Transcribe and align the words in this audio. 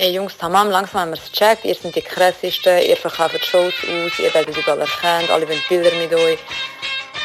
Ey 0.00 0.14
Jungs, 0.14 0.34
tamam, 0.34 0.70
langsam 0.70 1.02
haben 1.02 1.10
wir 1.10 1.18
es 1.18 1.30
gecheckt. 1.30 1.62
Ihr 1.62 1.74
seid 1.74 1.94
die 1.94 2.00
krassesten, 2.00 2.78
ihr 2.88 2.96
verkauft 2.96 3.44
Shows 3.44 3.74
aus, 3.84 4.18
ihr 4.18 4.32
werdet 4.32 4.56
überall 4.56 4.80
erkannt, 4.80 5.28
alle 5.28 5.46
wollen 5.46 5.60
Bilder 5.68 5.94
mit 5.98 6.14
euch. 6.14 6.38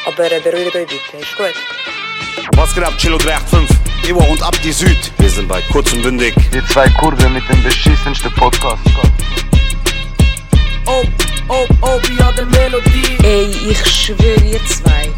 Aber 0.06 0.30
äh, 0.30 0.42
beruhigt 0.42 0.76
euch 0.76 0.86
bitte, 0.86 1.18
ist 1.18 1.38
gut. 1.38 1.54
Was 2.58 2.76
geht 2.76 2.84
ab, 2.84 2.94
Chilo 2.98 3.18
385? 3.18 4.10
Ivo 4.10 4.20
und 4.30 4.44
Abdi 4.44 4.74
Süd. 4.74 4.98
Wir 5.18 5.30
sind 5.30 5.48
bei 5.48 5.62
Kurz 5.72 5.94
und 5.94 6.02
Bündig. 6.02 6.36
Die 6.54 6.62
zwei 6.66 6.90
Kurven 6.90 7.32
mit 7.32 7.48
dem 7.48 7.64
beschissensten 7.64 8.34
Podcast. 8.34 8.84
Oh, 10.86 11.04
oh, 11.48 11.66
oh, 11.82 12.00
wie 12.10 12.22
an 12.22 12.36
der 12.36 12.46
Melodie. 12.46 13.18
Ey, 13.24 13.72
ich 13.72 13.86
schwöre 13.86 14.44
ihr 14.44 14.60
zwei. 14.66 15.10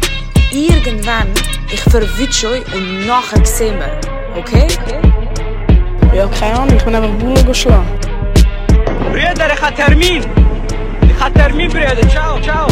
Irgendwann, 0.52 1.34
ich 1.72 1.80
verwünsche 1.80 2.50
euch 2.50 2.72
und 2.72 3.04
nachher 3.04 3.44
sehen 3.44 3.80
wir. 3.80 4.00
Okay? 4.36 5.07
Ja, 6.14 6.26
keine 6.28 6.58
Ahnung, 6.58 6.76
ich 6.76 6.84
bin 6.84 6.94
einfach 6.94 7.18
Bullen 7.18 7.46
geschlagen. 7.46 7.86
Brüder, 9.12 9.52
ich 9.52 9.62
hab 9.62 9.76
Termin. 9.76 10.24
Ich 11.02 11.20
hab 11.20 11.34
Termin, 11.34 11.70
Brüder. 11.70 12.08
Ciao, 12.08 12.40
ciao. 12.40 12.66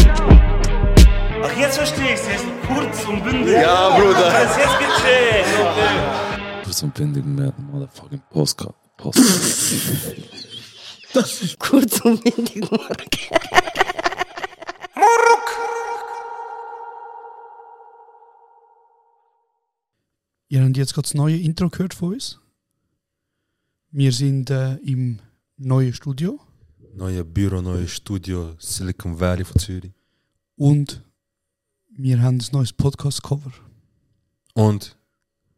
Ach, 1.42 1.56
jetzt 1.58 1.76
verstehe 1.76 2.14
ich 2.14 2.20
es. 2.20 2.26
Jetzt 2.26 2.46
kurz 2.66 3.04
und 3.04 3.22
bündig. 3.22 3.54
Ja, 3.54 3.90
Bruder. 3.90 4.32
Jetzt, 4.40 4.58
jetzt 4.58 4.78
gecheckt. 4.78 6.64
Kurz 6.64 6.82
und 6.82 6.94
bündig 6.94 7.24
mit 7.24 7.58
motherfucking 7.58 8.22
Postcard. 8.30 8.74
Post. 8.96 9.20
Kurz 11.58 12.00
und 12.00 12.24
windig 12.24 12.70
morgen. 12.70 13.10
Ihr 20.48 20.62
habt 20.62 20.76
jetzt 20.76 20.94
gerade 20.94 21.06
das 21.06 21.14
neue 21.14 21.36
Intro 21.36 21.68
gehört 21.68 21.94
von 21.94 22.14
uns. 22.14 22.40
Wir 23.98 24.12
sind 24.12 24.50
äh, 24.50 24.74
im 24.74 25.20
neuen 25.56 25.94
Studio 25.94 26.38
Neue 26.94 27.24
Büro, 27.24 27.62
neues 27.62 27.92
Studio, 27.92 28.54
Silicon 28.58 29.18
Valley 29.18 29.42
von 29.42 29.58
Zürich. 29.58 29.90
und 30.56 31.02
wir 31.96 32.20
haben 32.20 32.38
ein 32.38 32.46
neues 32.52 32.74
Podcast-Cover. 32.74 33.52
Und 34.52 34.98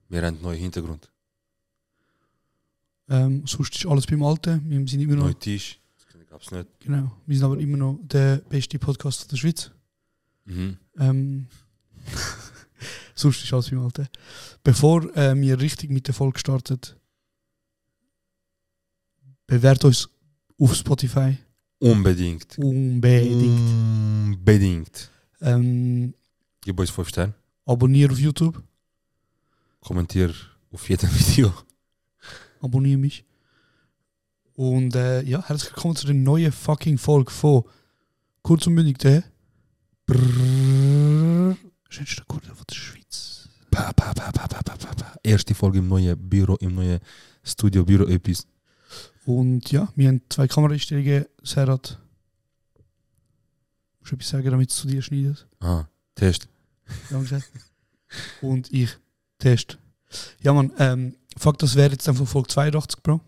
wir 0.09 0.19
haben 0.23 0.37
einen 0.37 0.43
neuen 0.43 0.61
Hintergrund. 0.61 1.11
Ähm, 3.09 3.45
sonst 3.45 3.75
ist 3.75 3.87
alles 3.87 4.07
beim 4.07 4.23
Alten. 4.23 4.63
Wir 4.71 4.87
sind 4.87 5.01
immer 5.01 5.17
noch, 5.17 5.25
Neuer 5.25 5.39
Tisch. 5.41 5.81
Das 5.97 6.27
gab 6.29 6.41
es 6.41 6.53
nicht. 6.53 6.69
genau, 6.79 7.11
wir 7.27 7.37
sind 7.37 7.45
aber 7.45 7.59
immer 7.59 7.77
noch 7.77 7.99
der 8.05 8.37
beste 8.37 8.79
Podcast 8.79 9.33
der 9.33 9.37
Schweiz. 9.37 9.73
Mhm. 10.45 10.79
Ähm, 10.97 11.49
sonst 13.17 13.43
ist 13.43 13.53
alles 13.53 13.69
beim 13.69 13.81
Alten. 13.83 14.07
Bevor 14.63 15.13
äh, 15.17 15.35
wir 15.35 15.59
richtig 15.59 15.91
mit 15.91 16.07
der 16.07 16.15
Folge 16.15 16.39
starten, 16.39 16.79
bewährt 19.49 19.85
uns 19.85 20.09
auf 20.61 20.75
Spotify 20.75 21.37
Unbedingt. 21.81 22.57
unbedingt. 22.59 23.71
Unbedingt. 24.29 25.11
Ähm, 25.41 26.15
Gib 26.61 26.79
uns 26.79 26.91
5 26.91 27.09
Sterne. 27.09 27.35
abonniere 27.65 28.13
auf 28.13 28.19
YouTube, 28.19 28.63
Kommentier 29.81 30.33
auf 30.71 30.89
jedem 30.89 31.09
Video. 31.19 31.53
abonniere 32.61 32.99
mich. 32.99 33.25
Und 34.55 34.95
äh, 34.97 35.23
ja, 35.23 35.43
herzlich 35.47 35.71
willkommen 35.73 35.97
zu 35.97 36.07
der 36.07 36.15
neuen 36.17 36.53
fucking 36.53 36.99
Folge 36.99 37.31
von 37.31 37.63
Kurz 38.43 38.67
und 38.67 38.75
Mündig, 38.75 38.99
der 38.99 39.23
schönste 41.89 42.25
Kurve 42.27 42.55
von 42.55 42.65
der 42.69 42.75
Schweiz. 42.75 43.49
Pa, 43.71 43.93
pa, 43.93 44.13
pa, 44.13 44.33
pa, 44.33 44.47
pa, 44.49 44.63
pa, 44.63 44.77
pa, 44.77 44.95
pa. 44.95 45.15
Erste 45.23 45.55
Folge 45.55 45.79
im 45.79 45.87
neuen 45.89 46.19
Büro, 46.29 46.57
im 46.57 46.75
neuen 46.75 46.99
Studio, 47.45 47.85
Büro 47.85 48.05
etwas. 48.05 48.47
Und 49.29 49.71
ja, 49.73 49.93
wir 49.95 50.09
haben 50.09 50.23
zwei 50.31 50.49
Kameraeinstellungen. 50.49 51.27
Serhat, 51.43 51.99
musst 54.01 54.13
du 54.13 54.17
etwas 54.17 54.29
sagen, 54.31 54.51
damit 54.51 54.71
es 54.71 54.77
zu 54.77 54.89
dir 54.89 55.03
schneidet? 55.03 55.47
Ah, 55.61 55.85
Test. 56.15 56.49
Gesagt. 57.11 57.53
Und 58.41 58.73
ich, 58.73 58.89
Test. 59.39 59.77
Ja, 60.41 60.55
man, 60.55 60.73
ähm, 60.79 61.15
fuck, 61.37 61.59
das 61.59 61.75
wäre 61.75 61.93
jetzt 61.93 62.09
einfach 62.09 62.27
Folge 62.27 62.49
82, 62.49 63.03
Bro. 63.03 63.21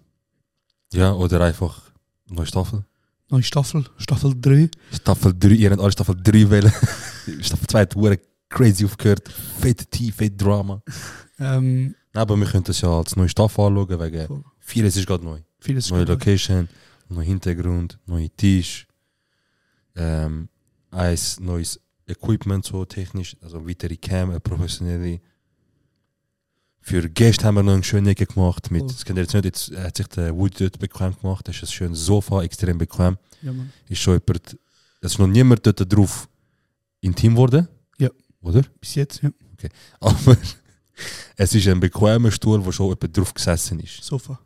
Ja, 0.94 1.12
oder 1.12 1.42
einfach 1.42 1.92
neue 2.30 2.46
Staffel. 2.46 2.82
Neue 3.28 3.42
Staffel, 3.42 3.84
Staffel 3.98 4.34
3. 4.40 4.70
Staffel 4.94 5.34
3, 5.38 5.48
ihr 5.50 5.70
habt 5.70 5.82
alle 5.82 5.92
Staffel 5.92 6.16
3 6.16 6.50
wählen. 6.50 6.72
Staffel 7.42 7.66
2 7.66 7.78
hat 7.78 7.94
hure 7.94 8.18
crazy 8.48 8.86
aufgehört. 8.86 9.28
Fette 9.28 9.84
Tee, 9.84 10.12
fette 10.12 10.34
Drama. 10.34 10.82
Ähm, 11.38 11.94
Nein, 12.14 12.22
aber 12.22 12.38
wir 12.38 12.46
können 12.46 12.64
das 12.64 12.80
ja 12.80 12.88
als 12.88 13.16
neue 13.16 13.28
Staffel 13.28 13.66
anschauen, 13.66 14.00
wegen 14.00 14.44
vieles 14.60 14.96
ist 14.96 15.06
gerade 15.06 15.24
neu. 15.24 15.40
Vieles 15.60 15.90
Neue. 15.90 16.04
Location, 16.04 16.68
neuer 17.08 17.24
Hintergrund, 17.24 17.98
neue 18.06 18.30
Tisch, 18.30 18.86
ähm, 19.96 20.48
ein 20.90 21.18
neues 21.40 21.80
Equipment, 22.06 22.64
so 22.64 22.84
technisch, 22.84 23.36
also 23.40 23.66
weitere 23.66 23.96
Cam, 23.96 24.30
eine 24.30 24.40
professionelle. 24.40 25.20
Für 26.80 27.08
Gäste 27.08 27.44
haben 27.44 27.56
wir 27.56 27.62
noch 27.62 27.74
eine 27.74 27.84
schöne 27.84 28.10
Ecke 28.10 28.26
gemacht. 28.26 28.70
Mit, 28.70 28.80
Voll. 28.80 28.88
das 28.88 29.04
kennt 29.04 29.18
ihr 29.18 29.22
jetzt 29.22 29.34
nicht, 29.34 29.44
jetzt 29.44 29.76
hat 29.76 29.96
sich 29.96 30.06
der 30.08 30.34
Wood 30.34 30.60
dort 30.60 30.78
bequem 30.78 31.14
gemacht. 31.20 31.46
Das 31.46 31.56
ist 31.56 31.62
ein 31.62 31.68
schönes 31.68 32.04
Sofa, 32.04 32.42
extrem 32.42 32.78
bequem. 32.78 33.18
Ja. 33.42 33.52
Ist 33.88 34.00
schon 34.00 34.14
jemand, 34.14 34.58
es 35.00 35.12
ist 35.12 35.18
noch 35.18 35.26
niemand 35.26 35.64
dort 35.66 35.92
drauf 35.92 36.28
intim 37.00 37.34
geworden. 37.34 37.68
Ja. 37.98 38.08
Oder? 38.40 38.62
Bis 38.80 38.94
jetzt, 38.94 39.22
ja. 39.22 39.30
Aber 40.00 40.36
es 41.36 41.54
ist 41.54 41.68
ein 41.68 41.80
bequemer 41.80 42.30
Stuhl, 42.30 42.64
wo 42.64 42.72
schon 42.72 42.88
jemand 42.88 43.16
drauf 43.16 43.34
gesessen 43.34 43.78
ist. 43.80 44.02
Sofa. 44.02 44.40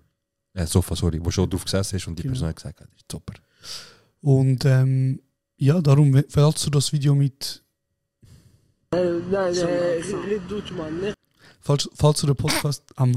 Äh, 0.54 0.66
Sofa, 0.66 0.94
sorry, 0.97 1.19
wo 1.22 1.31
schon 1.31 1.50
drauf 1.50 1.65
gesessen 1.65 1.97
ist 1.97 2.06
und 2.06 2.19
die 2.19 2.22
Genau. 2.22 2.32
Person 2.32 2.48
hat 2.48 2.56
gesagt, 2.56 2.81
hat, 2.81 2.88
ist 2.97 3.10
super. 3.10 3.34
Und 4.20 4.65
ähm, 4.65 5.20
ja, 5.56 5.81
darum, 5.81 6.22
falls 6.28 6.62
du 6.62 6.70
das 6.70 6.92
Video 6.92 7.15
mit. 7.15 7.62
Nein, 8.93 9.22
nein, 9.31 9.53
red 9.53 10.43
Deutsch, 10.48 10.70
Mann. 10.72 11.00
ne? 11.00 11.14
Falls, 11.60 11.88
falls 11.94 12.20
du 12.20 12.28
den 12.28 12.37
Podcast. 12.37 12.84
Ah, 12.97 13.06
Mann. 13.06 13.14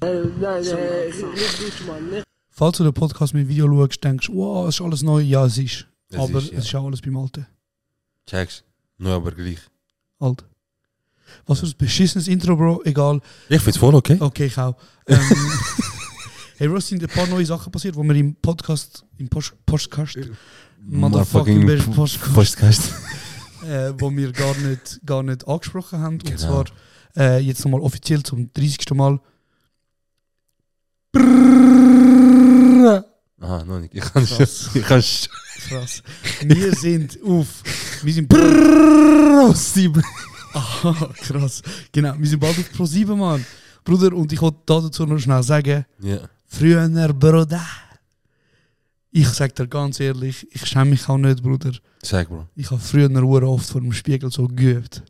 Nein, 0.00 0.32
nein, 0.40 0.64
red 0.64 1.22
Deutsch, 1.60 1.86
Mann. 1.86 2.10
ne? 2.10 2.22
Falls 2.50 2.78
du 2.78 2.84
den 2.84 2.92
Podcast 2.92 3.32
mit 3.34 3.46
Video 3.48 3.66
schaust, 3.68 4.02
denkst 4.04 4.26
du, 4.26 4.34
wow, 4.34 4.68
es 4.68 4.74
ist 4.74 4.80
alles 4.84 5.02
neu. 5.02 5.20
Ja, 5.20 5.46
es 5.46 5.56
ist. 5.58 5.86
Es 6.10 6.18
aber 6.18 6.38
ist, 6.40 6.50
ja. 6.52 6.58
es 6.58 6.64
ist 6.66 6.74
auch 6.74 6.86
alles 6.86 7.00
beim 7.00 7.16
Alten. 7.16 7.46
Checkst. 8.26 8.64
Nur 8.98 9.12
aber 9.14 9.30
gleich. 9.32 9.58
Alt. 10.18 10.44
Was 11.46 11.60
für 11.60 11.66
ein 11.66 11.74
beschissenes 11.78 12.28
Intro, 12.28 12.56
Bro. 12.56 12.82
Egal. 12.84 13.20
Ich 13.48 13.60
find's 13.62 13.78
voll 13.78 13.94
okay. 13.94 14.16
Okay, 14.20 14.46
ich 14.46 14.58
auch. 14.58 14.76
Ähm, 15.06 15.18
hey, 16.62 16.68
Bro, 16.68 16.76
es 16.76 16.86
sind 16.86 17.02
ein 17.02 17.08
paar 17.08 17.26
neue 17.26 17.44
Sachen 17.44 17.72
passiert, 17.72 17.96
die 17.96 18.00
wir 18.00 18.14
im 18.14 18.36
Podcast, 18.36 19.04
im 19.18 19.28
Post 19.28 19.52
Podcast, 19.66 20.16
Motherfucking 20.84 21.66
best 21.66 21.90
Podcast, 21.92 22.32
Podcast. 22.32 22.92
äh, 23.64 23.92
wo 23.98 24.10
wir 24.12 24.30
gar 24.30 24.56
nicht, 24.58 25.00
gar 25.04 25.24
nicht 25.24 25.46
angesprochen 25.48 25.98
haben. 25.98 26.14
Und 26.14 26.24
Genau. 26.24 26.38
zwar 26.38 26.64
äh, 27.16 27.38
jetzt 27.40 27.64
nochmal 27.64 27.80
offiziell 27.80 28.22
zum 28.22 28.48
30. 28.52 28.90
Mal. 28.94 29.18
Aha, 33.40 33.64
noch 33.64 33.80
nicht. 33.80 33.92
Ich 33.94 34.00
kann 34.02 34.24
Krass. 34.24 34.68
schon. 34.72 34.80
Ich 34.80 34.86
kann 34.86 35.02
schon. 35.02 35.28
Krass. 35.68 36.02
Wir 36.42 36.72
sind 36.76 37.18
auf. 37.24 37.48
Wir 38.04 38.12
sind 38.14 38.28
Brrrr, 38.28 39.52
sieben. 39.54 40.02
Ah, 40.54 41.08
krass. 41.16 41.62
Genau, 41.92 42.12
wir 42.18 42.28
sind 42.28 42.38
bald 42.38 42.58
auf 42.58 42.70
Pro 42.72 42.84
7, 42.84 43.18
Mann. 43.18 43.42
Bruder, 43.84 44.12
und 44.14 44.30
ich 44.34 44.40
wollte 44.42 44.58
dazu 44.66 45.06
noch 45.06 45.18
schnell 45.18 45.42
sagen, 45.42 45.86
Ja. 45.98 46.18
Früher, 46.52 47.12
Bruder. 47.12 47.64
Ich 49.10 49.28
sag 49.28 49.54
dir 49.54 49.68
ganz 49.68 50.00
ehrlich, 50.00 50.46
ich 50.54 50.64
schäme 50.66 50.90
mich 50.90 51.08
auch 51.08 51.18
nicht, 51.18 51.42
Bruder. 51.42 51.72
Sag, 52.02 52.28
Bro. 52.28 52.48
Ich 52.54 52.70
habe 52.70 52.80
früher 52.80 53.08
sehr 53.08 53.42
oft 53.48 53.68
vor 53.68 53.80
dem 53.80 53.92
Spiegel 53.92 54.30
so 54.30 54.48
geübt. 54.48 55.02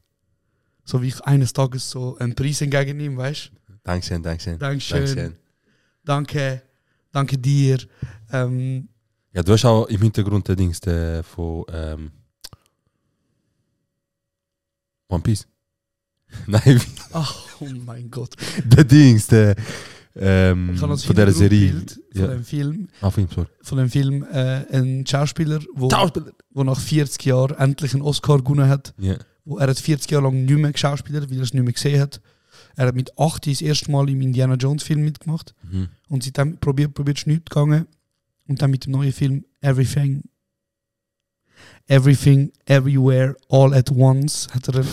So 0.85 1.01
wie 1.01 1.09
ich 1.09 1.21
eines 1.23 1.53
Tages 1.53 1.89
so 1.89 2.17
einen 2.19 2.35
Preis 2.35 2.61
entgegennehme, 2.61 3.17
weißt 3.17 3.51
du? 3.69 3.73
Dankeschön, 3.85 4.23
Dankeschön. 4.23 4.59
Dankeschön. 4.59 4.99
Dankeschön. 4.99 5.37
Danke, 6.05 6.63
danke 7.13 7.39
dir. 7.39 7.79
Ähm, 8.33 8.89
Ja, 9.33 9.43
du 9.43 9.53
hast 9.53 9.65
auch 9.65 9.87
im 9.87 10.03
Hintergrund 10.03 10.49
den 10.49 10.57
Dings 10.57 10.81
der 10.81 11.23
von 11.23 11.65
ähm, 11.73 12.11
One 15.09 15.23
Piece. 15.23 15.47
Nein, 16.47 16.81
ach, 17.13 17.47
oh 17.61 17.69
mein 17.87 18.11
Gott. 18.11 18.35
der 18.65 18.85
Dings, 18.85 19.27
der 19.29 19.55
ähm, 20.17 20.73
Ich 20.75 20.81
habe 20.83 20.93
das 20.93 21.05
von 21.05 21.17
der 21.17 21.33
Serie. 21.33 21.69
Hintergrundbild 21.69 22.13
von 22.15 22.21
Ja. 22.23 22.27
dem 22.35 22.45
Film, 22.45 22.89
Ah, 23.01 23.11
Film, 23.11 23.29
sorry. 23.35 23.47
von 23.63 23.79
dem 23.79 23.91
Film 23.91 24.23
äh, 24.33 24.65
ein 24.77 25.07
Schauspieler, 25.07 25.61
wo, 25.75 25.89
Schauspieler. 25.91 26.33
wo 26.51 26.65
nach 26.65 26.79
40 26.79 27.25
Jahren 27.25 27.57
endlich 27.59 27.95
einen 27.95 28.03
Oscar 28.03 28.39
gewonnen 28.39 28.69
hat. 28.69 28.95
Ja. 28.99 29.17
Wo 29.45 29.59
er 29.59 29.69
hat 29.69 29.79
40 29.79 30.11
Jahre 30.11 30.25
lang 30.25 30.45
nicht 30.45 30.59
mehr 30.59 30.73
geschauspielert, 30.73 31.31
weil 31.31 31.39
er 31.39 31.43
es 31.43 31.53
nicht 31.55 31.63
mehr 31.65 31.73
gesehen 31.73 32.01
hat. 32.01 32.21
Er 32.77 32.87
hat 32.87 32.95
mit 32.95 33.19
8 33.19 33.47
das 33.47 33.61
erste 33.61 33.91
Mal 33.91 34.09
im 34.09 34.21
Indiana 34.23 34.55
Jones 34.55 34.83
Film 34.83 35.03
mitgemacht. 35.05 35.55
Mhm. 35.71 35.89
Und 36.09 36.23
seitdem 36.25 36.59
probiert, 36.59 36.95
probiert 36.95 37.19
es 37.19 37.27
nicht 37.27 37.49
gegangen. 37.51 37.87
Und 38.47 38.61
dann 38.63 38.71
mit 38.71 38.87
dem 38.87 38.93
neuen 38.93 39.13
Film 39.13 39.45
Everything. 39.61 40.23
Everything, 41.87 42.53
Everywhere, 42.67 43.37
All 43.49 43.75
at 43.75 43.91
Once 43.91 44.49
hat 44.53 44.69
er 44.69 44.85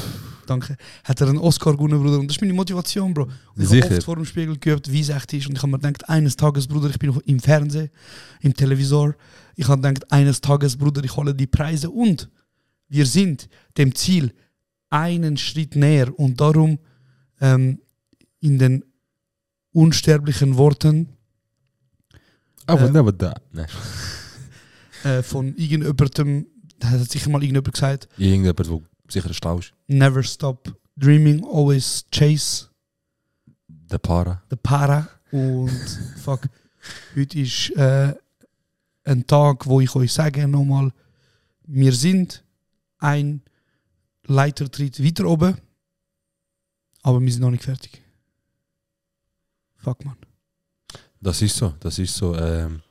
danke. 0.50 0.78
Hat 1.04 1.22
er 1.22 1.30
einen 1.30 1.38
Oscar 1.38 1.74
gewonnen, 1.74 2.01
Bruder. 2.01 2.19
Und 2.19 2.28
das 2.28 2.38
ist 2.38 2.42
meine 2.42 2.54
Motivation, 2.54 3.13
Bro. 3.13 3.24
Und 3.24 3.34
ich 3.72 3.81
habe 3.84 3.96
oft 3.96 4.04
vor 4.04 4.16
dem 4.16 4.25
Spiegel 4.25 4.57
geübt, 4.57 4.92
wie 4.92 5.01
es 5.01 5.10
echt 5.10 5.34
ist. 5.34 5.48
Und 5.48 5.56
ich 5.56 5.62
habe 5.62 5.72
mir 5.72 5.80
gedacht, 5.80 6.07
eines 6.10 6.36
Tages, 6.36 6.68
Bruder, 6.68 6.90
ich 6.90 7.00
bin 7.00 7.10
noch 7.10 7.22
im 7.22 7.40
Fernsehen, 7.40 7.90
im 8.42 8.54
Televisor. 8.54 9.16
Ich 9.56 9.68
habe 9.68 9.81
gedacht, 9.81 10.12
eines 10.12 10.42
Tages, 10.42 10.78
Bruder, 10.78 11.04
ich 11.04 11.16
hole 11.16 11.34
die 11.34 11.48
Preise. 11.48 11.90
Und 11.90 12.30
wir 12.88 13.06
sind 13.06 13.48
dem 13.78 13.94
Ziel 13.96 14.34
einen 14.90 15.38
Schritt 15.38 15.75
näher. 15.75 16.18
Und 16.18 16.40
darum 16.42 16.80
ähm, 17.42 17.80
in 18.40 18.57
den 18.57 18.84
unsterblichen 19.72 20.57
Worten 20.57 21.10
Aber 22.66 22.86
Ähm, 22.88 22.94
never 22.94 23.12
da. 23.12 23.34
Nein. 23.51 23.68
äh, 25.04 25.24
von 25.24 25.56
irgendjemandem, 25.56 26.48
da 26.80 26.90
hat 26.90 27.10
sicher 27.10 27.30
mal 27.30 27.42
irgendjemand 27.42 27.74
gesagt, 27.74 28.07
Irgendjemand, 28.18 28.88
sicher 29.10 29.34
schlau 29.34 29.60
ist. 29.60 29.74
never 29.88 30.24
stop 30.24 30.74
dreaming, 30.98 31.44
always 31.46 32.06
chase 32.12 32.68
Der 33.68 33.98
Para. 34.00 34.42
the 34.50 34.56
para. 34.56 35.08
Und 35.32 35.70
fuck, 36.24 36.42
heute 37.16 37.40
ist 37.40 37.72
äh, 37.72 38.14
ein 39.04 39.26
Tag, 39.26 39.66
wo 39.66 39.80
ich 39.82 39.96
euch 39.96 40.12
sage 40.14 40.48
nochmal, 40.48 40.92
wir 41.64 41.94
sind 41.94 42.44
ein 43.00 43.42
Leitertritt 44.26 45.04
weiter 45.04 45.26
oben, 45.26 45.58
aber 47.02 47.20
wir 47.22 47.32
sind 47.32 47.42
noch 47.42 47.52
nicht 47.52 47.64
fertig. 47.64 48.02
Fuck 49.78 50.04
man. 50.06 50.18
Das 51.22 51.42
ist 51.42 51.56
so. 51.56 51.74
Das 51.80 51.98
ist 52.00 52.16
so. 52.16 52.36
Ähm, 52.36 52.82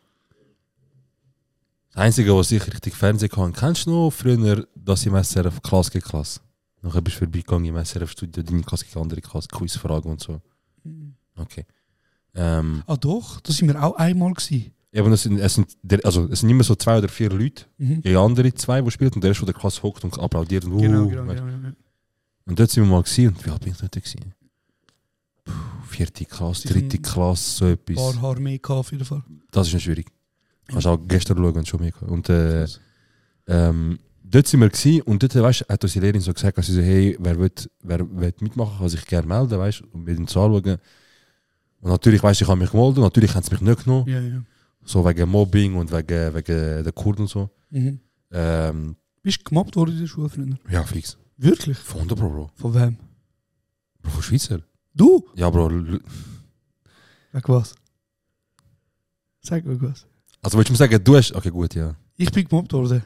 das 1.99 2.07
Einzige, 2.07 2.37
was 2.37 2.51
ich 2.53 2.65
richtig 2.67 2.95
Fernsehen 2.95 3.29
kann, 3.31 3.53
kennst 3.53 3.87
du 3.87 3.91
noch 3.91 4.11
früher, 4.11 4.67
dass 4.75 5.05
im 5.07 5.15
SRF 5.23 5.61
Klasse 5.63 5.91
gegen 5.91 6.05
Klasse? 6.05 6.41
Nachher 6.81 7.01
bist 7.03 7.17
du 7.17 7.21
vorbeigegangen 7.25 7.65
im 7.67 7.85
SRF-Studio, 7.85 8.43
deine 8.43 8.63
Klasse 8.63 8.85
gegen 8.87 9.01
andere 9.01 9.21
Klasse, 9.21 9.49
Quizfragen 9.49 10.11
und 10.13 10.21
so. 10.21 10.41
Okay. 11.37 11.67
Ähm, 12.35 12.83
Ah 12.87 12.97
doch, 12.97 13.41
das 13.41 13.57
sind 13.57 13.69
wir 13.69 13.83
auch 13.83 13.97
einmal 13.97 14.33
gewesen. 14.33 14.73
eben, 14.93 15.13
es 15.13 15.23
sind, 15.25 15.39
es, 15.39 15.55
sind, 15.55 15.77
also, 16.05 16.29
es 16.31 16.41
sind 16.41 16.51
immer 16.51 16.63
so 16.63 16.77
zwei 16.77 16.99
oder 16.99 17.09
vier 17.09 17.31
Leute, 17.31 17.65
Mhm. 17.79 18.03
die 18.03 18.15
andere 18.17 18.55
zwei, 18.55 18.81
die 18.81 18.91
spielen, 18.93 19.11
und 19.15 19.25
der 19.25 19.33
ist, 19.33 19.39
der 19.41 19.47
der 19.47 19.55
Klasse 19.55 19.83
hockt 19.83 20.05
und 20.05 20.17
applaudiert. 20.21 20.65
Und, 20.67 20.79
Genau, 20.79 21.03
uh, 21.03 21.09
genau, 21.09 21.23
du. 21.23 21.35
genau, 21.35 21.45
genau. 21.47 21.69
Und 22.47 22.59
dort 22.61 22.71
sind 22.71 22.85
wir 22.85 22.91
mal 22.91 23.03
gesehen. 23.03 23.35
Und 23.35 23.45
wie 23.45 23.51
alt 23.51 23.61
bin 23.63 23.73
ich 23.73 23.79
dort 23.79 23.93
gewesen? 23.93 24.35
Puh, 25.45 25.53
vierte 25.87 26.25
Klasse, 26.25 26.69
dritte 26.69 26.99
Klasse, 26.99 27.57
so 27.59 27.65
Ein 27.65 27.73
etwas. 27.73 27.97
paar 27.97 28.23
Haare 28.23 28.41
mehr 28.41 28.59
auf 28.69 28.93
jeden 28.93 29.05
Fall. 29.05 29.23
Das 29.51 29.67
ist 29.67 29.75
noch 29.75 29.81
schwierig. 29.81 30.07
Kannst 30.69 30.87
auch 30.87 30.99
gestern 31.09 31.39
schauen 31.39 31.57
und 31.57 31.67
schon 31.69 31.81
gehabt. 31.81 32.03
Und 32.03 32.29
äh, 32.29 32.67
ähm, 33.47 33.99
dort 34.23 34.47
sind 34.47 34.61
wir 34.61 34.69
gewesen, 34.69 35.03
und 35.03 35.23
dort 35.23 35.35
weißt, 35.35 35.67
hat 35.69 35.83
unsere 35.83 36.05
Lehrerin 36.05 36.21
so 36.21 36.33
gesagt, 36.33 36.57
also 36.59 36.73
so, 36.73 36.81
hey, 36.81 37.17
wer 37.19 37.39
will, 37.39 37.51
wer 37.83 38.01
will 38.01 38.35
mitmachen, 38.41 38.79
kann 38.79 38.89
sich 38.89 39.05
gerne 39.07 39.27
melden, 39.27 39.59
weißt, 39.59 39.83
und 39.93 40.05
mit 40.05 40.19
ihm 40.19 40.27
zu 40.27 40.41
anschauen. 40.41 40.77
Und 41.81 41.91
natürlich, 41.91 42.23
weißt, 42.23 42.43
ich 42.43 42.49
habe 42.49 42.61
mich 42.61 42.71
gemeldet, 42.71 42.99
natürlich 42.99 43.35
haben 43.35 43.43
sie 43.45 43.53
mich 43.53 43.61
nicht 43.63 43.85
genommen, 43.85 44.09
Ja, 44.09 44.21
ja. 44.21 44.43
so 44.85 45.05
wegen 45.07 45.29
Mobbing 45.31 45.75
und 45.77 45.91
wegen, 45.91 46.35
wegen 46.35 46.85
der 46.85 46.93
Kurden 46.93 47.23
und 47.23 47.29
so. 47.29 47.49
Mhm. 47.71 48.01
Ähm, 48.31 48.97
Bist 49.23 49.41
du 49.41 49.45
gemobbt 49.45 49.75
worden 49.77 49.93
in 49.95 50.01
der 50.01 50.07
Schule 50.07 50.29
früher? 50.29 50.59
ja, 50.71 50.83
fix. 50.83 51.17
Wirklich? 51.39 51.79
Von 51.79 52.07
der 52.09 52.17
Bro, 52.17 52.29
Bro. 52.31 52.51
Von 52.57 52.75
wem? 52.75 52.97
Bro, 54.03 54.11
von 54.11 54.23
Schweizer. 54.23 54.61
Du? 54.93 55.25
Ja, 55.37 55.49
Bro. 55.49 55.71
Sag 57.33 57.49
was. 57.49 57.75
Sag 59.41 59.65
mir 59.65 59.81
was. 59.81 60.05
Also 60.49 60.57
willst 60.57 60.71
du 60.71 60.73
mir 60.73 60.79
sagen, 60.79 61.05
du 61.05 61.15
hast, 61.15 61.35
okay, 61.35 61.51
gut, 61.51 61.75
ja. 61.75 61.95
Ich 62.17 62.33
bin 62.33 62.49
gemobbt 62.49 62.73
worden. 62.73 63.05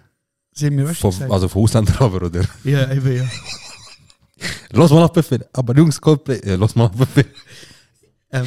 Sie 0.53 0.67
haben 0.67 0.77
mir 0.77 0.89
was 0.89 0.99
Von, 0.99 1.11
gesagt. 1.11 1.33
also 1.33 1.49
von 1.49 1.63
Ausländern 1.65 1.97
aber, 1.99 2.23
oder? 2.23 2.45
ja, 2.63 2.89
eben 2.93 3.17
ja. 3.17 3.29
Lass 4.71 4.93
mal 4.93 5.03
auf 5.03 5.13
Befehl. 5.13 5.45
Aber 5.53 5.77
Jungs, 5.77 6.01
Coldplay, 6.01 6.41
ja, 6.45 6.55
lass 6.55 6.77
mal 6.77 6.85
auf 6.85 6.93
Befehl. 6.93 7.27
Ähm, 8.31 8.47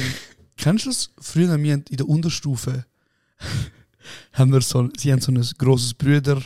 kennst 0.56 0.86
du 0.86 0.88
das? 0.88 1.10
Früher 1.20 1.50
haben 1.50 1.62
wir 1.62 1.74
in 1.74 1.84
der 1.90 2.08
Unterstufe 2.08 2.86
haben 4.32 4.50
wir 4.50 4.62
so, 4.62 4.88
sie 4.96 5.12
haben 5.12 5.20
so 5.20 5.30
ein 5.30 5.46
grosses 5.58 5.92
Brüder 5.92 6.40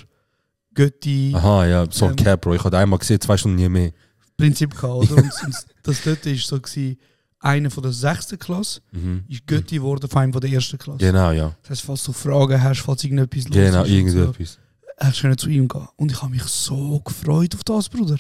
Götti 0.75 1.33
Aha, 1.37 1.67
ja, 1.67 1.87
so 1.89 2.07
ein 2.07 2.11
Ähm, 2.11 2.17
Cap, 2.17 2.41
Bro. 2.41 2.55
Ich 2.57 2.65
hatte 2.65 2.79
einmal 2.79 2.99
gesehen, 2.99 3.21
zwei 3.21 3.37
Stunden 3.37 3.59
nie 3.59 3.69
mehr. 3.69 3.93
Prinzip 4.37 4.75
gehabt, 4.75 5.09
oder? 5.13 5.23
Und, 5.23 5.33
und 5.45 5.55
das 5.85 6.03
dort 6.03 6.27
ist 6.27 6.49
so 6.49 6.61
gewesen, 6.61 6.99
einer 7.41 7.71
von 7.71 7.83
der 7.83 7.93
sechsten 7.93 8.39
Klasse 8.39 8.81
Mhm. 8.93 9.25
ist 9.29 9.47
Götti 9.47 9.77
geworden 9.77 10.09
von 10.09 10.23
einem 10.23 10.33
von 10.33 10.41
der 10.43 10.51
ersten 10.51 10.79
Klasse. 10.79 10.99
Genau, 10.99 11.33
ja. 11.33 11.55
Das 11.63 11.71
heißt, 11.71 11.83
falls 11.83 12.05
du 12.05 12.13
Fragen 12.13 12.63
hast, 12.63 12.81
falls 12.81 13.03
irgendetwas 13.03 13.45
los 13.49 13.55
Genau, 13.55 13.83
ist 13.83 13.89
so, 13.89 13.95
irgendetwas. 13.95 14.59
hast 14.99 15.23
du 15.23 15.37
zu 15.37 15.49
ihm 15.49 15.67
gehen. 15.67 15.89
Und 15.97 16.13
ich 16.13 16.21
habe 16.23 16.31
mich 16.33 16.43
so 16.45 17.01
gefreut 17.01 17.55
auf 17.55 17.65
das, 17.65 17.89
Bruder. 17.89 18.19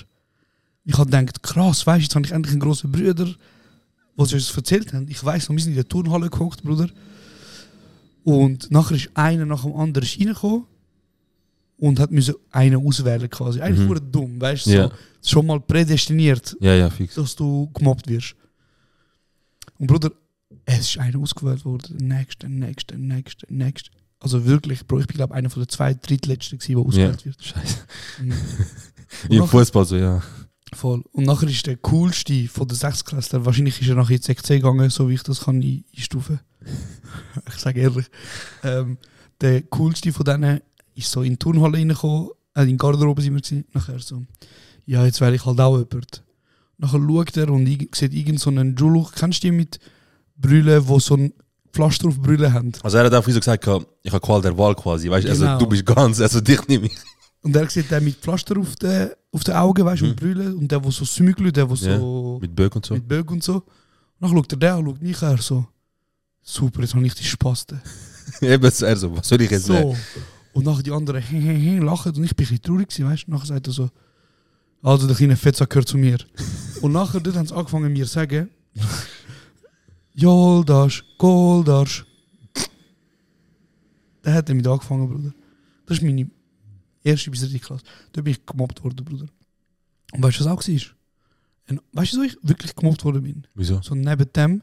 Ich 0.86 0.96
habe 0.96 1.10
gedacht, 1.10 1.42
krass, 1.42 1.86
weißt 1.86 1.98
du, 1.98 2.02
jetzt 2.04 2.14
habe 2.14 2.24
ich 2.26 2.32
endlich 2.32 2.52
einen 2.52 2.60
grossen 2.60 2.90
Bruder, 2.90 3.28
wo 4.16 4.24
sie 4.24 4.36
uns 4.36 4.56
erzählt 4.56 4.92
haben. 4.94 5.06
Ich 5.08 5.22
weiß 5.22 5.48
noch, 5.48 5.56
wir 5.56 5.62
sind 5.62 5.72
in 5.72 5.76
der 5.76 5.88
Turnhalle 5.88 6.30
geguckt, 6.30 6.62
Bruder. 6.62 6.88
Und 8.24 8.70
nachher 8.70 8.96
ist 8.96 9.10
einer 9.14 9.46
nach 9.46 9.62
dem 9.62 9.74
anderen 9.74 10.06
reingekommen 10.08 10.64
und 11.78 11.98
hat 12.00 12.10
müssen 12.10 12.34
einen 12.50 12.76
auswählen 12.86 13.28
quasi. 13.30 13.60
Eigentlich 13.60 13.80
Mhm. 13.84 13.88
wurde 13.88 14.00
dumm, 14.02 14.40
weißt 14.40 14.66
du, 14.66 14.70
Ja. 14.70 14.90
so, 15.20 15.30
schon 15.30 15.46
mal 15.46 15.60
prädestiniert, 15.60 16.56
Ja, 16.60 16.74
ja, 16.74 16.90
fix. 16.90 17.14
dass 17.14 17.34
du 17.36 17.70
gemobbt 17.74 18.08
wirst. 18.08 18.34
Und 19.80 19.86
Bruder, 19.86 20.12
es 20.66 20.80
ist 20.90 20.98
einer 20.98 21.18
ausgewählt 21.18 21.64
worden, 21.64 21.96
der 21.96 22.06
nächste, 22.06 22.96
der 22.96 22.98
nächste. 22.98 23.90
Also 24.20 24.44
wirklich, 24.44 24.86
Bro, 24.86 25.00
ich 25.00 25.06
bin 25.06 25.16
glaube 25.16 25.34
einer 25.34 25.48
von 25.48 25.62
den 25.62 25.68
zwei 25.70 25.94
drittletzten 25.94 26.58
der 26.58 26.76
ausgewählt 26.78 27.24
wird. 27.24 27.42
Scheiße. 27.42 27.78
Mhm. 28.20 28.32
Im 29.30 29.38
nachher- 29.38 29.46
Fußball 29.48 29.84
so, 29.86 29.96
ja. 29.96 30.22
Voll. 30.74 31.02
Und 31.12 31.24
nachher 31.26 31.48
ist 31.48 31.66
der 31.66 31.76
coolste 31.78 32.46
von 32.46 32.68
der 32.68 32.76
Sechstklässler, 32.76 33.44
wahrscheinlich 33.44 33.80
ist 33.80 33.88
er 33.88 33.96
nachher 33.96 34.18
die 34.18 34.22
Sektion 34.24 34.58
gegangen, 34.58 34.90
so 34.90 35.08
wie 35.08 35.14
ich 35.14 35.22
das 35.22 35.40
kann 35.40 35.58
ein- 35.60 35.84
einstufen. 35.96 36.38
ich 37.48 37.54
sage 37.54 37.80
ehrlich. 37.80 38.06
Ähm, 38.62 38.98
der 39.40 39.62
coolste 39.62 40.12
von 40.12 40.24
denen 40.26 40.60
ist 40.94 41.10
so 41.10 41.22
in 41.22 41.30
die 41.32 41.38
Turnhalle 41.38 41.78
reingekommen, 41.78 42.28
äh, 42.54 42.62
in 42.62 42.68
die 42.68 42.76
Garderobe 42.76 43.22
sind 43.22 43.34
wir 43.34 43.40
gewesen. 43.40 43.64
Nachher 43.72 43.98
so, 43.98 44.22
ja, 44.84 45.04
jetzt 45.06 45.20
wäre 45.22 45.34
ich 45.34 45.44
halt 45.46 45.58
auch 45.58 45.78
jemand. 45.78 46.22
Nachher 46.80 46.98
schaut 46.98 47.36
er 47.36 47.50
und 47.50 47.66
sieht 47.94 48.14
irgend 48.14 48.40
so 48.40 48.48
einen 48.50 48.74
Juluch, 48.74 49.12
kennst 49.12 49.42
du 49.44 49.48
die 49.48 49.52
mit 49.52 49.78
Brüllen, 50.36 50.86
wo 50.88 50.98
so 50.98 51.14
ein 51.14 51.32
Pflaster 51.72 52.08
auf 52.08 52.18
Brüllen 52.18 52.52
haben? 52.52 52.72
Also 52.82 52.96
er 52.96 53.04
hat 53.04 53.14
auch 53.14 53.24
so 53.28 53.38
gesagt, 53.38 53.66
ich 54.02 54.12
habe 54.12 54.20
Qual 54.26 54.40
der 54.40 54.56
Wahl 54.56 54.74
quasi. 54.74 55.10
Weißt 55.10 55.28
du, 55.28 55.32
Genau. 55.32 55.46
also 55.46 55.58
du 55.64 55.68
bist 55.68 55.84
ganz, 55.84 56.20
also 56.20 56.40
dich 56.40 56.66
nehme 56.68 56.86
ich. 56.86 56.96
Und 57.42 57.54
er 57.54 57.68
sieht 57.68 57.90
den 57.90 58.04
mit 58.04 58.16
Pflaster 58.16 58.58
auf 58.58 58.76
den, 58.76 59.10
auf 59.32 59.44
den 59.44 59.54
Augen, 59.54 59.84
weißt 59.84 60.00
du, 60.00 60.06
Mhm. 60.06 60.10
und 60.12 60.20
Brüllen. 60.20 60.54
Und 60.56 60.72
der, 60.72 60.82
wo 60.82 60.90
so 60.90 61.04
Sümügel, 61.04 61.52
der, 61.52 61.68
wo 61.68 61.74
Ja, 61.74 61.98
so... 61.98 62.38
Mit 62.40 62.56
Böck 62.56 62.74
und 62.76 62.86
so. 62.86 62.94
mit 62.94 63.06
Böck 63.06 63.30
und 63.30 63.42
so. 63.44 63.54
Und 63.56 63.62
dann 64.20 64.30
schaut 64.30 64.52
er 64.52 64.58
den 64.58 64.70
an, 64.72 64.84
schaut 64.86 65.02
mich 65.02 65.22
an, 65.22 65.36
so. 65.38 65.66
Super, 66.42 66.80
jetzt 66.80 66.94
habe 66.94 67.06
ich 67.06 67.14
die 67.14 67.24
Spaste. 67.24 67.80
Eben, 68.40 68.64
er 68.64 68.96
so, 68.96 69.14
was 69.16 69.28
soll 69.28 69.40
ich 69.42 69.50
jetzt 69.50 69.66
So. 69.66 69.94
Und 70.52 70.64
nachher 70.64 70.82
die 70.82 70.90
anderen 70.92 71.22
he, 71.22 71.38
he, 71.40 71.54
he, 71.54 71.78
lachen 71.78 72.12
und 72.16 72.24
ich 72.24 72.34
bin 72.34 72.46
ein 72.46 72.48
bisschen 72.58 72.62
traurig 72.62 72.88
weißt 73.04 73.26
du. 73.26 73.30
Nachher 73.30 73.46
sagt 73.46 73.66
er 73.68 73.72
so, 73.72 73.88
also 74.82 75.06
der 75.06 75.16
kleine 75.16 75.36
Fetzer 75.36 75.66
gehört 75.66 75.88
zu 75.88 75.98
mir. 75.98 76.18
und 76.82 76.92
nachher 76.92 77.20
dort 77.20 77.36
haben 77.36 77.46
sie 77.46 77.54
angefangen 77.54 77.92
mir 77.92 78.06
zu 78.06 78.12
sagen, 78.12 78.50
Joldasch, 80.14 81.04
Goldasch. 81.18 82.04
Da 84.22 84.34
hat 84.34 84.48
er 84.48 84.54
mit 84.54 84.66
angefangen, 84.66 85.08
Bruder. 85.08 85.32
Das 85.86 85.98
ist 85.98 86.04
meine 86.04 86.30
erste 87.02 87.30
bis 87.30 87.40
dritte 87.40 87.58
Klasse. 87.58 87.84
Da 88.12 88.20
bin 88.20 88.32
ich 88.32 88.44
gemobbt 88.44 88.82
worden, 88.84 89.04
Bruder. 89.04 89.26
Und 90.12 90.22
weißt 90.22 90.40
du, 90.40 90.44
was 90.44 90.52
auch 90.52 90.68
war? 90.68 91.80
Weißt 91.92 92.12
du, 92.12 92.18
wo 92.18 92.22
ich 92.22 92.36
wirklich 92.42 92.74
gemobbt 92.74 93.04
worden 93.04 93.22
bin? 93.22 93.46
Wieso? 93.54 93.80
So 93.82 93.94
neben 93.94 94.32
dem 94.32 94.62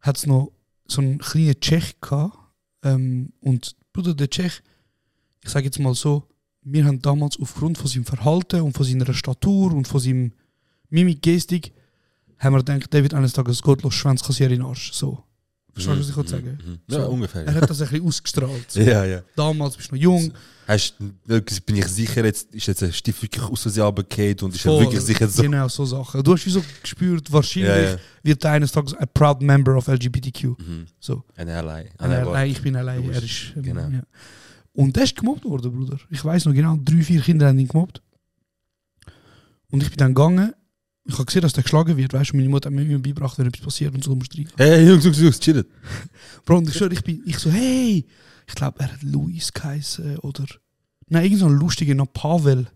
hat 0.00 0.16
es 0.16 0.26
noch 0.26 0.52
so 0.86 1.02
einen 1.02 1.18
kleinen 1.18 1.60
Tschech 1.60 2.00
gehabt. 2.00 2.36
Ähm, 2.82 3.32
und 3.40 3.76
Bruder, 3.92 4.14
der 4.14 4.30
Tschech, 4.30 4.62
ich 5.44 5.50
sage 5.50 5.66
jetzt 5.66 5.78
mal 5.78 5.94
so, 5.94 6.26
wir 6.62 6.84
haben 6.84 7.00
damals 7.00 7.38
aufgrund 7.40 7.78
von 7.78 7.86
seinem 7.86 8.04
Verhalten 8.04 8.60
und 8.62 8.76
von 8.76 8.84
seiner 8.86 9.12
Statur 9.14 9.72
und 9.72 9.88
von 9.88 10.00
seinem 10.00 10.32
Mimik, 10.88 11.22
Gestik, 11.22 11.72
haben 12.38 12.54
wir 12.54 12.62
gedacht, 12.64 12.92
der 12.92 13.02
wird 13.02 13.14
eines 13.14 13.32
Tages 13.32 13.60
gottlos 13.62 13.94
Schwanz 13.94 14.22
kassieren 14.22 14.52
in 14.52 14.60
den 14.60 14.66
Arsch. 14.66 14.92
So. 14.92 15.22
Verstehst 15.72 15.96
du, 15.96 16.00
was 16.00 16.08
ich 16.10 16.16
will 16.16 16.26
sagen? 16.28 16.80
Ja, 16.88 17.00
So. 17.02 17.08
ungefähr. 17.10 17.46
Er 17.46 17.54
hat 17.54 17.70
das 17.70 17.80
ein 17.80 17.88
bisschen 17.88 18.06
ausgestrahlt. 18.06 18.64
So. 18.70 18.80
Ja, 18.80 19.04
ja. 19.04 19.22
Damals 19.36 19.76
bist 19.76 19.90
du 19.90 19.94
noch 19.94 20.02
jung. 20.02 20.32
Hast, 20.66 20.94
bin 21.66 21.76
ich 21.76 21.86
sicher, 21.86 22.24
jetzt 22.24 22.54
ist 22.54 22.66
jetzt 22.66 22.82
ein 22.82 22.92
Stift 22.92 23.22
wirklich 23.22 23.42
aus 23.44 23.62
Versehen 23.62 23.84
runtergefallen 23.84 24.36
und 24.42 24.54
ist 24.54 24.62
Voll. 24.62 24.80
wirklich 24.82 25.00
sicher 25.00 25.28
so. 25.28 25.42
Genau, 25.42 25.68
so 25.68 25.84
Sachen. 25.84 26.22
Du 26.22 26.32
hast 26.32 26.44
wie 26.46 26.50
so 26.50 26.62
gespürt, 26.82 27.30
wahrscheinlich 27.32 27.70
Ja, 27.70 27.90
ja. 27.92 27.96
wird 28.22 28.44
er 28.44 28.52
eines 28.52 28.72
Tages 28.72 28.94
ein 28.94 29.06
proud 29.12 29.42
member 29.42 29.76
of 29.76 29.86
LGBTQ. 29.88 30.44
Mhm. 30.58 30.86
So. 30.98 31.24
Ein 31.36 31.48
Ally. 31.48 31.88
Nein, 31.98 32.26
Ally 32.26 32.50
ich 32.50 32.62
bin 32.62 32.76
allein. 32.76 33.08
Er 33.10 33.22
ist, 33.22 33.52
ähm, 33.56 33.62
genau. 33.62 33.88
Und 34.72 34.96
der 34.96 35.04
ist 35.04 35.16
gemobbt 35.16 35.44
worden, 35.44 35.72
Bruder. 35.72 35.98
Ich 36.10 36.24
weiß 36.24 36.44
noch 36.44 36.54
genau, 36.54 36.78
drei, 36.82 37.02
vier 37.02 37.20
Kinder 37.20 37.48
haben 37.48 37.58
ihn 37.58 37.68
gemobbt. 37.68 38.02
Und 39.70 39.82
ich 39.82 39.88
bin 39.90 39.98
dann 39.98 40.14
gegangen. 40.14 40.54
Ich 41.04 41.14
habe 41.14 41.24
gesehen, 41.24 41.42
dass 41.42 41.52
der 41.52 41.62
geschlagen 41.62 41.96
wird. 41.96 42.12
Weißt 42.12 42.32
du, 42.32 42.36
meine 42.36 42.48
Mutter 42.48 42.68
hat 42.68 42.74
mir 42.74 42.82
immer 42.82 42.98
beigebracht, 42.98 43.38
wenn 43.38 43.46
etwas 43.46 43.64
passiert 43.64 43.94
und 43.94 44.04
so 44.04 44.14
musst 44.14 44.36
du. 44.36 44.44
Hey, 44.56 44.86
Jungs, 44.86 45.04
Jungs, 45.04 45.18
Jungs, 45.18 45.40
chillt. 45.40 45.66
Bro, 46.44 46.58
und 46.58 46.68
ich 46.68 46.74
schwöre, 46.76 46.92
ich 46.92 47.02
bin, 47.02 47.22
ich 47.24 47.38
so, 47.38 47.50
hey! 47.50 48.06
Ich 48.46 48.54
glaube, 48.54 48.80
er 48.80 48.92
hat 48.92 49.02
Luis 49.02 49.52
geheißen 49.52 50.18
oder. 50.18 50.44
Nein, 51.08 51.24
irgend 51.24 51.40
so 51.40 51.46
ein 51.46 51.52
lustiger 51.52 51.94
noch 51.94 52.12
Pavel. 52.12 52.66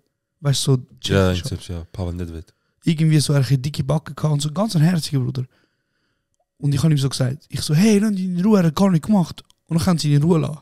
Weißt 0.41 0.67
du, 0.67 0.77
so. 0.77 1.13
Ja, 1.13 1.33
ich 1.33 1.45
hab's 1.45 1.69
ja, 1.69 1.85
Pavel 1.93 2.15
Nedved. 2.15 2.53
irgendwie 2.85 3.19
so 3.21 3.33
eine 3.33 3.45
dicke 3.45 3.85
Backe 3.85 4.15
gehabt 4.15 4.33
und 4.33 4.43
so 4.43 4.51
ganz 4.53 4.75
ein 4.77 4.83
herziger 4.83 5.21
Bruder. 5.21 5.45
Und 6.59 6.75
ich 6.75 6.83
habe 6.83 6.93
ihm 6.93 6.99
so 6.99 7.09
gesagt, 7.09 7.45
ich 7.49 7.61
so, 7.61 7.75
hey, 7.75 7.99
lass 7.99 8.13
ihn 8.13 8.39
in 8.39 8.45
Ruhe, 8.45 8.59
er 8.59 8.67
hat 8.67 8.75
gar 8.75 8.91
nicht 8.91 9.05
gemacht. 9.05 9.43
Und 9.67 9.79
dann 9.79 9.85
können 9.85 9.99
sie 9.99 10.11
ihn 10.11 10.17
in 10.17 10.23
Ruhe 10.23 10.39
lassen. 10.39 10.59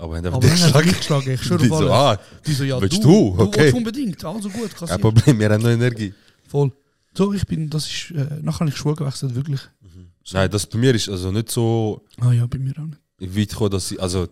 Aber 0.00 0.16
haben 0.16 0.24
einfach 0.26 0.40
geschlagen. 0.82 1.30
ich 1.34 1.42
schwöre 1.42 1.62
Die 1.62 1.68
so, 1.68 1.92
ah, 1.92 2.18
Die 2.46 2.52
so, 2.54 2.64
ja, 2.64 2.80
willst 2.80 2.98
du, 2.98 3.02
du? 3.02 3.36
du 3.36 3.42
Okay. 3.44 3.60
willst 3.64 3.74
unbedingt, 3.74 4.24
also 4.24 4.48
gut, 4.48 4.70
kein 4.70 4.78
kassiert. 4.78 5.00
Problem, 5.00 5.38
wir 5.38 5.50
haben 5.50 5.62
noch 5.62 5.68
Energie. 5.70 6.14
Voll. 6.48 6.72
So, 7.12 7.32
ich 7.32 7.46
bin, 7.46 7.68
das 7.68 7.86
ist, 7.86 8.10
äh, 8.12 8.38
nachher 8.42 8.60
habe 8.60 8.70
ich 8.70 8.76
Schule 8.76 8.94
gewechselt, 8.94 9.34
wirklich. 9.34 9.60
Nein, 10.32 10.50
das 10.50 10.64
bei 10.66 10.78
mir 10.78 10.94
ist 10.94 11.08
also 11.08 11.32
nicht 11.32 11.50
so 11.50 12.04
Ah 12.20 12.32
ja, 12.32 12.46
bei 12.46 12.58
mir 12.58 12.72
auch 12.78 12.86
nicht. 12.86 13.36
weit 13.36 13.48
gekommen, 13.48 13.70
dass 13.70 13.90
ich, 13.90 14.00
also, 14.00 14.28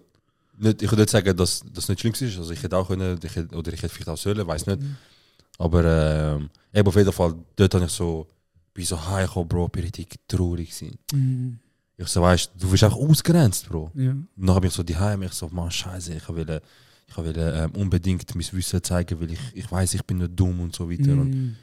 nicht, 0.57 0.83
ich 0.83 0.91
würde 0.91 1.03
nicht 1.03 1.11
sagen, 1.11 1.37
dass 1.37 1.63
das 1.73 1.89
nicht 1.89 2.01
schlimm 2.01 2.13
ist. 2.15 2.23
Also 2.39 2.53
ich 2.53 2.63
hätte 2.63 2.77
auch 2.77 2.89
können, 2.89 3.19
ich 3.23 3.35
hätte, 3.37 3.55
oder 3.57 3.73
ich 3.73 3.83
hätte 3.83 3.93
vielleicht 3.95 4.09
auch 4.09 4.17
sollen, 4.17 4.47
weiß 4.47 4.67
nicht. 4.67 4.79
Aber 5.59 5.85
ähm, 5.85 6.51
eben 6.73 6.89
auf 6.89 6.97
jeden 6.97 7.13
Fall, 7.13 7.35
dort 7.57 7.75
habe 7.75 7.85
ich 7.85 7.91
so, 7.91 8.27
bin 8.75 8.85
so 8.85 9.05
heimgekommen, 9.09 9.49
Bro, 9.49 9.69
bin 9.69 9.83
richtig 9.83 10.19
traurig 10.29 10.71
gewesen. 10.71 10.99
Mhm. 11.13 11.59
Ich 12.00 12.07
so, 12.09 12.23
weißt 12.23 12.52
du, 12.57 12.71
wirst 12.71 12.85
einfach 12.85 12.97
ausgrenzt, 12.97 13.69
Bro. 13.69 13.90
Ja. 13.95 14.12
Und 14.12 14.28
dann 14.37 14.55
habe 14.55 14.67
ich 14.69 14.73
so 14.73 14.83
die 14.85 14.97
Heim, 14.97 15.23
ich 15.25 15.33
so, 15.33 15.49
Mann, 15.49 15.71
scheiße, 15.71 16.14
ich 16.14 16.28
will, 16.28 16.61
ich 17.09 17.17
will 17.19 17.35
ähm, 17.37 17.73
unbedingt 17.73 18.33
mein 18.35 18.47
Wissen 18.52 18.83
zeigen, 18.83 19.21
weil 19.21 19.33
ich, 19.33 19.40
ich 19.52 19.71
weiß, 19.71 19.95
ich 19.95 20.05
bin 20.05 20.19
nicht 20.19 20.38
dumm 20.38 20.61
und 20.61 20.75
so 20.76 20.88
weiter. 20.88 21.11
Und, 21.12 21.31
Mhm. 21.31 21.57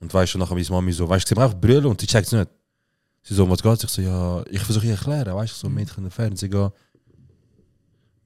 und 0.00 0.12
weißt 0.12 0.34
du, 0.34 0.38
nachher 0.38 0.54
meine 0.54 0.66
Mami 0.68 0.92
so, 0.92 1.08
weißt 1.08 1.30
du, 1.30 1.34
sie 1.34 1.40
einfach 1.40 1.58
brüllen 1.58 1.86
und 1.86 1.98
sie 2.00 2.06
checkt 2.06 2.26
es 2.26 2.32
nicht. 2.32 2.50
Sie 3.22 3.32
so, 3.34 3.48
was 3.48 3.62
geht 3.62 3.82
Ich 3.84 3.88
so, 3.90 4.02
ja, 4.02 4.44
ich 4.50 4.60
versuche 4.60 4.84
ihr 4.86 4.92
erklären, 4.92 5.34
weißt 5.34 5.54
du, 5.62 5.68
so, 5.68 5.74
wir 5.74 5.86
können 5.86 6.10
Fernsehen 6.10 6.50
gehen. 6.50 6.70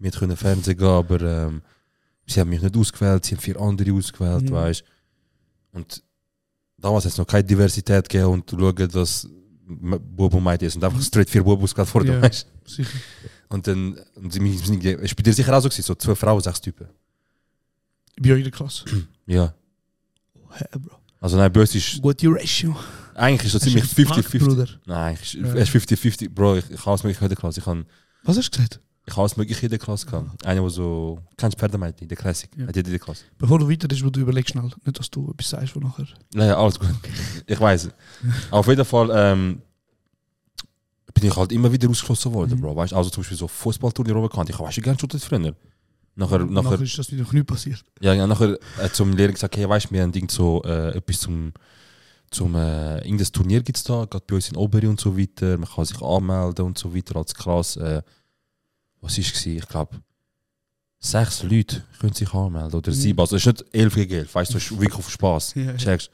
Wir 0.01 0.11
können 0.11 0.37
Fernsehen 0.37 0.77
gehen, 0.77 0.87
aber 0.89 1.21
ähm, 1.21 1.63
sie 2.27 2.41
haben 2.41 2.51
mich 2.51 2.63
nicht 2.63 2.77
ausgewählt, 2.77 3.25
sie 3.25 3.37
haben 3.37 3.41
vier 3.43 3.61
andere 3.61 3.93
ausgewählt, 3.93 4.43
Mhm. 4.51 4.51
weißt 4.53 4.81
du. 4.81 5.79
Und 5.79 6.03
damals 6.77 7.05
hat 7.05 7.13
es 7.13 7.19
noch 7.19 7.27
keine 7.29 7.45
Diversität 7.45 8.09
gegeben 8.09 8.33
und 8.33 8.51
schauen, 8.51 8.89
dass 8.91 9.29
M- 9.69 10.01
Bub 10.17 10.35
und 10.35 10.43
Mädchen 10.45 10.71
sind. 10.71 10.83
Einfach 10.85 11.03
straight 11.03 11.29
vier 11.31 11.43
Bub 11.43 11.63
ausgewählt 11.63 11.89
vor 11.89 12.03
dem, 12.05 12.21
weißt. 12.23 12.47
Sicher. 12.67 12.91
Und 13.49 13.67
dann, 13.67 13.99
und 14.15 14.33
sie 14.33 14.41
mich, 14.41 14.61
es 14.63 15.15
bei 15.15 15.23
dir 15.23 15.33
sicher 15.33 15.57
auch 15.57 15.61
so 15.63 15.69
gewesen, 15.69 15.83
so 15.85 15.95
zwei 15.95 16.15
Frauen, 16.15 16.41
sechs 16.41 16.61
Typen. 16.61 16.89
Bei 18.21 18.33
euch 18.33 18.39
in 18.39 18.45
der 18.45 18.53
Klasse. 18.53 18.85
Ja. 19.27 19.55
Hä, 20.53 20.65
Bro. 20.79 20.97
Also 21.21 21.37
nein, 21.37 21.53
bei 21.53 21.61
uns 21.61 21.75
ist, 21.75 22.01
Gute 22.01 22.29
Ratio. 22.29 22.77
eigentlich 23.15 23.47
ist 23.47 23.53
so 23.53 23.59
ziemlich 23.59 23.83
Hast 23.85 23.99
du 23.99 24.03
gefragt, 24.03 24.29
50-50. 24.29 24.39
Bruder? 24.39 24.69
Nein, 24.87 25.19
ich, 25.21 25.35
Ja. 25.35 25.55
es 25.55 25.75
ist 25.75 25.91
50-50. 25.91 26.29
Bro, 26.31 26.57
ich, 26.59 26.71
ich 26.71 26.87
habe 26.87 26.97
mögliche 27.03 27.25
in 27.25 27.29
der 27.29 27.37
Klasse. 27.37 27.59
Ich 27.61 27.67
habe 27.67 27.85
Was 28.23 28.37
hast 28.37 28.47
du 28.55 28.57
gesagt? 28.57 28.81
Ich 29.09 29.13
habe 29.15 29.23
alles 29.23 29.37
mögliche 29.37 29.67
in 29.67 29.71
der 29.71 29.79
Klasse 29.79 30.07
gehabt. 30.07 30.47
Einer, 30.47 30.61
der 30.61 30.71
so, 30.71 31.19
kennst 31.37 31.57
du 31.57 31.59
Pferdemeite, 31.59 32.07
der 32.07 32.17
Classic, 32.17 32.51
Ja. 32.57 32.67
hat 32.67 32.77
jeder 32.77 32.89
in 32.89 32.93
der 32.93 33.01
Klasse. 33.01 33.25
Bevor 33.39 33.59
du 33.59 33.69
weiter 33.69 33.89
bist, 33.89 34.03
du 34.03 34.21
überlegst 34.21 34.53
schnell. 34.53 34.71
Nicht, 34.85 34.99
dass 34.99 35.11
du 35.11 35.31
etwas 35.31 35.49
sagst, 35.51 35.75
wo 35.75 35.81
nachher... 35.81 36.07
Ja, 36.35 36.45
ja, 36.47 36.57
alles 36.59 36.79
gut. 36.79 36.91
Ich 37.47 37.59
weiß. 37.61 37.89
Auf 38.51 38.67
jeden 38.69 38.85
Fall 38.85 39.11
ähm, 39.13 39.63
bin 41.15 41.25
ich 41.29 41.37
halt 41.37 41.53
immer 41.53 41.73
wieder 41.73 41.89
ausgeschlossen 41.89 42.33
worden, 42.33 42.57
Mhm. 42.57 42.61
Bro. 42.61 42.77
Weißt 42.77 42.93
also 42.93 43.11
zum 43.11 43.23
Beispiel 43.23 43.37
so 43.39 43.49
Fußballturnier 43.49 44.15
runtergekannt. 44.15 44.51
Ich 44.51 44.57
habe 44.59 44.69
weißt 44.69 44.77
du 44.77 44.83
gerne 44.83 44.99
schon 44.99 45.09
das 45.09 45.25
früher. 45.25 45.39
Nachher, 45.39 46.39
nachher, 46.41 46.47
nachher, 46.47 46.81
ist 46.81 46.99
das 46.99 47.11
wieder 47.13 47.23
noch 47.23 47.33
nie 47.33 47.43
passiert. 47.45 47.85
ja, 48.01 48.13
ja, 48.13 48.27
nachher 48.27 48.59
äh, 48.83 48.89
zum 48.93 49.13
Lehrer 49.17 49.33
gesagt, 49.33 49.57
hey, 49.57 49.69
weißt 49.69 49.87
du, 49.87 49.91
wir 49.95 50.03
haben 50.03 50.13
Ding 50.13 50.29
so 50.29 50.63
äh, 50.65 50.97
etwas 50.97 51.21
zum, 51.21 51.53
zum 52.31 52.55
äh, 52.57 52.99
irgendein 53.05 53.33
Turnier 53.33 53.63
gibt 53.63 53.79
es 53.79 53.85
da, 53.85 54.05
gerade 54.05 54.25
bei 54.27 54.35
uns 54.35 54.49
in 54.51 54.57
Oberi 54.57 54.87
und 54.89 54.99
so 55.01 55.17
weiter. 55.17 55.57
Man 55.57 55.69
kann 55.69 55.85
sich 55.85 56.01
anmelden 56.03 56.65
und 56.67 56.77
so 56.79 56.95
weiter 56.95 57.17
als 57.17 57.35
krass. 57.35 57.77
Äh, 57.77 58.03
was 59.01 59.19
ist 59.19 59.35
es? 59.35 59.47
Ich 59.47 59.69
glaube, 59.69 60.01
sechs 60.99 61.43
Leute 61.43 61.85
können 62.01 62.13
sich 62.13 62.33
anmelden 62.35 62.75
oder 62.79 62.91
Mhm. 62.91 62.95
sieben. 62.97 63.21
Also 63.21 63.37
es 63.37 63.47
ist 63.47 63.61
nicht 63.61 63.75
elf 63.75 63.95
gegen 63.95 64.15
elf, 64.15 64.35
weißt 64.35 64.53
du, 64.53 64.59
es 64.59 64.65
ist 64.65 64.71
wirklich 64.73 64.95
auf 64.99 65.11
Spaß. 65.11 65.55
Ja, 65.55 65.63
ja. 65.63 65.77
Checkst. 65.77 66.11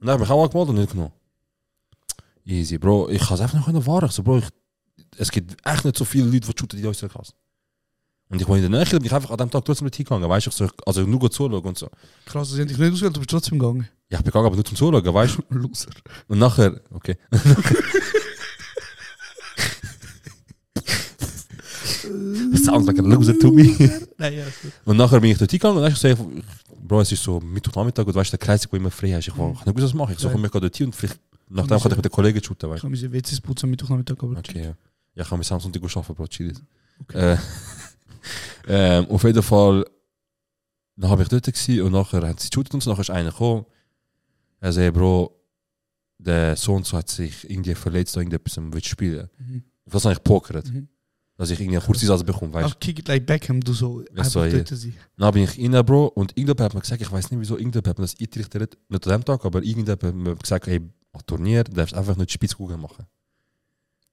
Und 0.00 0.06
dann 0.06 0.14
habe 0.14 0.24
ich 0.24 0.30
auch 0.30 0.44
angemeldet 0.44 0.70
und 0.70 0.76
nicht 0.80 0.92
genommen. 0.92 1.12
Easy, 2.44 2.78
Bro. 2.78 3.10
Ich 3.10 3.20
kann 3.20 3.34
es 3.34 3.40
einfach 3.40 3.66
nicht 3.66 3.86
wahren. 3.86 4.06
Ich 4.06 4.12
so, 4.12 4.22
Bro, 4.22 4.38
ich, 4.38 4.48
es 5.16 5.30
gibt 5.30 5.56
echt 5.66 5.84
nicht 5.84 5.96
so 5.98 6.04
viele 6.04 6.24
Leute, 6.26 6.40
die 6.52 6.58
shooten 6.58 6.78
in 6.78 6.86
unserer 6.86 7.08
Klasse. 7.10 7.32
Und 8.30 8.40
ich 8.42 8.48
war 8.48 8.56
in 8.56 8.62
der 8.62 8.70
Nähe, 8.70 8.84
bin 8.90 9.04
ich 9.04 9.14
einfach 9.14 9.30
an 9.30 9.38
dem 9.38 9.50
Tag 9.50 9.64
trotzdem 9.64 9.86
nicht 9.86 9.96
hingegangen, 9.96 10.28
weißt 10.28 10.46
du, 10.46 10.50
ich 10.50 10.56
so, 10.56 10.68
also 10.84 11.02
nur 11.02 11.18
gut 11.18 11.32
zuschauen 11.32 11.62
und 11.64 11.78
so. 11.78 11.88
Krass, 12.26 12.50
sie 12.50 12.60
haben 12.60 12.68
dich 12.68 12.76
nicht 12.76 12.92
ausgewählt, 12.92 13.16
du 13.16 13.20
bist 13.20 13.30
trotzdem 13.30 13.58
gegangen. 13.58 13.88
Ja, 14.10 14.18
ich 14.18 14.24
bin 14.24 14.30
gegangen, 14.30 14.46
aber 14.46 14.54
nur 14.56 14.64
zum 14.66 14.76
Zuschauen, 14.76 15.14
weißt 15.14 15.38
du. 15.38 15.42
Loser. 15.54 15.90
Und 16.26 16.38
nachher, 16.38 16.80
okay. 16.90 17.16
Sounds 22.56 22.86
like 22.88 22.98
a 22.98 23.02
loser 23.02 23.38
to 23.38 23.50
me. 23.52 23.64
Nein, 24.18 24.34
ja. 24.34 24.44
Und 24.84 24.96
nachher 24.96 25.20
bin 25.20 25.30
ich 25.30 25.38
dort 25.38 25.50
hingegangen 25.50 25.78
und 25.78 25.82
dann 25.84 25.94
habe 25.94 26.10
ich 26.10 26.16
so, 26.18 26.30
Bro, 26.86 27.00
es 27.02 27.12
ist 27.12 27.22
so 27.22 27.40
Mittwochnachmittag 27.40 28.06
und 28.06 28.14
weißt 28.14 28.32
du, 28.32 28.36
der 28.36 28.46
Kreis, 28.46 28.66
wo 28.70 28.76
immer 28.76 28.90
frei 28.90 29.12
hast. 29.12 29.28
Ich 29.28 29.36
war, 29.36 29.52
ich 29.52 29.64
nicht 29.66 29.82
was 29.82 29.94
mache 29.94 30.12
ich. 30.12 30.16
Ich 30.18 30.22
so, 30.22 30.28
Ja. 30.28 30.32
komm, 30.34 30.44
ich 30.44 30.50
gehe 30.52 30.60
dort 30.60 30.76
hin 30.76 30.86
und 30.86 30.94
vielleicht, 30.94 31.20
nachdem 31.48 31.78
kann 31.78 31.90
ich 31.90 31.96
mit 31.96 32.04
den 32.04 32.12
Kollegen 32.12 32.42
shooten, 32.44 32.66
Ich 32.68 32.72
weißt 32.72 32.82
kann 32.82 32.90
meine 32.92 33.12
WCs 33.12 33.40
putzen 33.40 33.66
am 33.66 33.70
Mittwochnachmittag, 33.70 34.16
aber... 34.22 34.34
du. 34.34 34.38
Okay, 34.38 34.62
ja. 34.64 34.74
Ja, 35.14 35.22
ich 35.24 35.28
kann 35.28 35.38
mit 35.38 35.46
Samsung 35.46 35.72
gut 35.72 35.96
arbeiten, 35.96 36.14
Bro, 36.14 36.26
chill 36.28 36.50
it. 36.50 36.62
Äh, 38.66 39.06
auf 39.08 39.24
jeden 39.24 39.42
Fall, 39.42 39.84
dann 40.96 41.10
habe 41.10 41.22
ich 41.22 41.28
dort 41.28 41.44
gewesen 41.44 41.82
und 41.82 41.92
nachher 41.92 42.22
haben 42.26 42.38
sie 42.38 42.48
geshootet 42.50 42.74
und 42.74 42.82
so, 42.82 42.90
nachher 42.90 43.00
ist 43.02 43.10
einer 43.10 43.30
gekommen. 43.30 43.64
Er 44.60 44.72
sagt, 44.72 44.94
Bro, 44.94 45.34
der 46.18 46.56
Sohn 46.56 46.82
so 46.84 46.96
hat 46.96 47.08
sich 47.08 47.48
irgendwie 47.48 47.74
verletzt, 47.74 48.16
irgendetwas 48.16 48.58
am 48.58 48.72
will 48.72 48.82
spielen. 48.84 49.28
Mhm. 49.38 49.62
Das 49.86 50.04
habe 50.04 50.14
ich 50.14 50.22
pokert. 50.22 50.66
Mhm. 50.72 50.88
Dass 51.38 51.50
ich 51.50 51.60
irgendwie 51.60 51.78
einen 51.78 51.86
Kurzzeinsatz 51.86 52.24
bekomme, 52.24 52.52
weißt 52.52 52.68
du. 52.68 52.74
Ach, 52.74 52.80
kick 52.80 52.98
it 52.98 53.06
like 53.08 53.24
Beckham, 53.24 53.60
du 53.60 53.72
so... 53.72 54.02
Ja, 54.14 54.24
so, 54.24 54.40
einfach 54.40 54.58
ja. 54.58 54.64
dort 54.64 54.68
sein. 54.80 54.94
Dann 55.16 55.32
bin 55.32 55.44
ich 55.44 55.56
rein, 55.58 55.86
Bro, 55.86 56.06
und 56.08 56.32
irgendjemand 56.32 56.60
hat 56.60 56.74
mir 56.74 56.80
gesagt, 56.80 57.00
ich 57.00 57.10
weiß 57.12 57.30
nicht 57.30 57.40
wieso, 57.40 57.56
irgendjemand 57.56 57.86
hat 57.88 57.98
mir 57.98 58.04
das 58.04 58.16
eingerichtet, 58.20 58.76
nicht 58.88 59.06
an 59.06 59.12
dem 59.12 59.24
Tag, 59.24 59.44
aber 59.44 59.62
irgendjemand 59.62 60.02
hat 60.02 60.14
mir 60.14 60.34
gesagt, 60.36 60.66
hey, 60.66 60.80
am 61.12 61.20
Turnier 61.26 61.62
darfst 61.64 61.94
du 61.94 61.98
einfach 61.98 62.16
nicht 62.16 62.32
Spitzkugeln 62.32 62.80
machen. 62.80 63.06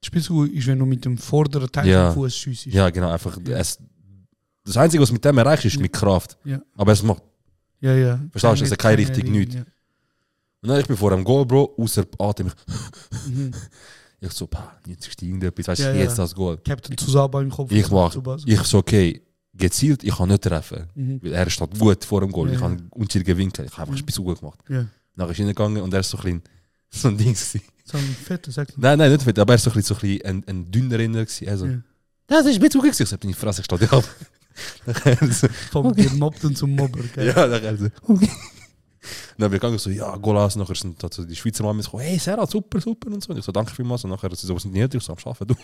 Spielzug 0.04 0.52
ist, 0.52 0.66
wenn 0.68 0.78
du 0.78 0.86
mit 0.86 1.04
dem 1.04 1.18
vorderen 1.18 1.70
Teil 1.70 1.88
Ja. 1.88 2.12
vom 2.12 2.22
Fuß 2.22 2.36
schiessst. 2.36 2.66
Ja, 2.66 2.88
genau, 2.90 3.10
einfach, 3.10 3.36
Ja. 3.44 3.58
es, 3.58 3.78
das 4.64 4.76
Einzige, 4.76 5.02
was 5.02 5.10
mit 5.10 5.24
dem 5.24 5.36
erreicht, 5.38 5.64
ist 5.64 5.80
mit 5.80 5.92
Kraft. 5.92 6.38
Ja. 6.44 6.60
Aber 6.76 6.92
es 6.92 7.02
macht, 7.02 7.22
ja. 7.80 7.92
ja. 7.94 8.20
Verstehst 8.30 8.44
du, 8.60 8.64
das 8.64 8.70
ist 8.70 8.78
keine 8.78 8.98
richtig 8.98 9.28
nichts. 9.28 9.54
ja. 9.56 9.62
und 10.62 10.68
dann 10.68 10.78
ich 10.80 10.86
bin 10.86 10.96
vor 10.96 11.10
dem 11.10 11.24
Goal, 11.24 11.44
Bro, 11.44 11.74
außer 11.76 12.04
Atem, 12.20 12.52
Mhm. 13.26 13.52
ich 14.20 14.32
so, 14.32 14.46
pah, 14.46 14.72
jetzt 14.86 15.06
ist 15.08 15.22
irgendetwas, 15.22 15.68
weißt 15.68 15.80
du, 15.80 15.84
Ja, 15.84 15.92
ja. 15.92 16.02
jetzt 16.02 16.18
das 16.18 16.34
Goal. 16.34 16.56
Captain 16.58 16.96
Tsubasa 16.96 17.40
im 17.42 17.50
Kopf. 17.50 17.70
Ich 17.70 17.90
mach, 17.90 18.10
Tsubasa. 18.10 18.44
ich 18.46 18.60
so, 18.62 18.78
okay, 18.78 19.22
gezielt, 19.54 20.04
ich 20.04 20.16
kann 20.16 20.28
nicht 20.28 20.42
treffen. 20.42 20.86
Mhm. 20.94 21.22
Weil 21.22 21.32
er 21.34 21.50
steht 21.50 21.78
gut 21.78 22.04
vor 22.04 22.20
dem 22.20 22.32
Goal, 22.32 22.48
Ja, 22.48 22.54
ich 22.54 22.60
ja. 22.60 22.66
habe 22.68 22.82
unschuldigen 22.90 23.36
Winkel, 23.38 23.64
ich 23.66 23.72
habe 23.72 23.82
einfach 23.82 23.92
Mhm. 23.94 23.98
Spitzkugeln 23.98 24.38
gemacht. 24.38 24.58
Ja. 24.68 24.86
Dann 25.16 25.30
ist 25.30 25.38
er 25.38 25.44
reingegangen 25.46 25.82
und 25.82 25.92
er 25.94 26.00
ist 26.00 26.10
so 26.10 26.18
ein 26.18 26.22
bisschen, 26.22 26.42
so 26.90 27.08
ein 27.08 27.16
Ding 27.16 27.32
gewesen. 27.34 27.60
So 27.84 27.98
ein 27.98 28.04
fetter, 28.04 28.50
sagt 28.50 28.72
er. 28.72 28.74
Nein, 28.78 28.98
nein, 28.98 29.12
nicht 29.12 29.22
fett, 29.22 29.38
aber 29.38 29.52
er 29.52 29.56
ist 29.56 29.62
so 29.64 29.70
ein 29.70 29.74
bisschen, 29.74 29.94
so 29.96 30.06
ein, 30.06 30.10
bisschen 30.18 30.24
ein, 30.26 30.44
ein 30.48 30.70
dünner 30.70 30.98
Rinder 30.98 31.24
gewesen. 31.24 31.48
Also, 31.48 31.66
Ja. 31.66 31.78
das 32.26 32.46
ist 32.46 32.60
mit 32.60 32.72
so 32.72 32.80
gewesen. 32.80 33.02
Ich 33.04 33.12
hab 33.12 33.22
in 33.22 33.28
die 33.28 33.34
Fresse 33.34 33.60
gestanden. 33.62 33.88
Ja. 33.92 34.02
Nachher 34.86 35.16
Vom 35.70 35.92
Gemobbten 35.94 36.56
zum 36.56 36.70
Mobber, 36.74 37.00
gell? 37.14 37.26
ja, 37.26 37.46
nachher 37.46 37.76
so, 37.76 37.88
okay. 38.08 38.30
Dann 39.38 39.50
bin 39.50 39.56
ich 39.56 39.60
gegangen, 39.60 39.78
so, 39.78 39.90
ja, 39.90 40.16
Golas, 40.16 40.56
nachher 40.56 40.74
sind 40.74 41.02
da 41.02 41.08
so 41.10 41.24
die 41.24 41.36
Schweizer 41.36 41.64
Mama 41.64 41.82
so, 41.82 41.98
hey, 41.98 42.18
Sarah, 42.18 42.46
super, 42.46 42.80
super 42.80 43.12
und 43.12 43.22
so. 43.22 43.32
Und 43.32 43.38
ich 43.38 43.44
so, 43.44 43.52
danke 43.52 43.74
vielmals. 43.74 44.04
Und 44.04 44.10
nachher, 44.10 44.34
sie 44.34 44.46
so, 44.46 44.54
was 44.54 44.62
sind 44.62 44.74
die 44.74 44.80
nicht? 44.80 44.94
Ich 44.94 45.02
so, 45.02 45.12
am 45.12 45.18
Arbeiten, 45.24 45.48
du. 45.48 45.56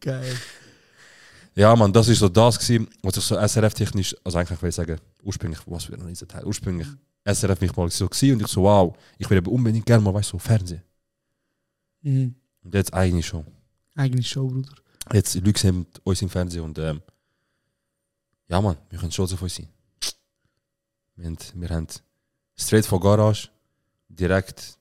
Geil. 0.00 0.36
Ja, 1.54 1.74
man, 1.74 1.92
das 1.92 2.08
ist 2.08 2.20
so 2.20 2.28
das 2.28 2.58
gewesen, 2.58 2.88
was 3.02 3.16
ich 3.16 3.24
so 3.24 3.36
SRF-technisch, 3.36 4.16
also 4.24 4.38
eigentlich 4.38 4.62
will 4.62 4.68
ich 4.68 4.74
sagen, 4.74 4.98
ursprünglich, 5.22 5.60
was 5.66 5.84
für 5.84 5.94
ein 5.94 6.14
Teil, 6.14 6.44
ursprünglich 6.44 6.88
SRF 7.24 7.60
mich 7.60 7.76
mal 7.76 7.90
so 7.90 8.08
gewesen 8.08 8.34
und 8.34 8.42
ich 8.42 8.48
so, 8.48 8.62
wow, 8.62 8.96
ich 9.18 9.28
will 9.28 9.38
aber 9.38 9.50
unbedingt 9.50 9.84
gerne 9.84 10.02
mal, 10.02 10.14
weißt 10.14 10.32
du, 10.32 10.36
so 10.36 10.38
Fernsehen. 10.38 10.82
Mhm. 12.02 12.34
Und 12.62 12.74
jetzt 12.74 12.94
eigentlich 12.94 13.26
schon. 13.26 13.44
Eigentlich 13.96 14.28
schon, 14.28 14.48
Bruder. 14.48 14.72
Jetzt, 15.12 15.34
Leute 15.34 15.60
sehen 15.60 15.86
uns 16.04 16.22
im 16.22 16.28
Fernsehen 16.28 16.62
und 16.62 16.78
ähm, 16.78 17.02
ja, 18.48 18.60
man, 18.60 18.76
wir 18.88 18.98
können 18.98 19.12
stolz 19.12 19.32
auf 19.32 19.42
uns 19.42 19.56
sein. 19.56 19.68
Wir 21.20 21.26
haben, 21.26 21.38
wir 21.54 21.68
haben 21.68 21.86
straight 22.56 22.86
von 22.86 22.98
Garage 22.98 23.48
direkt 24.08 24.78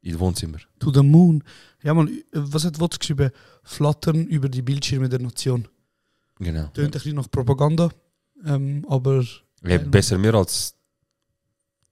in 0.00 0.12
das 0.12 0.20
Wohnzimmer. 0.20 0.58
To 0.78 0.90
the 0.90 1.02
moon. 1.02 1.44
Ja, 1.82 1.92
man, 1.92 2.08
was 2.32 2.64
hat 2.64 2.80
Wotz 2.80 2.98
geschrieben? 2.98 3.30
Flattern 3.62 4.26
über 4.26 4.48
die 4.48 4.62
Bildschirme 4.62 5.06
der 5.06 5.18
Nation. 5.18 5.68
Genau. 6.38 6.68
Tönt 6.68 6.86
ein 6.86 6.90
bisschen 6.92 7.16
nach 7.16 7.30
Propaganda, 7.30 7.90
ähm, 8.46 8.86
aber... 8.88 9.22
Ja, 9.64 9.76
besser 9.78 10.16
mehr 10.16 10.34
als 10.34 10.74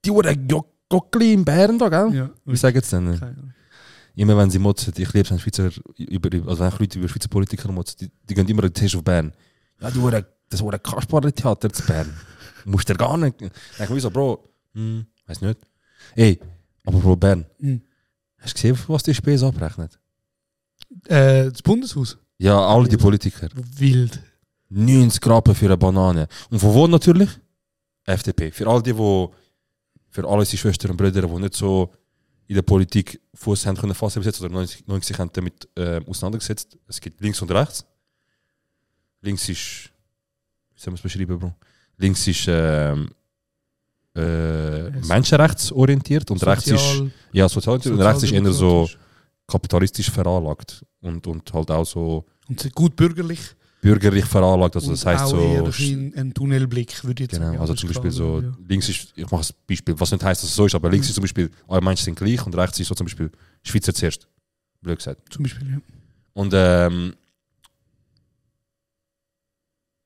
die 0.03 0.09
Uhren 0.09 0.47
Jockli 0.89 1.33
in 1.33 1.45
Bern 1.45 1.77
da, 1.77 1.89
gell? 1.89 2.15
Ja, 2.15 2.29
Wie 2.45 2.55
sagen 2.55 2.81
sie 2.81 2.95
denn? 2.95 3.21
Ahnung. 3.21 3.53
Immer 4.15 4.35
wenn 4.37 4.49
sie 4.49 4.57
motzen, 4.57 4.93
ich 4.97 5.13
liebe 5.13 5.25
es, 5.25 5.31
wenn 5.31 5.39
Schweizer, 5.39 5.69
über, 5.97 6.49
also 6.49 6.63
wenn 6.63 6.71
Leute 6.79 6.97
über 6.97 7.07
Schweizer 7.07 7.29
Politiker 7.29 7.71
motzen, 7.71 7.97
die, 7.99 8.11
die 8.27 8.33
gehen 8.33 8.47
immer 8.47 8.63
den 8.63 8.73
Tisch 8.73 8.95
auf 8.95 9.03
Bern. 9.03 9.31
Ja, 9.79 9.91
die 9.91 9.99
Uhren, 9.99 10.25
das 10.49 10.61
Uhren 10.61 10.81
Kasperle-Theater 10.81 11.71
zu 11.71 11.85
Bern. 11.85 12.11
Musst 12.69 12.89
du 12.89 12.95
gar 12.95 13.17
nicht. 13.17 13.39
Dann 13.41 13.51
denke 13.79 13.95
ich 13.95 14.01
so, 14.01 14.11
Bro, 14.11 14.43
hm, 14.73 15.05
weiß 15.25 15.41
nicht. 15.41 15.59
Ey, 16.15 16.39
aber 16.85 16.99
Bro, 16.99 17.15
Bern, 17.15 17.45
Mhm. 17.59 17.81
hast 18.39 18.57
du 18.57 18.61
gesehen, 18.73 18.77
was 18.87 19.03
die 19.03 19.13
Spesen 19.13 19.47
abrechnet? 19.47 19.97
Äh, 21.05 21.49
das 21.49 21.61
Bundeshaus. 21.61 22.17
Ja, 22.37 22.59
alle 22.59 22.87
die 22.87 22.97
Politiker. 22.97 23.47
Wild. 23.55 24.19
90 24.69 25.21
Grappen 25.21 25.55
für 25.55 25.65
eine 25.65 25.77
Banane. 25.77 26.27
Und 26.49 26.59
von 26.59 26.73
wo 26.73 26.87
natürlich? 26.87 27.29
FDP. 28.03 28.51
Für 28.51 28.67
all 28.67 28.81
die, 28.83 28.93
die 28.93 29.27
für 30.09 30.27
alle 30.27 30.39
unsere 30.39 30.57
Schwestern 30.57 30.91
und 30.91 30.97
Brüder, 30.97 31.21
die 31.21 31.39
nicht 31.39 31.53
so 31.55 31.93
in 32.47 32.55
der 32.55 32.61
Politik 32.63 33.21
Fuß 33.33 33.65
haben 33.65 33.77
können 33.77 33.93
fassen 33.93 34.19
bis 34.19 34.25
jetzt 34.27 34.41
oder 34.41 34.49
noch 34.53 34.61
nicht 34.61 34.87
noch 34.87 34.95
nicht 34.95 35.05
sich 35.07 35.17
haben 35.17 35.29
damit 35.33 35.67
äh, 35.75 36.01
auseinandergesetzt. 36.05 36.77
Es 36.87 36.99
gibt 36.99 37.19
links 37.21 37.41
und 37.41 37.51
rechts. 37.51 37.85
Links 39.21 39.47
ist, 39.49 39.89
wie 40.75 40.79
soll 40.79 40.91
man 40.91 40.95
es 40.95 41.01
beschreiben, 41.01 41.39
Bro? 41.39 41.53
Links 41.97 42.27
ist 42.27 42.47
äh, 42.47 42.95
Yes. 44.15 45.07
menschenrechtsorientiert 45.07 46.31
und 46.31 46.43
rechts 46.45 46.67
ist 46.67 46.79
Sozial- 46.79 47.11
ja 47.33 47.47
sozial 47.47 47.75
und 47.93 48.01
rechts 48.01 48.23
ist 48.23 48.31
eher 48.31 48.51
so 48.51 48.89
kapitalistisch 49.47 50.09
veranlagt 50.09 50.83
und, 51.01 51.27
und 51.27 51.53
halt 51.53 51.69
auch 51.69 51.85
so 51.85 52.25
Und 52.49 52.73
gut 52.73 52.95
bürgerlich. 52.95 53.39
bürgerlich 53.79 54.25
veranlagt. 54.25 54.75
Also 54.75 54.89
das 54.91 55.03
und 55.03 55.11
heißt 55.11 55.23
auch 55.25 55.71
so 55.71 56.13
ein, 56.15 56.33
Tunnelblick, 56.33 57.03
würde 57.03 57.23
ich 57.23 57.29
jetzt 57.31 57.37
Genau, 57.39 57.51
sagen. 57.51 57.59
also 57.59 57.73
Das 57.73 57.79
zum 57.81 57.89
Beispiel 57.89 58.11
so, 58.11 58.41
ja. 58.41 58.57
links 58.67 58.89
ist, 58.89 59.13
ich 59.15 59.29
mache 59.29 59.43
ein 59.43 59.55
Beispiel, 59.67 59.99
was 59.99 60.11
nicht 60.11 60.23
heißt, 60.23 60.41
dass 60.41 60.49
es 60.49 60.55
so 60.55 60.65
ist, 60.65 60.73
aber 60.73 60.89
links 60.89 61.07
ist 61.09 61.13
zum 61.13 61.21
Beispiel, 61.21 61.51
alle 61.67 61.81
Menschen 61.81 62.05
sind 62.05 62.17
gleich 62.17 62.43
und 62.43 62.55
rechts 62.57 62.79
ist 62.79 62.87
so 62.87 62.95
zum 62.95 63.05
Beispiel 63.05 63.29
Schweizer 63.61 63.93
zuerst. 63.93 64.27
Blöd 64.81 64.97
gesagt. 64.97 65.31
Zum 65.31 65.43
Beispiel, 65.43 65.69
ja. 65.69 65.77
Und 66.33 66.51
ähm, 66.55 67.13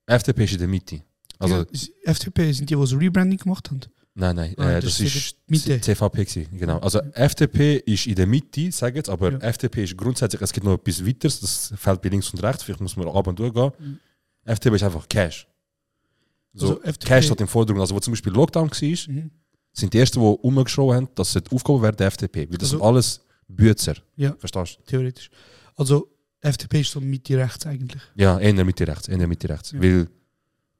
FDP 0.05 0.43
ist 0.43 0.51
in 0.53 0.60
der 0.60 0.67
Mitte. 0.67 1.01
Also, 1.41 1.55
ja, 1.57 1.63
FDP 2.12 2.51
sind 2.53 2.69
die, 2.69 2.75
die 2.75 2.86
so 2.88 2.98
Rebranding 2.98 3.38
gemacht 3.38 3.69
haben. 3.69 3.79
nein, 4.13 4.36
nein, 4.36 4.53
Ah, 4.57 4.71
äh, 4.71 4.81
das 4.81 4.98
das, 4.98 5.15
ist 5.15 5.36
Mitte. 5.48 5.79
CVP 5.81 6.25
gewesen, 6.25 6.57
genau. 6.57 6.77
Also 6.79 7.00
FDP 7.13 7.77
ist 7.86 8.07
in 8.07 8.15
der 8.15 8.27
Mitte, 8.27 8.71
sage 8.71 8.98
jetzt, 8.98 9.10
aber 9.10 9.31
Ja. 9.31 9.38
FDP 9.39 9.83
ist 9.83 9.98
grundsätzlich, 9.98 10.41
es 10.41 10.51
gibt 10.53 10.65
noch 10.65 10.74
etwas 10.74 11.05
weiteres, 11.05 11.39
das 11.39 11.74
fällt 11.77 12.01
bei 12.01 12.10
links 12.10 12.29
und 12.33 12.43
rechts, 12.43 12.63
vielleicht 12.63 12.81
muss 12.81 12.95
man 12.98 13.07
ab 13.07 13.25
und 13.27 13.39
durchgehen. 13.39 13.71
Mhm. 13.79 14.00
FDP 14.45 14.75
ist 14.75 14.83
einfach 14.83 15.07
Cash. 15.07 15.48
So, 16.53 16.67
Also 16.67 16.81
FDP 16.83 17.07
Cash 17.07 17.31
hat 17.31 17.41
im 17.41 17.48
Vordergrund, 17.48 17.81
also 17.81 17.95
wo 17.95 18.00
zum 18.00 18.12
Beispiel 18.13 18.33
Lockdown 18.33 18.69
war, 18.69 19.13
Mhm. 19.13 19.31
sind 19.74 19.93
die 19.93 19.98
ersten, 20.00 20.19
die 20.19 20.25
umgeschrien 20.25 20.93
haben, 20.93 21.07
dass 21.15 21.36
es 21.36 21.43
Aufgabe 21.51 21.81
wäre 21.81 21.95
der 21.95 22.07
FDP. 22.07 22.41
Weil 22.50 22.57
das 22.57 22.67
Also- 22.74 22.77
sind 22.77 22.86
alles 22.86 23.21
Bützer. 23.48 23.95
Ja. 24.17 24.36
Verstehst 24.38 24.79
Theoretisch. 24.86 25.29
Also 25.77 26.10
FDP 26.41 26.81
ist 26.81 26.91
so 26.91 27.00
Mitte 27.00 27.38
rechts 27.38 27.65
eigentlich. 27.65 28.01
du? 28.15 28.21
Ja, 28.21 28.38
eher 28.39 28.65
Mitte 28.65 28.86
rechts. 28.88 29.07
Eher 29.07 29.27
Mitte 29.27 29.48
rechts. 29.48 29.71
Ja. 29.71 29.81
Weil, 29.81 30.07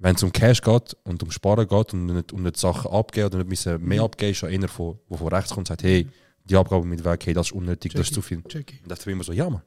wenn 0.03 0.15
es 0.15 0.24
um 0.24 0.31
Cash 0.31 0.62
geht 0.62 0.98
und 1.03 1.22
um 1.22 1.29
Sparen 1.31 1.67
geht 1.67 1.93
und 1.93 2.08
nicht 2.08 2.34
um 2.34 2.41
nicht 2.41 2.58
Sachen 2.58 2.91
abgeben 2.91 3.27
oder 3.27 3.38
nicht 3.38 3.50
müssen 3.50 3.84
mehr 3.84 4.00
Mhm. 4.00 4.05
abgeben, 4.05 4.31
ist 4.31 4.41
ja 4.41 4.48
einer, 4.50 4.67
von, 4.67 4.98
wo 5.08 5.17
von 5.17 5.27
rechts 5.27 5.50
kommt 5.51 5.60
und 5.60 5.67
sagt, 5.67 5.84
hey, 5.84 6.08
die 6.43 6.55
Abgabe 6.55 6.86
mit 6.86 7.03
weg, 7.03 7.25
hey, 7.27 7.34
das 7.36 7.48
ist 7.48 7.51
unnötig, 7.53 7.93
das 7.93 8.08
ist 8.08 8.13
zu 8.15 8.22
viel. 8.24 8.41
Check 8.43 8.74
ich. 8.74 8.81
Und 8.81 8.89
das 8.89 9.05
immer 9.05 9.24
so, 9.24 9.31
ja, 9.31 9.48
Mann. 9.50 9.62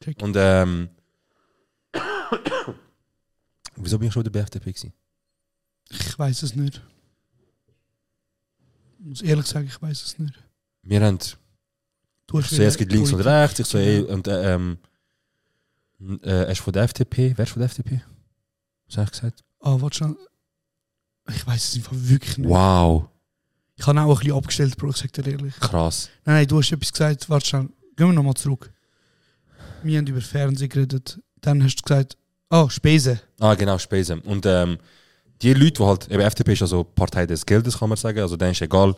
Check 0.00 0.16
ich. 0.16 0.22
Und 0.22 0.36
ähm, 0.38 0.88
wieso 3.76 3.98
bin 3.98 4.08
ich 4.08 4.14
schon 4.14 4.22
wieder 4.22 4.30
bei 4.32 4.40
FDP 4.40 4.72
gewesen? 4.72 4.92
Ich 5.90 6.18
weiß 6.18 6.42
es 6.44 6.54
nicht. 6.54 6.80
Ich 9.00 9.06
muss 9.06 9.22
ehrlich 9.22 9.46
sagen, 9.46 9.66
ich 9.66 9.82
weiß 9.82 10.02
es 10.04 10.18
nicht. 10.18 10.34
Wir 10.84 11.00
haben 11.04 11.18
Du 12.28 12.38
Ich 12.38 12.46
sehe, 12.46 12.66
es 12.66 12.78
gibt 12.78 12.92
links 12.92 13.12
und 13.12 13.20
rechts. 13.20 13.58
Ich 13.58 13.66
so, 13.66 13.76
ey, 13.76 14.00
und 14.02 14.28
äh, 14.28 14.54
ähm, 14.54 14.78
äh, 16.22 16.28
er 16.28 16.48
ist 16.50 16.60
von 16.60 16.72
der 16.72 16.84
FDP. 16.84 17.34
Wer 17.36 17.42
ist 17.44 17.50
von 17.52 17.60
der 17.60 17.66
FDP? 17.66 18.00
Was 18.92 18.98
habe 18.98 19.06
ich 19.06 19.12
gesagt? 19.12 19.44
Ah, 19.60 19.76
warte 19.80 19.96
schon. 19.98 20.16
Ich 21.34 21.46
weiß 21.46 21.68
es 21.68 21.76
einfach 21.76 21.92
wirklich 21.94 22.36
nicht. 22.36 22.50
Wow, 22.50 23.06
Ich 23.76 23.86
habe 23.86 24.00
auch 24.02 24.10
ein 24.10 24.18
bisschen 24.18 24.36
abgestellt, 24.36 24.76
Bro, 24.76 24.90
ich 24.90 24.96
sag 24.96 25.12
dir 25.12 25.26
ehrlich. 25.26 25.54
krass. 25.60 26.10
Nein, 26.24 26.36
nein, 26.36 26.46
du 26.46 26.58
hast 26.58 26.72
etwas 26.72 26.92
gesagt. 26.92 27.30
Warte 27.30 27.46
schon. 27.46 27.72
Gehen 27.96 28.08
wir 28.08 28.12
nochmal 28.12 28.34
zurück. 28.34 28.70
Wir 29.82 29.98
haben 29.98 30.06
über 30.06 30.20
Fernsehen 30.20 30.68
geredet. 30.68 31.18
Dann 31.40 31.62
hast 31.64 31.76
du 31.76 31.82
gesagt, 31.82 32.16
oh, 32.50 32.68
Spesen. 32.68 33.18
Ah, 33.40 33.54
genau, 33.54 33.78
Spesen. 33.78 34.20
Und 34.20 34.44
ähm, 34.46 34.76
die 35.40 35.54
Leute, 35.54 35.72
die 35.72 35.84
halt, 35.84 36.10
eben 36.10 36.20
FDP 36.20 36.52
ist 36.52 36.62
also 36.62 36.84
Partei 36.84 37.24
des 37.26 37.46
Geldes, 37.46 37.78
kann 37.78 37.88
man 37.88 37.96
sagen. 37.98 38.18
Also 38.20 38.36
dann 38.36 38.50
ist 38.50 38.60
egal, 38.60 38.94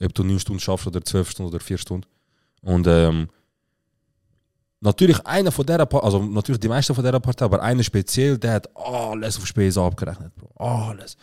ob 0.00 0.14
du 0.14 0.24
9 0.24 0.38
Stunden 0.40 0.60
schaffst 0.60 0.86
oder 0.86 1.02
12 1.02 1.30
Stunden 1.30 1.54
oder 1.54 1.60
4 1.64 1.78
Stunden. 1.78 2.06
Und 2.62 2.86
ähm, 2.86 3.28
natürlich 4.80 5.24
einer 5.26 5.52
von 5.52 5.66
der 5.66 5.84
Partei, 5.86 6.04
also 6.04 6.22
natürlich 6.22 6.60
die 6.60 6.68
meisten 6.68 6.94
von 6.94 7.04
der 7.04 7.18
Partei, 7.20 7.44
aber 7.44 7.62
einer 7.62 7.82
speziell, 7.82 8.38
der 8.38 8.54
hat 8.54 8.76
alles 8.76 9.36
auf 9.36 9.46
Spesen 9.46 9.82
abgerechnet, 9.82 10.34
Bro. 10.34 10.52
Alles. 10.56 11.16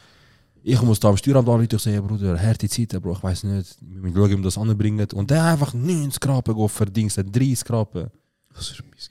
Ich 0.63 0.81
muss 0.81 0.99
da 0.99 1.09
am 1.09 1.17
Steueramt 1.17 1.47
anrufen, 1.47 1.67
ich 1.71 1.81
sage, 1.81 2.01
Bruder, 2.01 2.41
harte 2.41 2.67
Zeiten, 2.67 3.01
Bro, 3.01 3.13
ich 3.13 3.23
weiß 3.23 3.43
nicht, 3.43 3.77
wir 3.81 4.01
müssen 4.01 4.15
schauen, 4.15 4.29
wie 4.31 4.37
wir 4.37 4.43
das 4.43 4.57
anbringen. 4.57 5.07
Und 5.13 5.29
der 5.29 5.43
einfach 5.43 5.73
90 5.73 6.19
Grappen 6.19 6.55
go 6.55 6.67
verdient, 6.67 7.15
30 7.15 7.63
Grappen. 7.63 8.09
Das 8.53 8.71
ist 8.71 8.83
mies. 8.83 9.09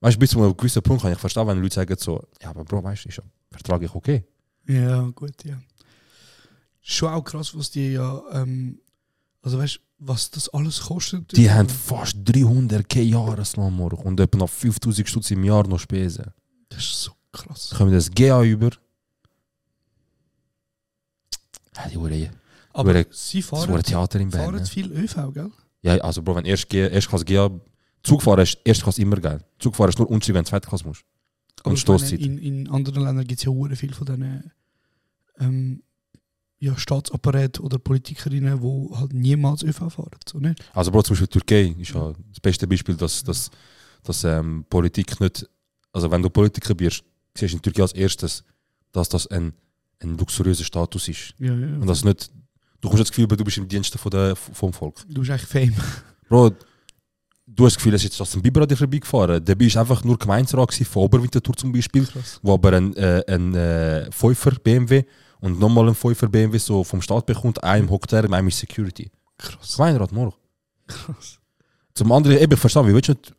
Weißt 0.00 0.16
du, 0.16 0.20
bis 0.20 0.30
zu 0.30 0.42
einem 0.42 0.56
gewissen 0.56 0.82
Punkt 0.82 1.02
kann 1.02 1.12
ich 1.12 1.18
verstehen, 1.18 1.46
wenn 1.46 1.60
Leute 1.60 1.74
sagen 1.74 1.96
so, 1.98 2.22
ja, 2.40 2.50
aber 2.50 2.64
Bro, 2.64 2.84
weißt 2.84 3.04
du, 3.04 3.08
ist 3.08 3.16
ja 3.16 3.24
vertraglich 3.50 3.94
okay. 3.94 4.24
Ja, 4.66 5.00
gut, 5.14 5.44
ja. 5.44 5.58
Schon 6.80 7.12
auch 7.12 7.22
krass, 7.22 7.56
was 7.56 7.70
die 7.70 7.92
ja, 7.92 8.22
ähm, 8.32 8.80
also 9.42 9.58
weißt 9.58 9.76
du, 9.76 9.80
was 10.00 10.30
das 10.30 10.48
alles 10.50 10.80
kostet? 10.80 11.36
Die 11.36 11.50
haben 11.50 11.68
fast 11.68 12.16
300k 12.18 13.00
Jahreslohn 13.00 13.78
und 13.80 14.20
etwa 14.20 14.38
noch 14.38 14.48
5000 14.50 15.08
Stutz 15.08 15.30
im 15.30 15.42
Jahr 15.44 15.66
noch 15.66 15.78
Spesen. 15.80 16.26
Das 16.68 16.78
ist 16.80 17.02
so 17.02 17.12
krass. 17.32 17.70
Kommen 17.76 17.92
das 17.92 18.10
GA 18.10 18.42
über? 18.44 18.70
Ja, 21.76 21.88
die 21.88 21.96
Hure, 21.96 22.30
Aber 22.72 22.90
Hure- 22.92 23.06
sie 23.10 23.40
das 23.40 23.48
fahren, 23.48 23.82
Theater 23.82 24.20
in 24.20 24.30
Bern. 24.30 24.44
fahren 24.44 24.56
Ne? 24.60 24.66
viel 24.66 24.92
ÖV, 24.92 25.32
gell? 25.32 25.50
Ja, 25.82 25.96
also 25.98 26.22
Bro, 26.22 26.36
wenn 26.36 26.44
erst 26.44 26.72
Erstklasse 26.72 27.24
GA, 27.24 27.50
Zugfahren 28.02 28.40
ist 28.42 28.58
Erstklasse 28.64 29.02
immer 29.02 29.16
geil. 29.16 29.44
Zugfahren 29.58 29.90
ist 29.90 29.98
nur 29.98 30.10
unschön, 30.10 30.34
wenn 30.34 30.44
du 30.44 30.50
Zweitklasse 30.50 30.86
musst. 30.86 31.04
Aber 31.60 31.70
Und 31.70 31.78
Stoßzeit. 31.78 32.20
In, 32.20 32.38
in 32.38 32.68
anderen 32.68 33.02
Ländern 33.04 33.26
gibt 33.26 33.40
es 33.40 33.44
ja 33.44 33.50
hure 33.52 33.74
viel 33.76 33.92
von 33.92 34.06
diesen 34.06 34.52
ähm, 35.40 35.82
ja, 36.60 36.76
Staatsapparaten 36.76 37.64
oder 37.64 37.78
Politikerinnen, 37.78 38.60
die 38.60 38.96
halt 38.96 39.12
niemals 39.12 39.62
ÖV 39.62 39.90
fahren. 39.90 40.18
So, 40.26 40.38
nicht? 40.38 40.58
Also 40.74 40.90
Bro, 40.90 41.02
zum 41.02 41.14
Beispiel 41.14 41.28
Türkei 41.28 41.74
ist 41.80 41.94
ja 41.94 42.12
das 42.30 42.40
beste 42.40 42.66
Beispiel, 42.66 42.96
dass, 42.96 43.22
dass, 43.22 43.50
dass 44.02 44.24
ähm, 44.24 44.64
Politik 44.68 45.20
nicht, 45.20 45.48
also 45.92 46.10
wenn 46.10 46.22
du 46.22 46.30
Politiker 46.30 46.74
bist, 46.74 47.04
siehst 47.36 47.52
du 47.52 47.56
in 47.58 47.62
Türkei 47.62 47.82
als 47.82 47.92
erstes, 47.92 48.44
dass 48.92 49.08
das 49.08 49.26
ein, 49.28 49.52
ein 50.00 50.18
luxuriöser 50.18 50.64
Status 50.64 51.08
ist. 51.08 51.34
Ja, 51.38 51.54
ja. 51.54 51.76
Und 51.76 51.86
das 51.86 52.04
nicht, 52.04 52.30
du 52.80 52.90
hast 52.90 53.00
das 53.00 53.10
Gefühl, 53.10 53.28
du 53.28 53.44
bist 53.44 53.58
im 53.58 53.68
von 53.84 54.10
der, 54.10 54.34
vom 54.34 54.72
Volk. 54.72 55.04
Du 55.08 55.20
bist 55.20 55.30
eigentlich 55.30 55.46
Fame. 55.46 55.74
Bro, 56.28 56.50
du 57.46 57.64
hast 57.64 57.74
das 57.74 57.76
Gefühl, 57.76 57.94
es 57.94 58.02
ist 58.02 58.10
jetzt 58.10 58.18
Justin 58.18 58.42
Bieber 58.42 58.62
an 58.62 58.68
dir 58.68 58.76
vorbeigefahren. 58.76 59.44
Der 59.44 59.54
bist 59.54 59.76
einfach 59.76 60.02
nur 60.02 60.18
gewesen, 60.18 60.84
von 60.86 61.02
Oberwinterthur 61.04 61.54
zum 61.56 61.72
Beispiel, 61.72 62.04
Krass. 62.04 62.40
wo 62.42 62.54
aber 62.54 62.72
ein, 62.72 62.96
äh, 62.96 63.22
ein 63.28 63.54
äh, 63.54 64.10
5er 64.10 64.58
BMW 64.58 65.04
und 65.40 65.58
nochmal 65.58 65.88
ein 65.88 65.94
5er 65.94 66.28
BMW 66.28 66.58
so 66.58 66.84
vom 66.84 67.00
Staat 67.00 67.26
bekommt, 67.26 67.62
einem 67.62 67.90
hockt 67.90 68.12
er, 68.12 68.30
einem 68.30 68.48
ist 68.48 68.58
Security. 68.58 69.10
Krass. 69.36 69.76
Gemeinderat, 69.76 70.12
morgen. 70.12 70.34
Krass. 70.86 71.38
Zum 71.94 72.12
anderen, 72.12 72.38
eben, 72.38 72.52
ich 72.52 72.58
verstehe, 72.58 72.86
wie 72.86 72.94
willst 72.94 73.08
du 73.08 73.12
nicht 73.12 73.34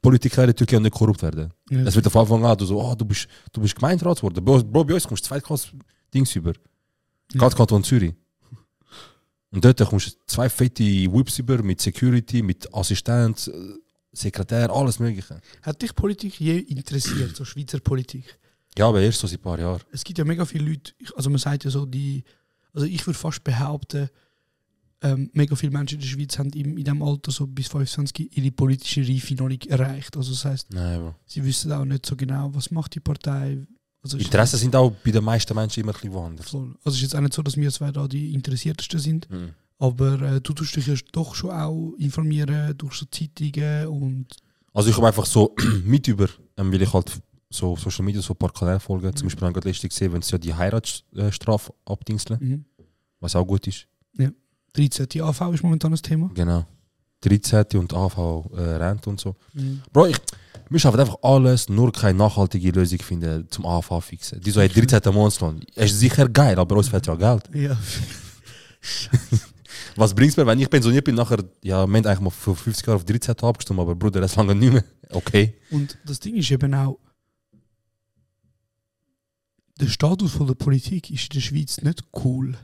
Politiker 0.00 0.42
in 0.42 0.48
der 0.48 0.56
Türkei 0.56 0.78
nicht 0.78 0.94
korrupt 0.94 1.22
werden? 1.22 1.52
Ja. 1.70 1.80
Es 1.80 1.94
wird 1.94 2.06
auf 2.06 2.16
Anfang 2.16 2.44
an, 2.44 2.56
du 2.56 2.64
so, 2.64 2.80
oh, 2.80 2.94
du 2.94 3.04
bist, 3.04 3.28
du 3.52 3.60
bist 3.60 3.74
Gemeinderat 3.74 4.18
geworden. 4.18 4.44
Bro, 4.44 4.62
Bro, 4.64 4.84
bei 4.84 4.94
uns 4.94 5.06
kommst 5.06 5.24
du 5.24 5.28
Zweitklasse 5.28 5.68
Dings 6.12 6.34
über. 6.36 6.52
Gerade 7.32 7.56
Kanton 7.56 7.82
Zürich. 7.82 8.14
Und 9.50 9.64
dort 9.64 9.78
kommst 9.88 10.08
du 10.08 10.12
zwei 10.26 10.48
fette 10.48 10.82
Whips 10.84 11.38
über 11.38 11.62
mit 11.62 11.80
Security, 11.80 12.42
mit 12.42 12.72
Assistent, 12.74 13.48
äh, 13.48 13.74
Sekretär, 14.12 14.70
alles 14.70 14.98
Mögliche. 14.98 15.40
Hat 15.62 15.82
dich 15.82 15.94
Politik 15.94 16.40
je 16.40 16.58
interessiert, 16.58 17.36
so 17.36 17.44
Schweizer 17.44 17.80
Politik? 17.80 18.38
Ja, 18.76 18.88
aber 18.88 19.00
erst 19.00 19.20
so 19.20 19.26
seit 19.26 19.38
ein 19.38 19.42
paar 19.42 19.58
Jahren. 19.58 19.80
Es 19.92 20.02
gibt 20.04 20.18
ja 20.18 20.24
mega 20.24 20.44
viele 20.44 20.68
Leute, 20.70 20.92
also 21.16 21.30
man 21.30 21.38
sagt 21.38 21.64
ja 21.64 21.70
so, 21.70 21.86
die, 21.86 22.24
also 22.72 22.86
ich 22.86 23.06
würde 23.06 23.18
fast 23.18 23.44
behaupten, 23.44 24.08
ähm, 25.02 25.30
mega 25.34 25.54
viele 25.54 25.72
Menschen 25.72 25.96
in 25.96 26.00
der 26.00 26.08
Schweiz 26.08 26.38
haben 26.38 26.50
im, 26.50 26.78
in 26.78 26.84
diesem 26.84 27.02
Alter 27.02 27.30
so 27.30 27.46
bis 27.46 27.68
25 27.68 28.36
ihre 28.36 28.50
politische 28.52 29.06
Reife 29.06 29.34
noch 29.34 29.48
nicht 29.48 29.66
erreicht. 29.66 30.16
Also 30.16 30.32
das 30.32 30.44
heißt, 30.44 30.72
Nein, 30.72 31.14
sie 31.26 31.44
wissen 31.44 31.70
auch 31.72 31.84
nicht 31.84 32.06
so 32.06 32.16
genau, 32.16 32.50
was 32.54 32.70
macht 32.70 32.94
die 32.94 33.00
Partei. 33.00 33.58
Also 34.02 34.16
Interessen 34.18 34.58
sind 34.58 34.74
auch 34.76 34.90
bei 35.04 35.10
den 35.10 35.22
meisten 35.24 35.54
Menschen 35.54 35.80
immer 35.80 35.92
ein 35.92 35.94
bisschen 35.94 36.12
woanders. 36.12 36.48
Voll. 36.50 36.74
Also 36.84 36.90
es 36.90 36.94
ist 36.96 37.02
jetzt 37.02 37.16
auch 37.16 37.20
nicht 37.20 37.34
so, 37.34 37.42
dass 37.42 37.56
wir 37.56 37.70
zwei 37.70 37.90
da 37.92 38.08
die 38.08 38.32
Interessiertesten 38.34 38.98
sind, 38.98 39.30
Mhm. 39.30 39.50
aber 39.78 40.20
äh, 40.22 40.40
du 40.40 40.52
tust 40.52 40.74
dich 40.76 40.86
ja 40.86 40.94
doch 41.12 41.34
schon 41.34 41.50
auch 41.50 41.94
informieren 41.98 42.76
durch 42.78 42.94
so 42.94 43.06
Zeitungen 43.06 43.86
und 43.88 44.26
Also 44.72 44.88
ich 44.90 44.96
habe 44.96 45.06
einfach 45.06 45.26
so 45.26 45.54
mit 45.84 46.08
über, 46.08 46.28
ähm, 46.56 46.72
weil 46.72 46.80
ich 46.82 46.92
halt 46.92 47.12
so 47.54 47.72
auf 47.72 47.80
Social 47.80 48.04
Media 48.04 48.20
so 48.20 48.34
ein 48.34 48.36
paar 48.36 48.52
Kanäle 48.52 48.80
folge. 48.80 49.14
Zum 49.14 49.26
Beispiel 49.26 49.42
habe 49.42 49.50
ich 49.50 49.54
gerade 49.54 49.68
letztens 49.68 49.94
gesehen, 49.94 50.12
wenn 50.12 50.22
sie 50.22 50.32
ja 50.32 50.38
die 50.38 50.54
Heiratsstrafe 50.54 51.72
abdingseln, 51.84 52.38
mhm. 52.40 52.64
was 53.20 53.36
auch 53.36 53.44
gut 53.44 53.66
ist. 53.66 53.86
13. 54.74 55.06
AV 55.22 55.54
ist 55.54 55.62
momentan 55.62 55.92
das 55.92 56.02
Thema. 56.02 56.30
Genau. 56.34 56.66
13. 57.20 57.64
und 57.78 57.94
AV 57.94 58.50
äh, 58.54 58.60
Rente 58.60 59.08
und 59.08 59.20
so. 59.20 59.34
Mhm. 59.54 59.80
Bro, 59.92 60.06
ich, 60.06 60.16
wir 60.68 60.78
schaffen 60.78 61.00
einfach 61.00 61.16
alles, 61.22 61.68
nur 61.68 61.92
keine 61.92 62.18
nachhaltige 62.18 62.70
Lösung 62.72 62.98
finden 62.98 63.46
zum 63.50 63.64
AV 63.66 64.02
fixen. 64.02 64.40
Die 64.40 64.50
so, 64.50 64.60
hey, 64.60 64.68
13. 64.68 65.00
Monatslohn. 65.12 65.62
Ist 65.74 65.98
sicher 65.98 66.28
geil, 66.28 66.58
aber 66.58 66.76
uns 66.76 66.88
fehlt 66.88 67.06
ja 67.06 67.14
Geld. 67.14 67.48
Ja. 67.54 67.76
Was 69.96 70.12
bringt's 70.14 70.36
mir, 70.36 70.46
wenn 70.46 70.58
ich 70.58 70.68
pensioniert 70.68 71.04
bin, 71.04 71.14
nachher, 71.14 71.38
ja, 71.62 71.86
wir 71.86 71.94
haben 71.94 71.94
eigentlich 71.94 72.20
mal 72.20 72.30
für 72.30 72.54
50 72.54 72.86
Jahre 72.86 72.96
auf 72.96 73.04
13 73.04 73.36
abgestimmt, 73.36 73.80
aber 73.80 73.94
Bruder, 73.94 74.20
das 74.20 74.34
lange 74.34 74.54
nicht 74.54 74.72
mehr. 74.72 74.84
Okay. 75.10 75.54
Und 75.70 75.96
das 76.04 76.18
Ding 76.18 76.34
ist 76.34 76.50
eben 76.50 76.74
auch, 76.74 76.98
der 79.80 79.88
Status 79.88 80.32
von 80.32 80.46
der 80.46 80.54
Politik 80.54 81.10
ist 81.10 81.24
in 81.24 81.30
der 81.34 81.40
Schweiz 81.40 81.80
nicht 81.82 82.02
cool. 82.24 82.56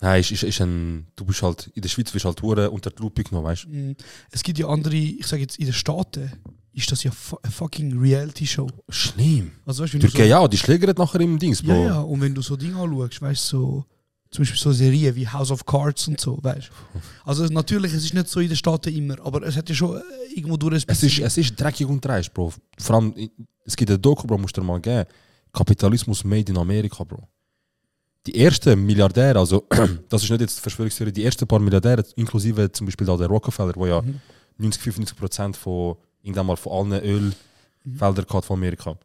Nein, 0.00 0.20
ist, 0.20 0.30
ist, 0.30 0.42
ist 0.42 0.60
ein, 0.60 1.06
du 1.16 1.24
bist 1.24 1.42
halt, 1.42 1.68
in 1.74 1.80
der 1.80 1.88
Schweiz 1.88 2.10
bist 2.10 2.24
halt 2.26 2.42
hure 2.42 2.70
unter 2.70 2.90
die 2.90 3.00
Lupe 3.00 3.24
genommen, 3.24 3.46
weißt 3.46 3.64
du? 3.64 3.68
Mm, 3.70 3.96
Es 4.30 4.42
gibt 4.42 4.58
ja 4.58 4.68
andere, 4.68 4.94
ich 4.94 5.26
sage 5.26 5.42
jetzt 5.42 5.58
in 5.58 5.64
den 5.64 5.72
Staaten, 5.72 6.30
ist 6.74 6.92
das 6.92 7.02
ja 7.02 7.10
eine 7.42 7.50
fucking 7.50 7.98
Reality-Show. 7.98 8.68
Schlimm. 8.90 9.52
Also 9.64 9.82
weißt 9.82 9.94
du, 9.94 9.98
du 9.98 10.06
so, 10.06 10.12
Türkei, 10.12 10.28
ja, 10.28 10.46
die 10.46 10.58
schlägern 10.58 10.94
nachher 10.98 11.20
im 11.22 11.38
Dings, 11.38 11.62
Bro. 11.62 11.72
ja, 11.72 11.84
ja, 11.86 12.00
und 12.00 12.20
wenn 12.20 12.34
du 12.34 12.42
so 12.42 12.56
Dinge 12.56 12.76
anschaust, 12.76 13.22
weißt 13.22 13.52
du, 13.52 13.56
so, 13.58 13.84
zum 14.30 14.42
Beispiel 14.42 14.60
so 14.60 14.72
Serien 14.72 15.16
wie 15.16 15.26
House 15.26 15.50
of 15.50 15.64
Cards 15.64 16.08
und 16.08 16.20
so, 16.20 16.38
weißt 16.42 16.68
du. 16.68 17.00
Also 17.24 17.46
natürlich, 17.46 17.94
es 17.94 18.04
ist 18.04 18.12
nicht 18.12 18.28
so 18.28 18.40
in 18.40 18.48
den 18.48 18.56
Staaten 18.56 18.94
immer, 18.94 19.18
aber 19.24 19.42
es 19.44 19.56
hat 19.56 19.66
ja 19.70 19.74
schon 19.74 19.96
äh, 19.96 20.02
irgendwo 20.34 20.58
durch 20.58 20.74
ein 20.74 20.82
Es 20.88 21.02
ist, 21.02 21.18
es 21.20 21.38
ist 21.38 21.58
dreckig 21.58 21.86
und 21.86 22.04
dreist, 22.04 22.34
Bro. 22.34 22.52
Vor 22.78 22.96
allem, 22.96 23.14
es 23.64 23.74
gibt 23.74 23.90
ein 23.90 24.02
Doku, 24.02 24.26
Bro, 24.26 24.36
musst 24.36 24.54
du 24.54 24.60
dir 24.60 24.66
mal 24.66 24.78
geben. 24.78 25.06
Kapitalismus 25.56 26.22
made 26.22 26.50
in 26.52 26.58
Amerika, 26.58 27.02
Bro. 27.02 27.26
Die 28.26 28.44
ersten 28.44 28.84
Milliardäre, 28.84 29.38
also, 29.38 29.64
das 30.08 30.22
ist 30.22 30.30
nicht 30.30 30.40
jetzt 30.40 30.60
Verschwörungstheorie, 30.60 31.12
die 31.12 31.24
ersten 31.24 31.46
paar 31.46 31.60
Milliardäre, 31.60 32.04
inklusive 32.16 32.70
zum 32.72 32.86
Beispiel 32.86 33.06
da 33.06 33.16
der 33.16 33.28
Rockefeller, 33.28 33.72
wo 33.74 33.86
ja 33.86 34.02
90, 34.58 34.82
95 34.82 35.16
Prozent 35.16 35.56
von, 35.56 35.96
irgendwann 36.22 36.46
mal 36.46 36.56
von 36.56 36.92
allen 36.92 37.02
Ölfeldern 37.02 38.26
gehabt 38.26 38.44
von 38.44 38.58
Amerika. 38.58 38.98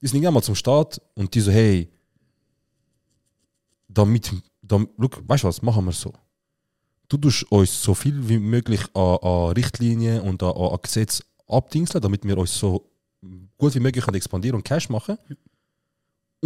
Die 0.00 0.06
sind 0.06 0.16
irgendwann 0.18 0.34
mal 0.34 0.42
zum 0.42 0.54
Staat 0.54 1.00
und 1.14 1.34
die 1.34 1.40
so, 1.40 1.50
hey, 1.50 1.90
damit, 3.88 4.30
damit 4.62 4.90
look, 4.98 5.26
weißt 5.26 5.44
du 5.44 5.48
was, 5.48 5.62
machen 5.62 5.84
wir 5.86 5.92
so. 5.92 6.12
Du 7.08 7.16
tust 7.16 7.50
uns 7.50 7.82
so 7.82 7.94
viel 7.94 8.28
wie 8.28 8.38
möglich 8.38 8.82
an, 8.94 9.16
an 9.22 9.52
Richtlinien 9.52 10.20
und 10.20 10.42
an, 10.42 10.52
an 10.52 10.78
Gesetz 10.82 11.22
abdingseln, 11.48 12.02
damit 12.02 12.24
wir 12.24 12.36
uns 12.36 12.56
so 12.56 12.90
gut 13.56 13.74
wie 13.74 13.80
möglich 13.80 14.06
expandieren 14.06 14.56
und 14.56 14.64
Cash 14.64 14.88
machen. 14.88 15.18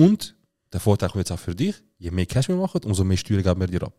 Und 0.00 0.34
der 0.72 0.80
Vorteil 0.80 1.10
jetzt 1.14 1.30
auch 1.30 1.38
für 1.38 1.54
dich, 1.54 1.74
je 1.98 2.10
mehr 2.10 2.26
Cash 2.26 2.48
wir 2.48 2.56
machen, 2.56 2.80
umso 2.84 3.04
mehr 3.04 3.18
Steuern 3.18 3.42
geben 3.42 3.60
wir 3.60 3.66
dir 3.66 3.82
ab. 3.82 3.94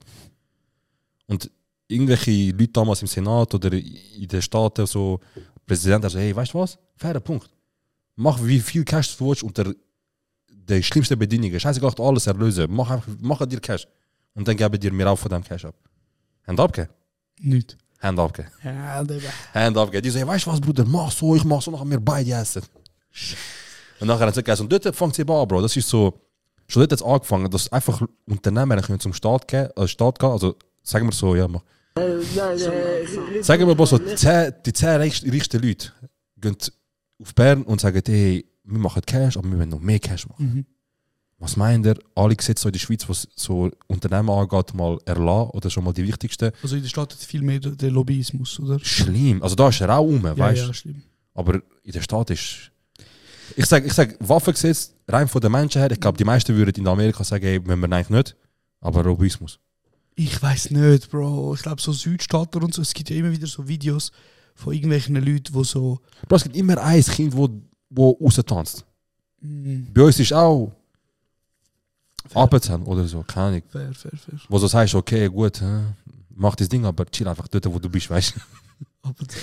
Und 1.27 1.51
irgendwelche 1.87 2.51
Leute 2.51 2.69
damals 2.69 3.01
im 3.03 3.07
Senat 3.07 3.53
oder 3.53 3.71
in 3.73 4.27
den 4.27 4.41
Staaten, 4.41 4.85
so 4.87 5.19
Präsident, 5.65 6.03
also 6.03 6.17
hey, 6.17 6.35
weißt 6.35 6.53
du 6.53 6.59
was? 6.59 6.79
Fairer 6.95 7.19
Punkt. 7.19 7.49
Mach 8.15 8.43
wie 8.43 8.59
viel 8.59 8.83
Cash 8.83 9.15
du 9.17 9.27
willst 9.27 9.43
unter 9.43 9.73
den 10.49 10.83
schlimmsten 10.83 11.19
Bedingungen. 11.19 11.59
Scheißegal, 11.59 11.93
alles 11.99 12.25
erlösen. 12.25 12.65
Mach, 12.69 13.05
mach 13.19 13.45
dir 13.45 13.59
Cash. 13.59 13.87
Und 14.33 14.47
dann 14.47 14.57
geben 14.57 14.79
dir 14.79 14.91
mir 14.91 15.07
auch 15.07 15.19
von 15.19 15.29
dem 15.29 15.43
Cash 15.43 15.65
ab. 15.65 15.75
Hand 16.47 16.59
abgeben. 16.59 16.89
Nicht. 17.39 17.77
Hand 17.99 18.19
abgeben. 18.19 18.49
Hand 19.53 19.77
abgeben. 19.77 20.03
Die 20.03 20.09
sagen, 20.09 20.27
weißt 20.27 20.45
du 20.47 20.51
was, 20.51 20.61
Bruder, 20.61 20.85
mach 20.85 21.11
so, 21.11 21.35
ich 21.35 21.43
mach 21.43 21.61
so, 21.61 21.69
nachher 21.69 21.89
wir 21.89 21.99
beide 21.99 22.31
essen. 22.31 22.63
Und 24.01 24.07
nachher 24.07 24.25
haben 24.25 24.33
sie 24.33 24.41
gegessen. 24.43 24.63
Und 24.63 24.71
dort 24.73 24.95
fängt 24.95 25.13
es 25.13 25.19
eben 25.19 25.31
an, 25.31 25.47
Bro. 25.47 25.61
Das 25.61 25.77
ist 25.77 25.87
so, 25.87 26.19
schon 26.67 26.81
dort 26.81 26.91
hat 26.91 26.99
es 26.99 27.05
angefangen, 27.05 27.49
dass 27.49 27.71
einfach 27.71 28.01
Unternehmer 28.27 28.81
können 28.81 28.99
zum 28.99 29.13
Staat 29.13 29.47
gehen, 29.47 29.69
äh, 29.75 29.87
Staat 29.87 30.19
gehen, 30.19 30.29
also 30.29 30.55
sagen 30.83 31.07
wir 31.07 31.13
so, 31.13 31.35
ja, 31.35 31.47
mach. 31.47 31.61
Sagen 33.41 33.67
wir 33.67 33.75
mal 33.75 33.85
so, 33.87 33.97
die 33.97 34.15
zehn, 34.15 34.53
die 34.65 34.71
reichsten, 34.85 35.61
Leute 35.61 35.91
gehen 36.37 36.57
auf 37.21 37.35
Bern 37.35 37.63
und 37.63 37.81
sagen, 37.81 38.01
hey, 38.05 38.45
wir 38.63 38.79
machen 38.79 39.01
Cash, 39.05 39.37
aber 39.37 39.49
wir 39.51 39.57
wollen 39.59 39.69
noch 39.69 39.79
mehr 39.79 39.99
Cash 39.99 40.27
machen. 40.27 40.65
Was 41.37 41.57
meint 41.57 41.85
ihr, 41.87 41.97
alle 42.15 42.35
Gesetze 42.35 42.61
so 42.61 42.69
in 42.69 42.73
der 42.73 42.79
Schweiz, 42.79 43.09
was 43.09 43.27
so 43.35 43.71
Unternehmen 43.87 44.29
angeht, 44.29 44.73
mal 44.75 44.99
erlassen 45.05 45.49
oder 45.51 45.69
schon 45.71 45.83
mal 45.83 45.91
die 45.93 46.07
wichtigsten? 46.07 46.51
Also 46.61 46.75
in 46.75 46.83
der 46.83 46.89
Stadt 46.89 47.11
hat 47.13 47.19
viel 47.19 47.41
mehr 47.41 47.59
der 47.59 47.89
Lobbyismus, 47.91 48.59
oder? 48.59 48.79
Schlimm. 48.79 49.41
Also 49.41 49.55
da 49.55 49.69
ist 49.69 49.81
er 49.81 49.89
auch 49.97 50.03
rum, 50.03 50.23
Ja, 50.23 50.37
weißt 50.37 50.61
du? 50.61 50.67
ja, 50.67 50.73
schlimm. 50.73 51.01
Aber 51.33 51.55
in 51.83 51.91
der 51.91 52.01
Stadt 52.01 52.29
ist. 52.29 52.71
Ich 53.55 53.65
sage, 53.65 53.87
ich 53.87 53.93
sag, 53.93 54.15
Waffengesetz, 54.19 54.93
rein 55.07 55.27
von 55.27 55.41
den 55.41 55.51
Menschen 55.51 55.79
her, 55.81 55.91
ich 55.91 55.99
glaube, 55.99 56.17
die 56.17 56.23
meisten 56.23 56.55
würden 56.55 56.73
in 56.75 56.87
Amerika 56.87 57.23
sagen, 57.23 57.45
ey, 57.45 57.65
wenn 57.67 57.79
wir 57.79 57.91
eigentlich 57.91 58.09
nicht. 58.09 58.35
Aber 58.79 59.03
Lobbyismus. 59.03 59.59
Ich 60.15 60.41
weiß 60.41 60.71
nicht, 60.71 61.09
Bro. 61.09 61.53
Ich 61.55 61.61
glaube, 61.61 61.81
so 61.81 61.91
Südstaaten 61.93 62.63
und 62.63 62.73
so, 62.73 62.81
es 62.81 62.93
gibt 62.93 63.09
ja 63.09 63.15
immer 63.15 63.31
wieder 63.31 63.47
so 63.47 63.67
Videos 63.67 64.11
von 64.55 64.73
irgendwelchen 64.73 65.15
Leuten, 65.15 65.53
die 65.53 65.63
so. 65.63 65.99
Bro, 66.27 66.35
es 66.37 66.43
gibt 66.43 66.55
immer 66.55 66.77
ein 66.81 67.01
Kind, 67.03 67.35
wo, 67.35 67.49
wo 67.89 68.11
raustanzt. 68.21 68.85
Mm, 69.41 69.83
Bei 69.93 70.01
uns 70.03 70.19
ist 70.19 70.33
auch 70.33 70.71
Appenzahn 72.33 72.83
oder 72.83 73.07
so, 73.07 73.23
keine 73.23 73.47
Ahnung. 73.47 73.61
fair, 73.69 73.93
fair, 73.93 74.11
fair. 74.17 74.39
Wo 74.49 74.59
du 74.59 74.67
sagst, 74.67 74.93
okay, 74.95 75.27
gut, 75.27 75.61
mach 76.29 76.55
das 76.55 76.69
Ding, 76.69 76.85
aber 76.85 77.05
chill 77.05 77.27
einfach 77.27 77.47
dort, 77.47 77.65
wo 77.71 77.79
du 77.79 77.89
bist, 77.89 78.09
weißt 78.09 78.35
du. 78.35 78.39
Ab 79.03 79.15
und 79.19 79.31
zu, 79.31 79.37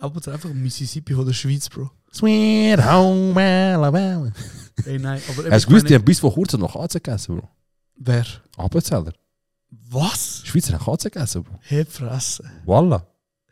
ab 0.00 0.14
und 0.14 0.22
zu 0.22 0.30
einfach 0.30 0.52
Mississippi 0.52 1.14
von 1.14 1.26
der 1.26 1.32
Schweiz, 1.32 1.68
Bro. 1.68 1.90
Sweet 2.12 2.78
home 2.84 3.40
Alabama. 3.40 4.32
Ey, 4.84 4.98
nein, 4.98 5.20
aber. 5.28 5.50
Hast 5.50 5.64
du 5.64 5.68
gewusst, 5.68 5.88
die 5.88 5.94
haben 5.94 6.04
bis 6.04 6.20
vor 6.20 6.32
kurzem 6.32 6.60
noch 6.60 6.74
Katze 6.74 7.00
gegessen, 7.00 7.36
Bro? 7.36 7.48
Wer? 7.96 8.24
Appenzeller. 8.56 9.12
Was? 9.90 10.42
Schweizer 10.44 10.74
haben 10.74 10.84
Katze 10.84 11.10
gegessen, 11.10 11.42
Bro. 11.42 11.58
Herfressen. 11.62 12.50
Voila. 12.64 13.06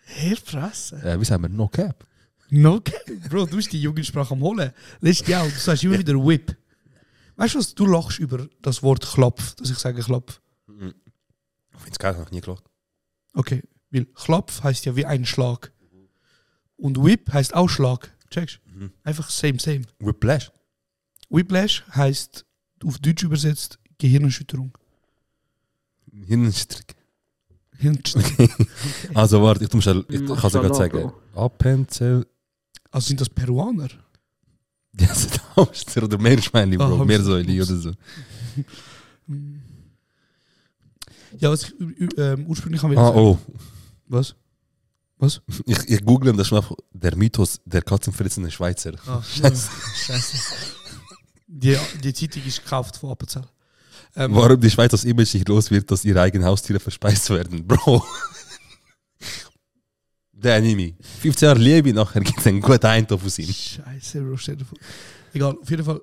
Herfressen? 0.04 1.02
Äh, 1.02 1.20
wie 1.20 1.24
sagen 1.24 1.42
wir, 1.42 1.48
no 1.48 1.68
cap. 1.68 2.06
No 2.50 2.80
cap. 2.80 3.02
Bro, 3.28 3.46
du 3.46 3.56
bist 3.56 3.72
die 3.72 3.80
Jugendsprache 3.80 4.32
am 4.34 4.42
Holen. 4.42 4.72
Letztes 5.00 5.26
Jahr, 5.26 5.44
du 5.44 5.50
sagst 5.50 5.82
immer 5.84 5.98
wieder 5.98 6.14
Whip. 6.14 6.56
Weißt 7.36 7.54
du 7.54 7.58
was? 7.58 7.74
Du 7.74 7.86
lachst 7.86 8.18
über 8.18 8.46
das 8.60 8.82
Wort 8.82 9.04
Klopf, 9.06 9.54
dass 9.54 9.70
ich 9.70 9.78
sage 9.78 10.02
Klopf. 10.02 10.40
Ich 10.68 10.74
finde 10.74 10.94
es 11.90 11.98
geil, 11.98 12.14
habe 12.14 12.24
ich 12.26 12.30
nie 12.30 12.40
gelacht. 12.40 12.64
Okay, 13.34 13.62
weil 13.92 14.06
Klopf 14.06 14.62
heißt 14.62 14.84
ja 14.86 14.96
wie 14.96 15.06
ein 15.06 15.24
Schlag. 15.26 15.70
Und 16.76 17.02
Whip 17.04 17.32
heißt 17.32 17.54
auch 17.54 17.68
Schlag. 17.68 18.10
Checkst 18.30 18.58
Mhm. 18.74 18.90
Einfach 19.04 19.28
same, 19.30 19.58
same. 19.60 19.82
Whiplash. 19.98 20.50
Whiplash 21.28 21.84
heißt 21.94 22.44
auf 22.84 22.98
Deutsch 22.98 23.22
übersetzt 23.22 23.78
Gehirnerschütterung. 23.98 24.76
Hirnstrick. 26.26 26.94
Hirnschütterung. 27.78 28.48
Also 29.14 29.42
warte, 29.42 29.64
ich 29.64 29.72
muss 29.72 29.84
schnell, 29.84 30.04
ich, 30.08 30.24
kann 30.24 30.36
es 30.36 30.52
gerade 30.52 30.74
sagen. 30.74 31.12
Appenzell. 31.34 32.26
Also 32.90 33.08
sind 33.08 33.20
das 33.20 33.28
Peruaner? 33.28 33.88
Ja, 34.98 35.14
sind 35.14 35.40
Hamster 35.56 36.02
oder 36.04 36.18
Meerschweinchen, 36.18 36.80
Ah, 36.80 36.86
Bro. 36.86 36.98
Hamster. 37.00 37.06
Meersäule 37.06 37.62
oder 37.62 37.76
so. 37.76 37.92
Ja, 41.38 41.50
was 41.50 41.64
ich 41.64 42.18
ähm, 42.18 42.46
ursprünglich 42.46 42.82
haben 42.82 42.96
Ah, 42.98 43.08
oh. 43.10 43.38
Was? 44.12 44.34
Was? 45.16 45.40
Ich, 45.64 45.88
ich 45.88 46.04
google 46.04 46.34
das 46.34 46.50
mal. 46.50 46.62
Der 46.92 47.16
Mythos 47.16 47.60
der 47.64 47.80
katzenfressende 47.80 48.50
Schweizer. 48.50 48.92
Ah, 49.06 49.22
Scheiße. 49.36 49.70
Scheiße. 50.06 50.36
Die, 51.46 51.78
die 52.02 52.12
Zeitung 52.12 52.44
ist 52.44 52.62
gekauft 52.62 52.96
von 52.96 53.10
Appenzell. 53.10 53.46
Ähm, 54.14 54.34
Warum 54.34 54.60
die 54.60 54.70
Schweiz 54.70 54.90
das 54.90 55.04
Image 55.04 55.32
nicht 55.32 55.48
los 55.48 55.70
wird, 55.70 55.90
dass 55.90 56.04
ihre 56.04 56.20
eigenen 56.20 56.46
Haustiere 56.46 56.78
verspeist 56.78 57.30
werden, 57.30 57.66
Bro. 57.66 58.04
Der 60.32 60.56
Anime. 60.56 60.94
15 61.20 61.46
Jahre 61.46 61.58
Liebe, 61.58 61.92
nachher 61.94 62.20
gibt 62.20 62.38
es 62.38 62.46
einen 62.46 62.60
guten 62.60 62.84
Eintopf 62.86 63.24
aus 63.24 63.38
ihm. 63.38 63.50
Scheiße, 63.50 64.20
Bro, 64.20 64.36
stell 64.36 64.56
dir 64.56 64.66
vor. 64.66 64.78
Egal, 65.32 65.56
auf 65.56 65.70
jeden 65.70 65.84
Fall. 65.84 66.02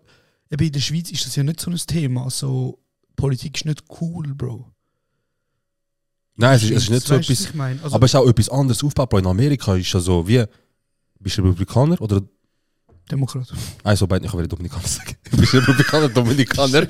Eben 0.49 0.65
in 0.65 0.71
der 0.71 0.79
Schweiz 0.79 1.11
ist 1.11 1.27
das 1.27 1.35
ja 1.35 1.43
nicht 1.43 1.59
so 1.59 1.69
ein 1.69 1.77
Thema. 1.77 2.27
So, 2.31 2.79
Politik 3.15 3.57
ist 3.57 3.65
nicht 3.65 3.83
cool, 4.01 4.33
Bro. 4.33 4.71
Nein, 6.39 6.55
es 6.55 6.63
ist, 6.63 6.71
es 6.71 6.83
ist 6.83 6.89
nicht 6.89 7.05
so 7.05 7.15
Weißt 7.15 7.29
etwas. 7.29 7.45
Ich 7.47 7.53
mein? 7.53 7.83
also, 7.83 7.95
aber 7.95 8.05
es 8.05 8.13
ist 8.13 8.15
auch 8.15 8.27
etwas 8.27 8.49
anderes 8.49 8.81
aufgebaut. 8.81 9.21
In 9.21 9.27
Amerika 9.27 9.75
ist 9.75 9.91
ja 9.91 9.99
so 9.99 10.25
wie. 10.25 10.45
Bist 11.19 11.37
du 11.37 11.41
Republikaner 11.41 12.01
oder. 12.01 12.21
Demokrat. 13.11 13.51
Also, 13.83 14.07
beide, 14.07 14.25
ich 14.25 14.33
will 14.33 14.47
Dominikaner 14.47 14.87
sagen. 14.87 15.15
Bist 15.31 15.51
du 15.51 15.57
Republikaner, 15.57 16.07
Dominikaner? 16.07 16.87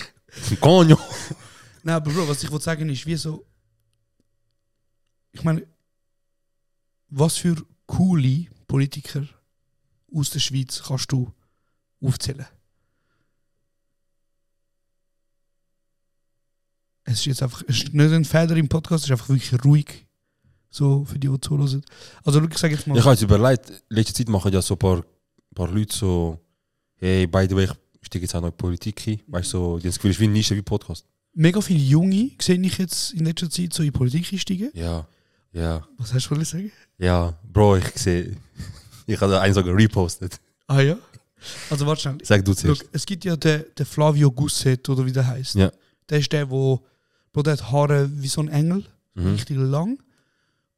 Coño. 0.60 0.98
Nein, 1.82 1.96
aber 1.96 2.12
Bro, 2.12 2.28
was 2.28 2.44
ich 2.44 2.50
wollte 2.50 2.64
sagen 2.64 2.88
ist, 2.90 3.04
wie 3.04 3.16
so. 3.16 3.44
Ich 5.32 5.42
meine, 5.42 5.66
was 7.08 7.38
für 7.38 7.56
coole 7.86 8.46
Politiker 8.68 9.26
aus 10.14 10.30
der 10.30 10.38
Schweiz 10.38 10.80
kannst 10.86 11.10
du 11.10 11.32
aufzählen? 12.00 12.46
Es 17.04 17.14
ist 17.20 17.26
jetzt 17.26 17.42
einfach, 17.42 17.62
es 17.68 17.76
ist 17.78 17.94
nicht 17.94 18.12
ein 18.12 18.24
Feder 18.24 18.56
im 18.56 18.68
Podcast, 18.68 19.04
es 19.04 19.10
ist 19.10 19.12
einfach 19.12 19.28
wirklich 19.28 19.64
ruhig. 19.64 20.06
So 20.70 21.04
für 21.04 21.18
die, 21.18 21.28
die 21.28 21.40
zuhören. 21.40 21.82
Also, 22.24 22.40
schau, 22.40 22.48
ich 22.50 22.58
sage 22.58 22.74
jetzt 22.74 22.86
mal. 22.86 22.96
Ich 22.96 23.04
habe 23.04 23.12
jetzt 23.12 23.22
überlegt, 23.22 23.72
letzte 23.90 24.14
Zeit 24.14 24.28
machen 24.28 24.52
ja 24.52 24.62
so 24.62 24.74
ein 24.74 24.78
paar, 24.78 25.04
paar 25.54 25.68
Leute 25.70 25.94
so. 25.94 26.38
Hey, 26.96 27.26
by 27.26 27.46
the 27.48 27.56
way, 27.56 27.64
ich 27.64 28.06
steige 28.06 28.24
jetzt 28.24 28.34
auch 28.34 28.40
noch 28.40 28.48
in 28.48 28.56
Politik 28.56 29.02
ein. 29.06 29.20
Weißt 29.26 29.52
du, 29.52 29.58
so, 29.58 29.78
das 29.78 29.96
Gefühl, 29.96 30.12
ist 30.12 30.20
wie 30.20 30.24
ein 30.24 30.32
Nische, 30.32 30.54
wie 30.56 30.62
Podcast. 30.62 31.04
Mega 31.34 31.60
viele 31.60 31.80
Junge 31.80 32.30
sehe 32.40 32.60
ich 32.60 32.78
jetzt 32.78 33.12
in 33.14 33.24
letzter 33.24 33.50
Zeit 33.50 33.72
so 33.72 33.82
in 33.82 33.92
Politik 33.92 34.32
einsteigen. 34.32 34.70
Ja, 34.74 35.06
ja, 35.52 35.86
Was 35.98 36.14
hast 36.14 36.26
du 36.26 36.30
wollen 36.30 36.44
sagen? 36.44 36.72
ja. 36.98 37.34
Bro, 37.52 37.76
ich 37.78 37.88
sehe. 37.96 38.36
Ich 39.04 39.20
habe 39.20 39.40
einen 39.40 39.52
sogar 39.52 39.74
repostet. 39.76 40.40
Ah 40.68 40.80
ja? 40.80 40.96
Also 41.68 41.84
warte 41.86 42.02
schnell. 42.02 42.18
Sag 42.22 42.44
du 42.44 42.54
zuerst. 42.54 42.84
es 42.92 43.04
gibt 43.04 43.24
ja 43.24 43.34
den, 43.36 43.64
den 43.76 43.84
Flavio 43.84 44.30
Gusset, 44.30 44.88
oder 44.88 45.04
wie 45.04 45.10
der 45.12 45.26
heißt. 45.26 45.56
Ja. 45.56 45.72
Der 46.08 46.18
ist 46.20 46.30
der, 46.32 46.48
wo, 46.48 46.80
wo 47.32 47.42
der 47.42 47.54
hat 47.54 47.70
Haare 47.72 48.10
wie 48.14 48.28
so 48.28 48.40
ein 48.40 48.48
Engel, 48.48 48.84
Mhm. 49.14 49.26
richtig 49.32 49.56
lang. 49.58 49.98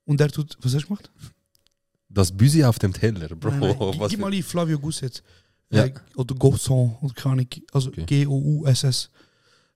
Und 0.04 0.20
der 0.20 0.28
tut. 0.30 0.56
Was 0.60 0.74
hast 0.74 0.82
du 0.82 0.86
gemacht? 0.88 1.10
Das 2.08 2.30
Büsi 2.36 2.62
auf 2.64 2.78
dem 2.78 2.92
Teller, 2.92 3.28
Bro. 3.28 3.50
Nein, 3.52 3.60
nein. 3.60 3.90
Gib- 3.92 4.08
Gib 4.10 4.20
mal 4.20 4.32
ein 4.32 4.42
Flavio 4.42 4.78
Gusset. 4.78 5.22
Ja. 5.70 5.86
Äh, 5.86 5.94
oder 6.14 6.34
Gosson, 6.34 6.96
oder 7.00 7.14
keine 7.14 7.32
Ahnung. 7.32 7.48
Also 7.72 7.88
Okay. 7.88 8.04
G-O-U-S-S. 8.04 9.10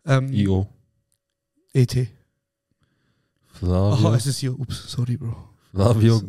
Ähm, 0.05 0.33
IO. 0.33 0.69
E-T. 1.73 2.09
Aha, 3.63 3.97
Flavio, 3.97 4.15
es 4.15 4.27
ist 4.27 4.41
ja, 4.43 4.51
ups, 4.51 4.85
sorry, 4.91 5.17
Bro. 5.17 5.35
Flavio 5.73 6.23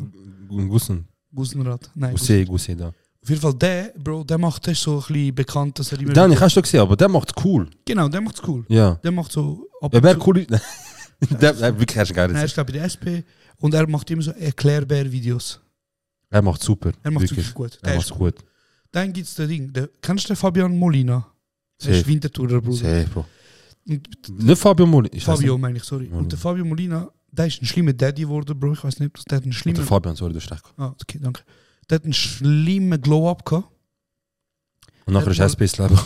Gussen. 0.47 1.07
Gusenrad. 1.33 1.91
Nein, 1.93 2.11
Gusset, 2.13 2.47
Gusset, 2.47 2.79
da. 2.79 2.93
Auf 3.21 3.29
jeden 3.29 3.41
Fall 3.41 3.53
der, 3.55 3.93
Bro, 3.97 4.23
der 4.23 4.37
macht 4.37 4.65
das 4.67 4.79
so 4.81 4.97
ein 4.99 5.13
bisschen 5.13 5.35
bekannt, 5.35 5.77
dass 5.77 5.91
er 5.91 5.99
immer... 5.99 6.13
Den 6.13 6.39
hast 6.39 6.55
du 6.55 6.61
gesehen, 6.61 6.79
aber 6.79 6.95
der 6.95 7.09
macht's 7.09 7.33
cool. 7.43 7.69
Genau, 7.85 8.07
der 8.07 8.21
macht's 8.21 8.41
cool. 8.47 8.65
Ja. 8.69 8.95
Der 8.95 9.11
macht 9.11 9.31
so... 9.31 9.67
Ab 9.81 9.93
Ja, 9.93 9.99
und 9.99 10.03
wer 10.03 10.27
cool 10.27 10.37
ist. 10.39 10.49
der, 11.41 11.53
der 11.53 11.79
wirklich 11.79 11.97
hast 11.97 12.09
du 12.11 12.13
geil. 12.15 12.27
Nein, 12.29 12.37
er 12.37 12.45
ist 12.45 12.53
glaube 12.53 12.71
ich 12.71 12.77
der 12.77 12.85
SP 12.87 13.05
und 13.57 13.73
er 13.73 13.87
macht 13.89 14.09
immer 14.09 14.21
so 14.21 14.31
Erklärbär-Videos. 14.31 15.59
Er 16.29 16.41
macht 16.41 16.61
super. 16.63 16.91
Er 17.03 17.11
macht 17.11 17.23
wirklich. 17.23 17.37
wirklich 17.39 17.53
gut. 17.53 17.75
Er 17.81 17.87
Der 17.87 17.95
macht's 17.95 18.09
ist 18.11 18.17
gut. 18.17 18.35
Dann 18.91 19.11
gibt 19.13 19.27
es 19.27 19.35
den 19.35 19.49
Ding, 19.49 19.73
der, 19.73 19.89
kennst 20.01 20.23
du 20.25 20.27
den 20.29 20.35
Fabian 20.37 20.75
Molina? 20.77 21.27
Der 21.83 21.91
ist 21.91 21.97
Safe. 21.99 22.07
Winterthurer 22.07 22.61
Bruder. 22.61 22.77
Safe, 22.77 23.07
Bro. 23.13 23.25
Und 23.87 24.43
Nicht 24.43 24.61
Fabio 24.61 24.85
Moli. 24.85 25.09
Ich 25.13 25.23
Fabio 25.23 25.57
meine 25.57 25.77
ich, 25.77 25.83
sorry. 25.83 26.03
Molina. 26.05 26.19
Und 26.19 26.31
der 26.31 26.39
Fabio 26.39 26.63
Molina, 26.65 27.09
der 27.31 27.47
ist 27.47 27.61
ein 27.61 27.65
schlimmer 27.65 27.93
Daddy 27.93 28.21
geworden, 28.23 28.57
Bro. 28.59 28.73
Ich 28.73 28.83
weiß 28.83 28.99
nicht, 28.99 29.09
ob 29.09 29.15
das- 29.15 29.25
der 29.25 29.37
einen 29.39 29.47
nicht. 29.49 29.57
schlimmen... 29.57 29.75
Der 29.77 29.85
Fabian, 29.85 30.15
sorry, 30.15 30.33
hast 30.35 30.51
recht. 30.51 30.63
ah, 30.77 30.93
okay, 31.01 31.19
danke. 31.21 31.41
Hat 31.91 32.03
einen 32.03 32.13
schlimmen 32.13 33.01
Glow-Up 33.01 33.45
gehabt. 33.45 33.67
Und 35.05 35.13
nachher 35.13 35.31
ist 35.31 35.39
mal- 35.39 35.45
SP 35.49 35.61
Leben. 35.81 35.99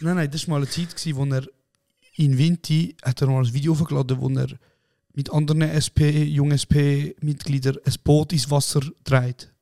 Nein, 0.00 0.16
nein, 0.16 0.30
das 0.30 0.46
war 0.46 0.58
mal 0.58 0.62
eine 0.64 0.70
Zeit, 0.70 0.94
gewesen, 0.94 1.16
wo 1.16 1.24
er 1.34 1.46
in 2.16 2.36
Vinti 2.36 2.96
hat 3.02 3.20
er 3.22 3.28
mal 3.28 3.44
ein 3.44 3.52
Video 3.52 3.78
hochgeladen, 3.78 4.20
wo 4.20 4.28
er 4.28 4.48
mit 5.14 5.32
anderen 5.32 5.62
SP, 5.62 6.24
jungen 6.24 6.58
SP-Mitgliedern 6.58 7.78
ein 7.84 7.94
Boot 8.04 8.32
ins 8.32 8.50
Wasser 8.50 8.80
dreht. 9.04 9.52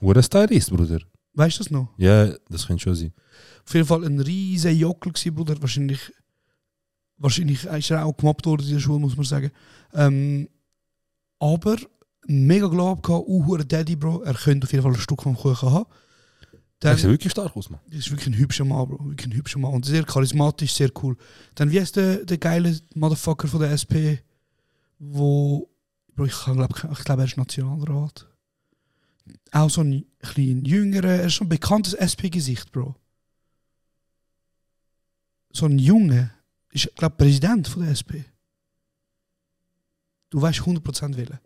Wo 0.00 0.12
er 0.12 0.22
Stylist, 0.22 0.70
Bruder. 0.70 1.00
Weißt 1.32 1.58
du 1.58 1.64
das 1.64 1.70
noch? 1.70 1.88
Ja, 1.98 2.32
das 2.48 2.66
könnte 2.66 2.82
schon 2.82 2.94
sein. 2.94 3.12
Auf 3.66 3.74
jeden 3.74 3.86
Fall 3.86 4.04
ein 4.04 4.20
riesiger 4.20 4.72
Jockel 4.72 5.12
gewesen, 5.12 5.34
Bruder. 5.34 5.60
Wahrscheinlich, 5.60 6.00
wahrscheinlich 7.18 7.64
ist 7.64 7.90
er 7.90 8.04
auch 8.04 8.16
gemobbt 8.16 8.46
worden 8.46 8.66
in 8.66 8.74
der 8.74 8.80
Schule, 8.80 9.00
muss 9.00 9.16
man 9.16 9.24
sagen. 9.26 9.50
Ähm, 9.94 10.48
aber 11.38 11.76
mega 12.26 12.68
Glaub 12.68 13.02
gehabt, 13.02 13.26
hure 13.26 13.64
Daddy, 13.64 13.96
Bro. 13.96 14.22
Er 14.22 14.34
könnte 14.34 14.66
auf 14.66 14.72
jeden 14.72 14.82
Fall 14.82 14.92
ein 14.92 15.00
Stück 15.00 15.22
vom 15.22 15.36
Kuchen 15.36 15.70
haben. 15.70 15.86
Dann, 16.80 16.96
sieht 16.96 17.06
wirklich 17.06 17.32
stark 17.32 17.56
aus, 17.56 17.70
Mann. 17.70 17.80
ist 17.90 18.10
wirklich 18.10 18.28
ein 18.28 18.38
hübscher 18.38 18.64
Mann, 18.64 18.88
Bro. 18.88 19.04
Wirklich 19.06 19.28
ein 19.28 19.36
hübscher 19.36 19.58
Mann. 19.58 19.72
Und 19.72 19.86
sehr 19.86 20.04
charismatisch, 20.04 20.74
sehr 20.74 20.90
cool. 21.02 21.16
Dann, 21.54 21.70
wie 21.70 21.80
heißt 21.80 21.96
der, 21.96 22.24
der 22.24 22.38
geile 22.38 22.78
Motherfucker 22.94 23.48
von 23.48 23.60
der 23.60 23.70
SP, 23.72 24.20
wo, 24.98 25.68
Bro, 26.14 26.26
ich 26.26 26.44
glaube, 26.44 26.68
ich 26.92 27.04
glaub, 27.04 27.18
er 27.18 27.24
ist 27.24 27.36
Nationalrat. 27.36 28.28
Auch 29.52 29.70
so 29.70 29.80
ein 29.80 30.04
bisschen 30.20 30.64
jüngerer, 30.64 31.08
er 31.08 31.26
ist 31.26 31.34
schon 31.34 31.46
ein 31.46 31.50
bekanntes 31.50 31.94
SP-Gesicht, 31.94 32.72
Bro. 32.72 32.94
So 35.50 35.66
ein 35.66 35.78
Junge 35.78 36.30
ist, 36.70 36.94
glaube 36.94 37.16
Präsident 37.16 37.66
von 37.68 37.82
der 37.82 37.92
SP. 37.96 38.24
Du 40.28 40.42
weißt 40.42 40.60
100% 40.60 41.16
wählen. 41.16 41.38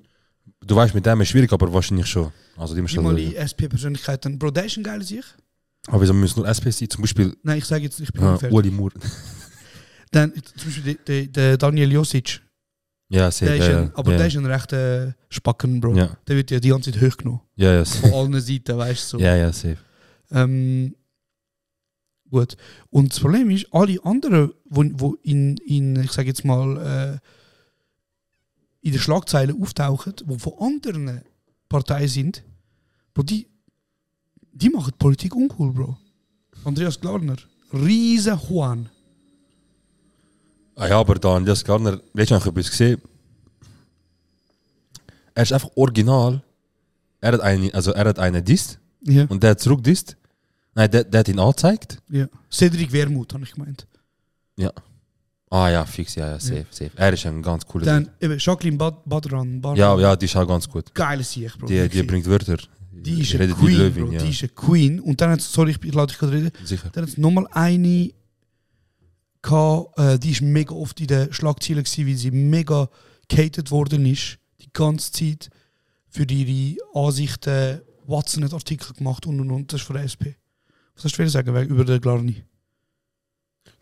Du 0.67 0.77
weißt, 0.77 0.95
mit 0.95 1.07
dem 1.07 1.21
ist 1.21 1.29
schwierig, 1.29 1.53
aber 1.53 1.73
wahrscheinlich 1.73 2.07
schon. 2.07 2.31
Also, 2.57 2.75
die 2.75 2.83
müssen 2.83 3.03
mal 3.03 3.15
die 3.17 3.35
SP-Persönlichkeiten. 3.35 4.39
Bro, 4.39 4.51
der 4.51 4.67
ist 4.67 4.77
ein 4.77 4.83
geiler 4.83 5.03
Sieg. 5.03 5.25
Aber 5.87 6.03
wieso 6.03 6.13
müssen 6.13 6.41
nur 6.41 6.49
SP 6.49 6.69
sein? 6.71 6.91
Zum 6.91 7.01
Beispiel 7.01 7.35
Nein, 7.43 7.59
ich 7.59 7.65
sage 7.65 7.85
jetzt, 7.85 7.99
ich 7.99 8.13
bin 8.13 8.23
äh. 8.23 8.51
Uli 8.51 8.71
Moore. 8.71 8.93
Dann 10.11 10.33
zum 10.35 10.69
Beispiel 10.69 10.95
der, 11.07 11.27
der, 11.27 11.57
Daniel 11.57 11.91
Josic. 11.93 12.43
ja, 13.09 13.31
sehr 13.31 13.49
Der 13.49 13.57
ja, 13.57 13.79
ein, 13.83 13.95
aber 13.95 14.13
ja. 14.13 14.19
der 14.19 14.27
ist 14.27 14.37
ein 14.37 14.45
rechter 14.45 15.15
Spacken, 15.31 15.81
Bro. 15.81 15.95
Ja, 15.97 16.17
Der 16.29 16.37
wird 16.37 16.51
ja 16.51 16.61
die 16.61 16.69
ganze 16.69 16.93
Zeit 16.93 17.01
hochgenommen. 17.01 17.41
ja, 17.57 17.73
ja. 17.73 17.85
Von 17.85 18.13
allen 18.13 18.41
Seiten, 18.41 18.77
weißt 18.77 19.13
du. 19.15 19.19
So. 19.19 19.25
Ja, 19.25 19.37
ja, 19.37 19.53
safe. 19.53 19.79
Ähm, 20.33 20.95
gut. 22.29 22.57
Und 22.91 23.13
das 23.13 23.21
Problem 23.21 23.49
ist, 23.51 23.67
alle 23.73 23.97
anderen, 24.05 24.53
wo, 24.69 24.85
wo 24.95 25.15
in, 25.23 25.57
in, 25.59 25.97
ich 26.03 26.13
sage 26.13 26.29
jetzt 26.29 26.45
mal, 26.45 26.77
äh, 27.17 27.19
in 28.83 28.93
den 28.93 29.01
Schlagzeilen 29.01 29.61
auftauchen, 29.63 30.15
die 30.25 30.39
von 30.39 30.53
anderen 30.59 31.23
Parteien 31.69 32.09
sind, 32.09 32.43
Bro, 33.15 33.25
die, 33.25 33.47
die 34.53 34.71
machen 34.71 34.93
Politik 34.99 35.35
uncool, 35.35 35.73
Bro. 35.73 35.97
Andreas 36.65 36.99
Glarner, 37.01 37.37
riesen 37.73 38.39
Juan. 38.49 38.89
Ah 40.77 40.89
ja, 40.89 40.99
aber 40.99 41.17
dann, 41.17 41.45
das 41.45 41.65
Garner, 41.65 42.01
letztens 42.15 42.45
habe 42.47 42.61
ich 42.61 42.67
etwas 42.67 42.71
gesehen. 42.71 43.03
Er 45.35 45.43
ist 45.43 45.53
einfach 45.53 45.71
original. 45.75 46.43
Er 47.21 47.33
hat 47.33 47.41
eine, 47.41 47.73
also 47.75 47.93
er 47.93 48.07
hat 48.09 48.19
einen 48.19 48.45
Dist 48.45 48.79
Ja. 49.03 49.25
und 49.27 49.43
der 49.43 49.51
hat 49.51 49.61
zurück 49.61 49.83
Dist. 49.85 50.17
Nein, 50.75 50.91
der, 50.91 51.05
der 51.05 51.21
hat 51.21 51.29
ihn 51.29 51.39
angezeigt. 51.39 51.99
ja. 52.09 52.27
Cedric 52.51 52.93
Wermuth, 52.93 53.35
habe 53.35 53.45
ich 53.45 53.53
gemeint. 53.53 53.87
Ah 55.53 55.69
ja, 55.69 55.85
fix, 55.85 56.15
ja, 56.15 56.31
ja, 56.31 56.39
safe, 56.39 56.67
safe. 56.71 56.93
Er 56.95 57.13
ist 57.13 57.27
ein 57.27 57.43
ganz 57.43 57.67
cooler 57.67 57.85
Dann 57.85 58.09
eben 58.21 58.39
Jacqueline 58.39 58.77
Bad 58.77 59.05
Badran. 59.05 59.61
Badran. 59.61 59.79
Ja, 59.79 59.99
ja, 59.99 60.15
die 60.15 60.27
ist 60.27 60.37
auch 60.37 60.47
ganz 60.47 60.69
gut. 60.69 60.95
Geile 60.95 61.25
Sieg, 61.25 61.59
Bro. 61.59 61.67
Die, 61.67 61.89
die 61.89 62.03
bringt 62.05 62.27
Wörter. 62.27 62.57
die 62.93 63.23
ist 63.23 63.35
eine 63.35 63.53
Queen, 63.53 63.77
Löwin, 63.79 64.05
Bro. 64.05 64.13
ja. 64.13 64.23
Die 64.23 64.31
ist 64.31 64.43
eine 64.43 64.51
Queen. 64.51 65.01
Und 65.01 65.21
dann 65.21 65.31
hat 65.31 65.41
sorry, 65.41 65.73
ich, 65.73 65.83
ich 65.83 65.93
lade 65.93 66.07
dich 66.07 66.19
gerade 66.19 66.33
reden. 66.35 66.53
Sicher. 66.65 66.89
Dann 66.93 67.03
hat 67.03 67.11
es 67.11 67.19
nochmal 67.19 67.49
eine 67.51 68.13
gehabt, 69.43 69.99
äh, 69.99 70.19
die 70.21 70.31
ist 70.31 70.43
mega 70.43 70.73
oft 70.73 71.01
in 71.01 71.09
den 71.09 71.33
Schlagzeilen 71.33 71.83
gewesen, 71.83 72.07
weil 72.07 72.17
sie 72.17 72.31
mega 72.31 72.89
catered 73.29 73.71
worden 73.73 74.07
ist. 74.07 74.39
Die 74.61 74.73
ganze 74.73 75.11
Zeit 75.11 75.51
für 76.09 76.25
ihre 76.31 76.77
Ansichten, 76.95 77.81
Watson 78.07 78.45
hat 78.45 78.53
Artikel 78.53 78.95
gemacht 78.95 79.27
und 79.27 79.41
und 79.41 79.51
und. 79.51 79.73
Das 79.73 79.81
ist 79.81 79.87
von 79.87 79.97
der 79.97 80.05
SP. 80.07 80.35
Was 80.95 81.05
hast 81.05 81.19
du 81.19 81.29
sagen 81.29 81.57
über 81.69 81.85
den 81.85 82.01
Glarni? 82.01 82.45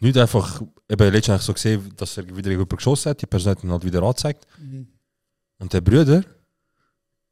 Nicht 0.00 0.16
einfach, 0.16 0.62
eben 0.88 1.12
letztens 1.12 1.28
habe 1.28 1.40
ich 1.40 1.46
so 1.46 1.52
gesehen, 1.54 1.92
dass 1.96 2.16
er 2.16 2.37
wieder 2.37 2.50
jemand 2.50 2.70
geschossen 2.70 3.11
hat, 3.11 3.20
die 3.20 3.26
Person 3.26 3.50
hat 3.50 3.64
ihn 3.64 3.70
halt 3.70 3.84
wieder 3.84 4.02
angezeigt. 4.02 4.46
Und 5.58 5.72
der 5.72 5.80
Bruder, 5.80 6.24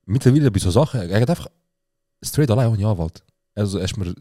mittlerweile 0.04 0.50
bei 0.50 0.58
so 0.58 0.70
Sachen, 0.70 1.00
er 1.00 1.20
hat 1.20 1.30
einfach 1.30 1.48
straight 2.22 2.50
allein 2.50 2.68
ohne 2.68 2.86
Anwalt. 2.86 3.22
Also 3.54 3.78
er 3.78 3.84
ist 3.84 3.96
mir 3.96 4.14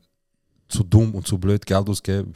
zu 0.67 0.83
dumm 0.83 1.13
und 1.15 1.27
zu 1.27 1.37
blöd 1.37 1.65
Geld 1.65 1.89
ausgeben 1.89 2.33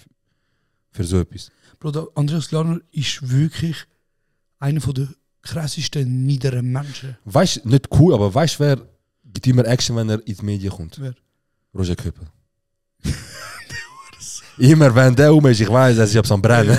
für 0.91 1.04
so 1.04 1.19
etwas. 1.19 1.52
Bro, 1.80 1.91
der 1.91 2.08
Andreas 2.15 2.50
Glarner 2.50 2.80
ist 2.91 3.30
wirklich 3.30 3.78
einer 4.60 4.82
von 4.82 4.93
der 4.93 5.10
krassesten 5.41 6.26
niederen 6.26 6.72
Menschen. 6.72 7.17
Weißt 7.26 7.65
nicht 7.65 7.88
cool, 7.98 8.13
aber 8.13 8.34
weißt 8.34 8.56
du, 8.56 8.63
wer 8.63 8.82
gibt 9.24 9.48
immer 9.48 9.65
Action, 9.65 9.95
wenn 9.95 10.10
er 10.10 10.28
in 10.28 10.36
die 10.36 10.45
Medien 10.45 10.72
kommt? 10.72 11.00
Wer? 11.00 11.15
Roger 11.74 11.95
Köppel. 11.95 12.28
immer 14.60 14.93
wenn 14.93 15.15
der 15.15 15.34
um 15.34 15.45
ist, 15.48 15.60
ich 15.62 15.69
weiß, 15.69 15.98
ist 15.98 16.15
etwas 16.15 16.32
am 16.32 16.41
Brennen. 16.41 16.78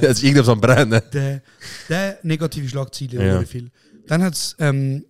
ja, 0.00 0.08
ist 0.08 0.22
irgendetwas 0.22 0.48
am 0.50 0.60
Brennen. 0.60 1.00
der, 1.12 1.42
der 1.88 2.18
negative 2.22 2.68
Schlagzeilen 2.68 3.20
Ja. 3.20 3.42
viel. 3.42 3.70
Dann 4.06 4.22
hat 4.22 4.34
es 4.34 4.56
ähm, 4.58 5.04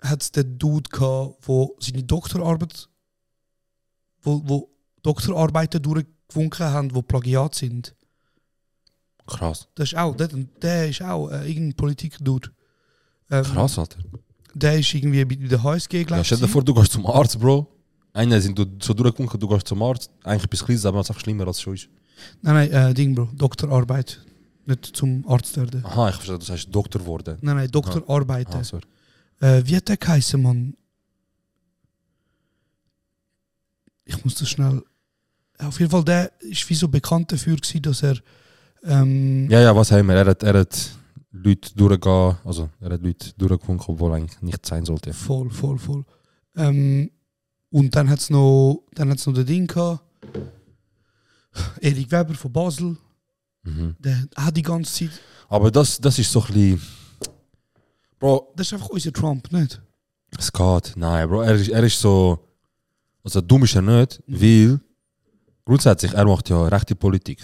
hat's 0.00 0.32
den 0.32 0.58
Dude 0.58 0.88
gehabt, 0.90 1.36
wo 1.42 1.76
seine 1.80 2.02
Doktorarbeit, 2.02 2.88
wo, 4.22 4.42
wo 4.44 4.70
Doktorarbeiten 5.02 5.82
durchgewunken 5.82 6.66
haben, 6.66 6.94
wo 6.94 7.02
Plagiat 7.02 7.54
sind. 7.54 7.94
Krass. 9.26 9.68
Das 9.74 9.92
ist 9.92 9.98
auch, 9.98 10.16
der, 10.16 10.28
der 10.28 10.88
ist 10.88 11.02
auch 11.02 11.28
äh, 11.30 11.48
irgendein 11.48 11.74
Politik-Dude. 11.76 12.50
Ähm, 13.30 13.44
Krass, 13.44 13.78
Alter. 13.78 13.98
Der 14.54 14.78
ist 14.78 14.92
irgendwie 14.92 15.24
bei 15.24 15.36
der 15.36 15.62
HSG, 15.62 16.04
glaube 16.04 16.20
Ja, 16.20 16.24
stell 16.24 16.38
dir 16.38 16.48
vor, 16.48 16.62
du 16.62 16.74
gehst 16.74 16.92
zum 16.92 17.06
Arzt, 17.06 17.38
Bro. 17.40 17.66
Einer 18.14 18.40
sind 18.40 18.58
du 18.58 18.66
so 18.80 18.92
durchgewunken, 18.94 19.40
du 19.40 19.48
gehst 19.48 19.66
zum 19.66 19.82
Arzt. 19.82 20.10
Eigentlich 20.22 20.44
etwas 20.44 20.64
Kleines, 20.64 20.84
aber 20.86 21.00
es 21.00 21.06
ist 21.06 21.10
einfach 21.10 21.22
schlimmer 21.22 21.46
als 21.46 21.56
es 21.56 21.62
schon 21.62 21.74
ist. 21.74 21.88
Nein, 22.42 22.54
nein, 22.54 22.70
äh, 22.90 22.94
Ding, 22.94 23.14
Bro. 23.14 23.28
Doktorarbeit. 23.34 24.20
Nicht 24.66 24.84
zum 24.96 25.26
Arzt 25.26 25.56
werden. 25.56 25.84
Aha, 25.84 26.10
ich 26.10 26.14
verstehe, 26.16 26.38
du 26.38 26.44
sagst 26.44 26.68
Doktor 26.70 27.00
geworden. 27.00 27.38
Nein, 27.40 27.56
nein, 27.56 27.70
Doktorarbeiten. 27.70 28.54
Ah, 28.60 28.64
sorry. 28.64 28.84
Äh, 29.40 29.62
wie 29.64 29.76
hat 29.76 29.88
der 29.88 29.96
geheißen, 29.96 30.40
Mann? 30.40 30.76
Ich 34.04 34.22
muss 34.24 34.34
das 34.34 34.48
schnell. 34.50 34.82
Auf 35.58 35.78
jeden 35.80 35.90
Fall, 35.90 36.04
der 36.04 36.32
ist 36.40 36.68
wie 36.68 36.74
so 36.74 36.88
bekannt 36.88 37.32
dafür, 37.32 37.56
gewesen, 37.56 37.82
dass 37.82 38.02
er. 38.02 38.16
Ähm, 38.84 39.48
Ja, 39.50 39.60
ja, 39.60 39.74
was 39.74 39.90
haben 39.90 40.06
wir? 40.08 40.14
Er 40.16 40.26
hat, 40.26 40.42
er 40.42 40.60
hat 40.60 40.90
Leute 41.30 41.74
durchgehen, 41.74 42.36
also 42.44 42.68
er 42.80 42.90
hat 42.90 43.02
Leute 43.02 43.32
durchgewunken, 43.38 43.86
obwohl 43.94 44.12
eigentlich 44.12 44.40
nicht 44.42 44.66
sein 44.66 44.84
sollte. 44.84 45.12
Voll, 45.12 45.50
voll, 45.50 45.78
voll. 45.78 46.04
Ähm, 46.56 47.10
und 47.72 47.96
dann 47.96 48.08
hat 48.08 48.20
es 48.20 48.30
noch, 48.30 48.84
dann 48.94 49.10
hat's 49.10 49.26
noch 49.26 49.34
den 49.34 49.46
Ding 49.46 49.66
gehabt. 49.66 50.04
Erik 51.80 52.10
Weber 52.10 52.34
von 52.34 52.52
Basel. 52.52 52.96
Mhm. 53.64 53.96
Der 53.98 54.28
hat 54.36 54.56
die 54.56 54.62
ganze 54.62 54.92
Zeit. 54.92 55.20
Aber 55.48 55.70
das, 55.70 56.00
das 56.00 56.18
ist 56.18 56.30
so 56.30 56.42
ein 56.42 56.46
bisschen. 56.52 56.82
Bro, 58.18 58.52
Das 58.56 58.66
ist 58.66 58.74
einfach 58.74 58.88
unser 58.88 59.12
Trump, 59.12 59.50
nicht? 59.50 59.80
es 60.38 60.52
geht. 60.52 60.92
Nein, 60.96 61.28
Bro, 61.28 61.42
er 61.42 61.54
ist, 61.54 61.68
er 61.68 61.82
ist 61.82 61.98
so. 62.00 62.38
Also 63.24 63.40
dumm 63.40 63.64
ist 63.64 63.74
er 63.74 63.82
nicht, 63.82 64.22
weil 64.26 64.80
grundsätzlich, 65.64 66.12
er 66.12 66.24
macht 66.24 66.48
ja 66.48 66.66
rechte 66.68 66.94
Politik. 66.94 67.38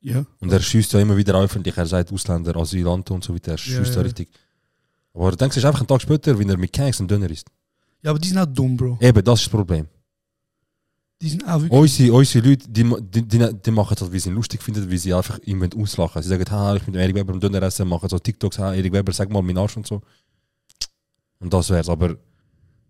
Ja. 0.00 0.24
Und 0.40 0.52
er 0.52 0.60
schießt 0.60 0.92
ja 0.94 1.00
immer 1.00 1.16
wieder 1.16 1.38
öffentlich, 1.40 1.76
er 1.76 1.86
sagt 1.86 2.12
Ausländer, 2.12 2.56
Asylanten 2.56 3.14
und 3.14 3.22
so 3.22 3.32
weiter, 3.32 3.52
er 3.52 3.58
schießt 3.58 3.90
ja, 3.90 3.96
ja. 3.96 4.00
richtig. 4.00 4.28
Aber 5.14 5.30
du 5.30 5.36
denkst 5.36 5.58
einfach 5.58 5.78
einen 5.78 5.86
Tag 5.86 6.02
später, 6.02 6.36
wie 6.38 6.46
er 6.46 6.56
mit 6.56 6.72
Kanks 6.72 6.98
und 7.00 7.08
Döner 7.10 7.30
ist. 7.30 7.46
Ja, 8.02 8.10
aber 8.10 8.18
die 8.18 8.28
sind 8.28 8.38
auch 8.38 8.46
dumm, 8.46 8.76
Bro. 8.76 8.98
Eben, 9.00 9.24
das 9.24 9.40
ist 9.40 9.46
das 9.46 9.52
Problem. 9.52 9.86
Die 11.20 11.28
sind 11.28 11.46
auch 11.46 11.60
wirklich. 11.60 11.70
Unsere, 11.70 12.12
unsere 12.12 12.48
Leute, 12.48 12.68
die, 12.68 12.82
die, 13.00 13.22
die, 13.22 13.54
die 13.54 13.70
machen 13.70 13.94
das, 13.96 14.10
wie 14.10 14.18
sie 14.18 14.28
ihn 14.28 14.34
lustig 14.34 14.60
finden, 14.60 14.90
wie 14.90 14.98
sie 14.98 15.14
einfach 15.14 15.38
ihn 15.44 15.60
wollen 15.60 15.72
auslachen. 15.74 16.20
Sie 16.20 16.28
sagen, 16.28 16.44
ha, 16.50 16.74
ich 16.74 16.82
bin 16.82 16.94
Erik 16.94 17.14
Weber 17.14 17.32
am 17.32 17.38
Döner 17.38 17.62
essen, 17.62 17.86
machen 17.86 18.08
so 18.08 18.18
TikToks, 18.18 18.58
ha, 18.58 18.74
Erik 18.74 18.92
Weber, 18.92 19.12
sag 19.12 19.30
mal 19.30 19.40
meinen 19.40 19.58
Arsch 19.58 19.76
und 19.76 19.86
so. 19.86 20.02
Und 21.38 21.52
das 21.52 21.70
wär's. 21.70 21.88
Aber 21.88 22.16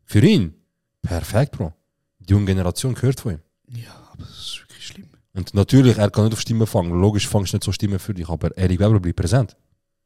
für 0.07 0.20
ihn, 0.20 0.55
perfekt, 1.03 1.53
Bro. 1.59 1.75
Die 2.20 2.33
junge 2.33 2.46
Generation 2.46 2.94
gehört 2.94 3.20
von 3.20 3.35
ihm. 3.35 3.40
Ja, 3.68 3.92
aber 4.12 4.25
das 4.25 4.38
ist 4.38 4.61
wirklich 4.62 4.87
schlimm. 4.87 5.09
Und 5.35 5.53
natürlich, 5.53 5.98
er 5.98 6.11
kann 6.11 6.25
nicht 6.25 6.33
auf 6.33 6.40
Stimmen 6.40 6.66
fangen. 6.66 6.98
Logisch 6.98 7.29
fangst 7.29 7.53
du 7.53 7.57
nicht 7.57 7.64
so 7.64 7.72
Stimmen 7.72 7.98
für 7.98 8.14
dich, 8.14 8.31
aber 8.31 8.57
Erik 8.57 8.81
Weber 8.81 8.98
bleibt 8.98 9.16
präsent. 9.16 9.57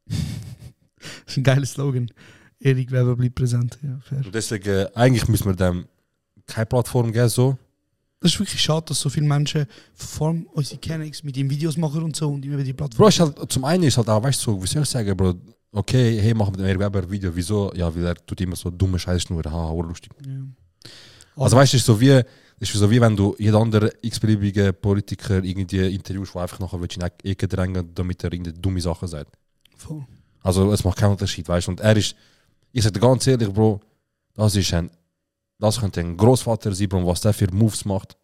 Das 0.99 1.33
ist 1.33 1.37
ein 1.37 1.43
geiler 1.43 1.65
Slogan. 1.65 2.09
Erik 2.59 2.91
Weber 2.91 3.15
bleibt 3.15 3.35
präsent. 3.35 3.77
Ja, 3.83 3.99
fair. 4.01 4.25
Und 4.25 4.33
deswegen, 4.33 4.69
äh, 4.69 4.87
eigentlich 4.95 5.27
müssen 5.27 5.45
wir 5.45 5.55
dem 5.55 5.85
keine 6.45 6.65
Plattform 6.65 7.11
geben, 7.11 7.29
so. 7.29 7.57
Das 8.19 8.33
ist 8.33 8.39
wirklich 8.39 8.61
schade, 8.61 8.85
dass 8.87 8.99
so 8.99 9.09
viele 9.09 9.27
Menschen, 9.27 9.67
vor 9.93 10.29
allem 10.29 10.47
unsere 10.53 10.79
Kennex, 10.79 11.23
mit 11.23 11.37
ihm 11.37 11.49
Videos 11.49 11.77
machen 11.77 12.01
und 12.01 12.15
so 12.15 12.29
und 12.29 12.43
immer 12.43 12.63
die 12.63 12.73
Plattform. 12.73 12.97
Bro, 12.97 13.07
ist 13.09 13.19
halt, 13.19 13.51
zum 13.51 13.63
einen 13.65 13.83
ist 13.83 13.97
halt 13.97 14.09
auch, 14.09 14.23
weißt 14.23 14.39
du, 14.41 14.51
so, 14.53 14.63
wie 14.63 14.67
soll 14.67 14.83
ich 14.83 14.89
sagen, 14.89 15.15
Bro, 15.15 15.35
okay, 15.71 16.19
hey, 16.19 16.33
machen 16.33 16.55
wir 16.55 16.57
den 16.57 16.67
Erik 16.67 16.79
Weber 16.79 17.03
ein 17.03 17.11
Video, 17.11 17.35
wieso? 17.35 17.71
Ja, 17.75 17.93
weil 17.93 18.05
er 18.05 18.15
tut 18.15 18.41
immer 18.41 18.55
so 18.55 18.71
dumme 18.71 18.97
Scheißschnur, 18.97 19.43
haha, 19.45 19.69
oh, 19.69 19.83
lustig. 19.83 20.11
Ja. 20.25 20.33
Also 21.35 21.55
weißt 21.55 21.73
du, 21.73 21.77
so 21.77 22.01
wie, 22.01 22.21
ist 22.59 22.73
so 22.73 22.89
wie 22.89 22.99
wenn 22.99 23.15
du 23.15 23.35
jeden 23.37 23.55
anderen 23.55 23.91
x-beliebigen 24.01 24.73
Politiker 24.81 25.43
irgendwie 25.43 25.93
interviewst, 25.93 26.33
der 26.33 26.41
einfach 26.41 26.59
nachher 26.59 26.81
in 26.81 26.87
die 26.89 27.29
Ecke 27.29 27.47
drängen, 27.47 27.93
damit 27.93 28.23
er 28.23 28.33
irgendeine 28.33 28.57
dumme 28.57 28.81
Sachen 28.81 29.07
sagt. 29.07 29.37
Voll. 29.75 30.05
Also 30.41 30.71
es 30.71 30.83
macht 30.83 30.97
keinen 30.97 31.11
Unterschied, 31.11 31.47
weißt 31.47 31.67
du. 31.67 31.71
Und 31.71 31.81
er 31.81 31.95
ist, 31.95 32.15
ich 32.71 32.83
sag 32.83 32.93
dir 32.93 32.99
ganz 32.99 33.25
ehrlich, 33.27 33.51
Bro, 33.51 33.81
das 34.33 34.55
ist 34.55 34.73
ein, 34.73 34.89
das 35.59 35.79
könnte 35.79 35.99
ein 35.99 36.15
Großvater 36.17 36.73
sein, 36.73 36.89
Bro, 36.89 37.05
was 37.05 37.21
der 37.21 37.33
für 37.33 37.51
Moves 37.53 37.85
macht. 37.85 38.17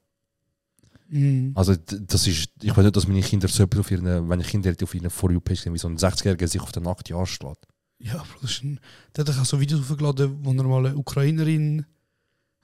Mhm. 1.10 1.52
Also 1.56 1.76
das 1.76 2.28
ist, 2.28 2.50
ich 2.62 2.76
will 2.76 2.84
nicht, 2.84 2.96
dass 2.96 3.08
meine 3.08 3.22
Kinder 3.22 3.48
so 3.48 3.64
etwas 3.64 3.82
auf 3.82 3.92
ihren, 3.92 4.30
wenn 4.30 4.40
ich 4.40 4.48
Kinder 4.48 4.70
hätte, 4.70 4.86
auf 4.86 4.96
ihren 4.96 5.10
For 5.10 5.32
You-Page 5.32 5.62
sehen, 5.62 5.74
wie 5.74 5.78
so 5.78 5.88
ein 5.88 5.98
60-Jähriger 5.98 6.48
sich 6.48 6.62
auf 6.62 6.72
den 6.72 6.84
nackten 6.84 7.16
Arsch 7.16 7.34
schlägt. 7.34 7.68
Ja, 8.00 8.18
Bro, 8.18 8.40
das 8.42 8.52
ist 8.52 8.64
ein, 8.64 8.80
der 9.16 9.26
hat 9.26 9.38
auch 9.38 9.46
so 9.46 9.60
Videos 9.60 9.90
hochgeladen, 9.90 10.38
wo 10.44 10.52
er 10.52 10.64
mal 10.64 10.86
eine 10.86 10.98
Ukrainerin. 10.98 11.86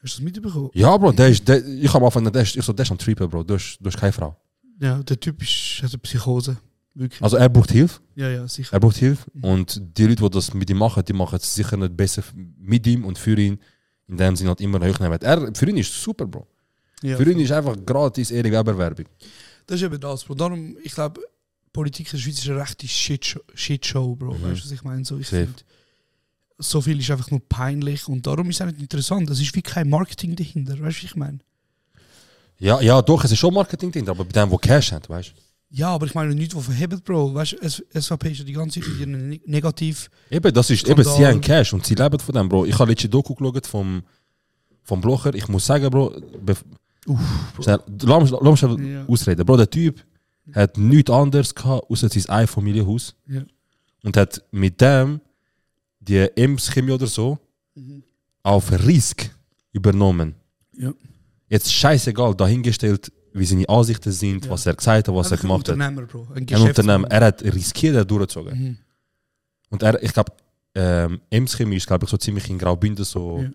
Hast 0.01 0.17
du 0.17 0.23
das 0.23 0.33
mitbekommen? 0.33 0.69
Ja, 0.73 0.95
Bro, 0.97 1.11
der 1.11 1.29
ist, 1.29 1.47
der, 1.47 1.65
ich 1.65 1.87
habe 1.89 1.99
am 1.99 2.05
Anfang, 2.05 2.25
ist, 2.25 2.55
ich 2.55 2.63
so, 2.63 2.73
der 2.73 2.83
ist 2.83 2.91
am 2.91 2.97
Trippen, 2.97 3.29
Bro, 3.29 3.43
du 3.43 3.55
hast, 3.55 3.77
du 3.79 3.85
hast 3.87 3.97
keine 3.97 4.13
Frau. 4.13 4.35
Ja, 4.81 5.03
der 5.03 5.19
Typ 5.19 5.41
ist, 5.41 5.83
hat 5.83 5.91
eine 5.91 5.99
Psychose. 5.99 6.57
Wirklich. 6.99 7.21
Also 7.21 7.37
er 7.37 7.47
braucht 7.47 7.71
Hilfe. 7.71 8.01
ja, 8.15 8.29
ja, 8.29 8.45
sicher. 8.45 8.73
Er 8.73 8.79
braucht 8.81 8.97
Hilfe. 8.97 9.31
Und 9.41 9.81
die 9.97 10.05
Leute, 10.05 10.21
die 10.21 10.29
das 10.31 10.53
mit 10.53 10.69
ihm 10.69 10.79
machen, 10.79 11.01
die 11.05 11.13
machen 11.13 11.37
es 11.37 11.55
sicher 11.55 11.77
nicht 11.77 11.95
besser 11.95 12.23
mit 12.57 12.85
ihm 12.87 13.05
und 13.05 13.17
für 13.17 13.39
ihn, 13.39 13.57
indem 14.05 14.35
sie 14.35 14.43
ihn 14.43 14.49
halt 14.49 14.59
immer 14.59 14.85
hochnehmen. 14.85 15.17
Er, 15.21 15.49
für 15.55 15.69
ihn 15.69 15.77
ist 15.77 15.93
super, 15.93 16.27
Bro. 16.27 16.45
Ja. 17.01 17.15
Für 17.15 17.31
ihn 17.31 17.39
ist 17.39 17.53
einfach 17.53 17.77
gratis 17.85 18.31
Erik 18.31 18.51
Weber 18.51 18.77
Werbung. 18.77 19.05
Das 19.65 19.77
ist 19.77 19.85
eben 19.85 19.97
das, 19.97 20.25
Bro. 20.25 20.35
Darum, 20.35 20.75
ich 20.83 20.93
glaube, 20.93 21.21
Politik 21.71 22.07
in 22.07 22.11
der 22.11 22.17
Schweiz 22.17 22.39
ist 22.39 22.49
eine 22.49 22.59
rechte 22.59 22.85
Shitshow, 22.85 23.39
Shitshow 23.53 24.15
Bro. 24.17 24.33
Mhm. 24.33 24.43
Weißt 24.43 24.59
du, 24.59 24.65
was 24.65 24.71
ich 24.71 24.83
meine? 24.83 25.05
So, 25.05 25.17
ich 25.17 25.29
so 26.61 26.81
viel 26.81 26.99
ist 26.99 27.09
einfach 27.09 27.31
nur 27.31 27.39
peinlich 27.47 28.09
und 28.09 28.27
darum 28.27 28.49
ist 28.49 28.57
es 28.57 28.61
auch 28.61 28.65
nicht 28.65 28.81
interessant. 28.81 29.29
Es 29.29 29.39
ist 29.39 29.55
wie 29.55 29.61
kein 29.61 29.89
Marketing 29.89 30.35
dahinter, 30.35 30.73
weißt 30.73 30.81
du, 30.81 30.85
was 30.85 31.03
ich 31.03 31.15
meine? 31.15 31.39
Ja, 32.57 32.81
ja, 32.81 33.01
doch, 33.01 33.23
es 33.23 33.31
ist 33.31 33.39
schon 33.39 33.53
Marketing 33.53 33.89
drin, 33.89 34.09
aber 34.09 34.25
bei 34.25 34.33
dem, 34.33 34.51
wo 34.51 34.57
Cash 34.57 34.91
hat, 34.91 35.09
weißt 35.09 35.29
du. 35.29 35.48
Ja, 35.71 35.89
aber 35.89 36.07
ich 36.07 36.15
meine 36.15 36.33
nicht, 36.33 36.55
was 36.55 36.65
verhebt, 36.65 37.03
Bro. 37.03 37.33
Weißt 37.35 37.53
du, 37.61 37.69
SVP 38.01 38.31
ist 38.31 38.39
ja 38.39 38.45
die 38.45 38.53
ganze 38.53 38.79
Zeit 38.81 38.89
wieder 38.91 39.05
ne- 39.05 39.39
negativ. 39.45 40.09
Eben, 40.31 40.51
das 40.53 40.69
ist, 40.71 40.79
Skandal. 40.81 41.05
eben, 41.05 41.15
sie 41.15 41.25
haben 41.27 41.41
Cash 41.41 41.73
und 41.73 41.85
sie 41.85 41.93
leben 41.95 42.19
von 42.19 42.33
dem, 42.35 42.49
Bro. 42.49 42.65
Ich 42.65 42.77
habe 42.79 42.89
letzte 42.89 43.07
Doku 43.07 43.35
geschaut 43.35 43.67
vom, 43.67 44.01
vom 44.83 44.99
Blocher. 45.01 45.33
Ich 45.35 45.47
muss 45.47 45.65
sagen, 45.67 45.89
Bro, 45.91 46.13
schnell, 47.61 47.79
lass 48.01 48.29
lass 48.31 48.41
mich 48.43 48.59
schnell 48.59 48.93
Ja. 48.93 49.05
ausreden. 49.05 49.45
Bro, 49.45 49.57
der 49.57 49.69
Typ 49.69 50.03
hat 50.53 50.77
nichts 50.77 51.11
anderes 51.11 51.53
gehabt, 51.53 51.89
außer 51.89 52.09
sein 52.09 52.25
Einfamilienhaus. 52.29 53.15
Ja. 53.27 53.43
Und 54.03 54.17
hat 54.17 54.43
mit 54.51 54.81
dem 54.81 55.21
die 55.99 56.17
Ems 56.35 56.71
Chemie 56.71 56.91
oder 56.93 57.05
so 57.07 57.37
auf 58.41 58.71
Risk 58.71 59.29
übernommen. 59.73 60.33
Ja. 60.73 60.93
Jetzt 61.49 61.71
scheißegal, 61.73 62.33
dahingestellt, 62.35 63.11
wie 63.33 63.45
seine 63.45 63.67
Ansichten 63.69 64.11
sind, 64.11 64.45
Ja. 64.45 64.51
was 64.51 64.65
er 64.65 64.73
gesagt 64.75 65.07
hat, 65.07 65.15
was 65.15 65.27
er 65.27 65.33
Einfach 65.33 65.43
ein 65.43 65.47
gemacht 65.47 65.67
hat. 65.69 65.73
Unternehmer, 65.75 66.01
Bro. 66.07 66.27
Ein 66.35 66.47
Ein. 66.49 66.61
Unternehmen. 66.61 67.05
Er 67.05 67.25
hat 67.25 67.41
riskiert, 67.43 67.95
er 67.95 68.05
durchgezogen. 68.05 68.57
Mhm. 68.59 68.77
Und 69.69 69.83
er, 69.83 70.01
ich 70.03 70.13
glaube, 70.13 70.31
ähm, 70.75 71.21
Ems 71.29 71.55
Chemie 71.55 71.75
ist, 71.77 71.87
glaube 71.87 72.05
ich, 72.05 72.09
so 72.09 72.17
ziemlich 72.17 72.49
in 72.49 72.57
Graubünden 72.57 73.05
so. 73.05 73.39
Ja. 73.41 73.49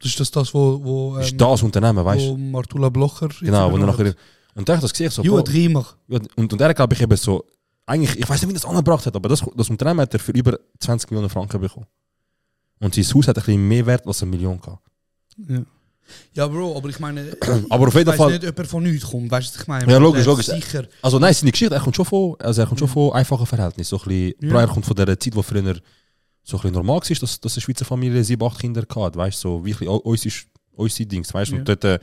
Das 0.00 0.10
ist 0.10 0.20
das, 0.20 0.30
das 0.30 0.54
wo, 0.54 0.82
wo, 0.82 1.16
ähm, 1.16 1.22
Ist 1.22 1.36
das 1.40 1.62
Unternehmen, 1.62 2.04
weißt 2.04 2.26
wo 2.26 2.32
du? 2.32 2.38
Martula 2.38 2.88
Blocher. 2.88 3.28
Genau, 3.40 3.72
wo 3.72 3.76
er 3.76 3.86
nachher. 3.86 4.08
hat. 4.08 4.16
Und 4.54 4.68
da 4.68 4.74
habe 4.74 4.78
ich 4.78 4.90
das 4.90 4.92
gesehen, 4.92 5.10
so. 5.10 5.42
Dreimer. 5.42 5.86
ja, 6.08 6.18
und, 6.36 6.52
und 6.52 6.60
er, 6.60 6.74
glaube 6.74 6.94
ich, 6.94 7.00
eben 7.00 7.16
so. 7.16 7.44
Eigentlich, 7.86 8.18
ich 8.18 8.28
weiß 8.28 8.42
nicht, 8.42 8.50
wie 8.50 8.54
das 8.54 8.64
angebracht 8.66 9.06
hat, 9.06 9.16
aber 9.16 9.28
das, 9.28 9.42
das 9.56 9.70
Unternehmen 9.70 10.00
hat 10.00 10.12
er 10.12 10.20
für 10.20 10.32
über 10.32 10.58
20 10.78 11.10
Millionen 11.10 11.30
Franken 11.30 11.60
bekommen. 11.60 11.86
Und 12.80 12.94
sein 12.94 13.04
Haus 13.14 13.26
hat 13.28 13.38
ein 13.38 13.42
bisschen 13.44 13.66
mehr 13.66 13.86
Wert 13.86 14.06
als 14.06 14.22
eine 14.22 14.30
Million 14.30 14.60
gehabt. 14.60 14.82
Ja. 15.48 15.62
Ja, 16.34 16.46
Bro, 16.46 16.76
aber 16.76 16.88
ich 16.88 16.98
meine. 17.00 17.36
Aber 17.70 17.88
auf 17.88 17.94
jeden 17.94 18.12
Fall. 18.12 18.32
nicht, 18.32 18.46
ob 18.46 18.58
er 18.58 18.64
von 18.64 18.82
nichts 18.82 19.10
kommt, 19.10 19.30
weißt 19.30 19.54
du, 19.54 19.60
ich 19.60 19.66
meine? 19.66 19.90
Ja, 19.90 19.98
logisch, 19.98 20.24
logisch. 20.26 20.46
Sicher. 20.46 20.86
Also 21.02 21.18
nein, 21.18 21.34
seine 21.34 21.50
Geschichte, 21.50 21.74
er 21.74 21.80
kommt 21.80 21.96
schon 21.96 22.04
von, 22.04 22.36
also 22.38 22.60
er 22.60 22.66
kommt 22.66 22.78
schon 22.80 22.88
von 22.88 23.12
einfachen 23.12 23.46
Verhältnissen. 23.46 23.90
So 23.90 24.02
ein 24.02 24.08
bisschen, 24.08 24.34
Ja. 24.40 24.50
Bro, 24.50 24.58
er 24.58 24.66
kommt 24.68 24.86
von 24.86 24.96
der 24.96 25.18
Zeit, 25.18 25.34
wo 25.34 25.42
früher 25.42 25.62
so 26.42 26.56
ein 26.56 26.62
bisschen 26.62 26.72
normal 26.72 27.00
war, 27.00 27.16
dass, 27.20 27.40
dass 27.40 27.54
eine 27.54 27.60
Schweizer 27.60 27.84
Familie 27.84 28.24
sieben, 28.24 28.44
acht 28.44 28.58
Kinder 28.58 28.80
hatte, 28.82 29.18
weißt 29.18 29.44
du, 29.44 29.48
so 29.48 29.64
wirklich 29.66 29.88
unsere, 29.88 30.34
unsere 30.76 31.06
Dings, 31.06 31.34
weißt 31.34 31.50
du. 31.50 31.54
Ja. 31.56 31.60
Und 31.60 31.68
dort, 31.68 31.84
äh, 31.84 31.98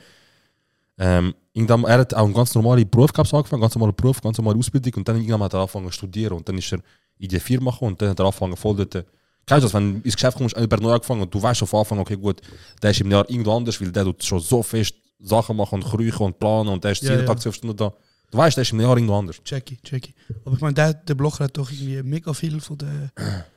ähm, 0.97 1.33
er 1.55 1.97
hat 1.99 2.13
auch 2.13 2.25
einen 2.25 2.33
ganz 2.33 2.53
normalen 2.53 2.87
Beruf 2.89 3.11
gehabt, 3.11 3.33
angefangen, 3.33 3.61
ganz 3.61 3.75
normalen 3.75 3.95
Beruf, 3.95 4.21
ganz 4.21 4.37
normale 4.37 4.57
Ausbildung 4.59 4.93
und 4.95 5.07
dann 5.07 5.17
irgendwann 5.17 5.43
hat 5.43 5.53
er 5.53 5.61
angefangen 5.61 5.87
zu 5.87 5.93
studieren 5.93 6.33
und 6.33 6.47
dann 6.47 6.57
ist 6.57 6.71
er 6.71 6.79
in 7.17 7.29
die 7.29 7.39
Firma 7.39 7.71
gekommen 7.71 7.93
und 7.93 8.01
dann 8.01 8.09
hat 8.09 8.19
er 8.19 8.25
angefangen 8.25 8.55
voll 8.55 8.75
dort, 8.75 8.95
äh, 8.95 9.03
kennst 9.45 9.63
du 9.63 9.65
das, 9.67 9.73
wenn 9.73 9.95
du 9.95 10.01
ins 10.05 10.15
Geschäft 10.15 10.37
kommst, 10.37 10.55
jemand 10.57 10.81
neu 10.81 10.93
angefangen 10.93 11.21
und 11.21 11.33
du 11.33 11.41
weißt 11.41 11.59
schon 11.59 11.67
von 11.67 11.79
Anfang, 11.79 11.99
okay 11.99 12.15
gut, 12.17 12.41
der 12.81 12.91
ist 12.91 13.01
im 13.01 13.11
Jahr 13.11 13.29
irgendwo 13.29 13.55
anders, 13.55 13.79
weil 13.79 13.91
der 13.91 14.03
tut 14.03 14.23
schon 14.23 14.39
so 14.39 14.63
fest 14.63 14.95
Sachen 15.19 15.55
machen 15.55 15.75
und 15.75 15.85
kriechen 15.89 16.25
und 16.25 16.39
planen 16.39 16.69
und 16.69 16.83
der 16.83 16.91
ist 16.91 17.01
Ja, 17.03 17.11
jeden 17.11 17.21
ja. 17.21 17.27
Tag 17.27 17.41
zwölf 17.41 17.55
Stunden 17.55 17.77
da. 17.77 17.93
Du 18.31 18.37
weißt, 18.37 18.57
der 18.57 18.63
ist 18.63 18.71
im 18.73 18.81
Jahr 18.81 18.95
irgendwo 18.97 19.15
anders. 19.17 19.37
Jackie, 19.45 19.77
Jackie. 19.83 20.13
Aber 20.43 20.55
ich 20.55 20.61
meine, 20.61 20.73
der, 20.73 20.93
der 20.93 21.15
Blocher 21.15 21.45
hat 21.45 21.57
doch 21.57 21.71
irgendwie 21.71 22.03
mega 22.03 22.33
viel 22.33 22.59
von 22.59 22.77
den 22.77 23.11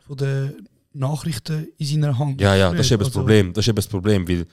von 0.07 0.17
der 0.17 0.53
Nachrichten 0.93 1.69
in 1.79 1.87
seiner 1.87 2.19
Hand. 2.19 2.41
Ja, 2.41 2.55
ja, 2.55 2.71
das 2.71 2.87
ist 2.87 2.93
eben 2.93 3.01
das 3.01 3.09
Also, 3.09 3.21
Problem. 3.21 3.53
Das 3.53 3.65
ist 3.65 3.69
eben 3.69 3.77
das 3.77 3.87
Problem, 3.87 4.29
weil 4.29 4.47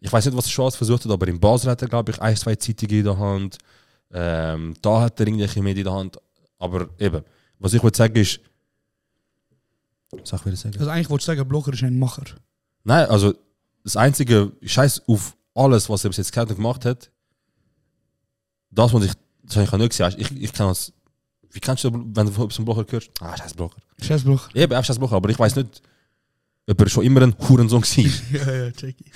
ich 0.00 0.12
weiß 0.12 0.26
nicht, 0.26 0.36
was 0.36 0.46
er 0.46 0.50
schon 0.50 0.64
alles 0.64 0.76
versucht 0.76 1.04
hat, 1.04 1.12
aber 1.12 1.26
in 1.28 1.40
Basel 1.40 1.70
hat 1.70 1.82
er, 1.82 1.88
glaube 1.88 2.12
ich, 2.12 2.20
ein, 2.20 2.36
zwei 2.36 2.54
Zeitungen 2.54 2.98
in 2.98 3.04
der 3.04 3.18
Hand. 3.18 3.58
Ähm, 4.12 4.74
da 4.80 5.00
hat 5.00 5.18
er 5.18 5.26
irgendwelche 5.26 5.62
Medien 5.62 5.86
in 5.86 5.92
der 5.92 5.98
Hand. 6.00 6.18
Aber 6.58 6.88
eben, 6.98 7.22
was 7.58 7.74
ich 7.74 7.82
wollte 7.82 7.98
sagen 7.98 8.16
ist. 8.16 8.40
Sag 10.24 10.46
ich 10.46 10.58
sagen? 10.58 10.78
Also 10.78 10.90
eigentlich 10.90 11.10
wollte 11.10 11.22
ich 11.22 11.26
sagen, 11.26 11.48
Blocher 11.48 11.72
ist 11.72 11.82
ein 11.82 11.98
Macher. 11.98 12.24
Nein, 12.84 13.08
also 13.08 13.34
das 13.84 13.96
Einzige, 13.96 14.52
scheiß 14.62 15.02
auf 15.06 15.36
alles, 15.54 15.88
was 15.88 16.04
er 16.04 16.10
bis 16.10 16.18
jetzt 16.18 16.32
kennt 16.32 16.50
und 16.50 16.56
gemacht 16.56 16.84
hat. 16.84 17.10
Das, 18.70 18.92
was 18.92 19.04
ich, 19.04 19.12
das 19.42 19.56
habe 19.56 19.64
ich 19.64 19.72
auch 19.72 19.78
nicht 19.78 19.90
gesehen. 19.90 20.14
Ich, 20.18 20.30
ich 20.42 20.52
kann 20.52 20.68
das. 20.68 20.92
Wie 21.50 21.60
kannst 21.60 21.84
du, 21.84 21.92
wenn 21.92 22.26
du 22.26 22.32
von 22.32 22.50
einem 22.50 22.64
Blocher 22.64 22.84
hörst? 22.88 23.10
Ah, 23.20 23.36
scheiß 23.36 23.54
Blocher. 23.54 23.80
Scheiß 24.00 24.24
Blocher. 24.24 24.54
Eben, 24.54 24.74
auch 24.74 24.84
scheiß 24.84 24.98
Blocher, 24.98 25.16
aber 25.16 25.30
ich 25.30 25.38
weiß 25.38 25.56
nicht, 25.56 25.82
ob 26.68 26.80
er 26.80 26.88
schon 26.88 27.04
immer 27.04 27.22
ein 27.22 27.34
Hurensohn 27.48 27.82
war. 27.82 28.30
ja, 28.32 28.52
ja, 28.52 28.64
Jackie. 28.66 29.10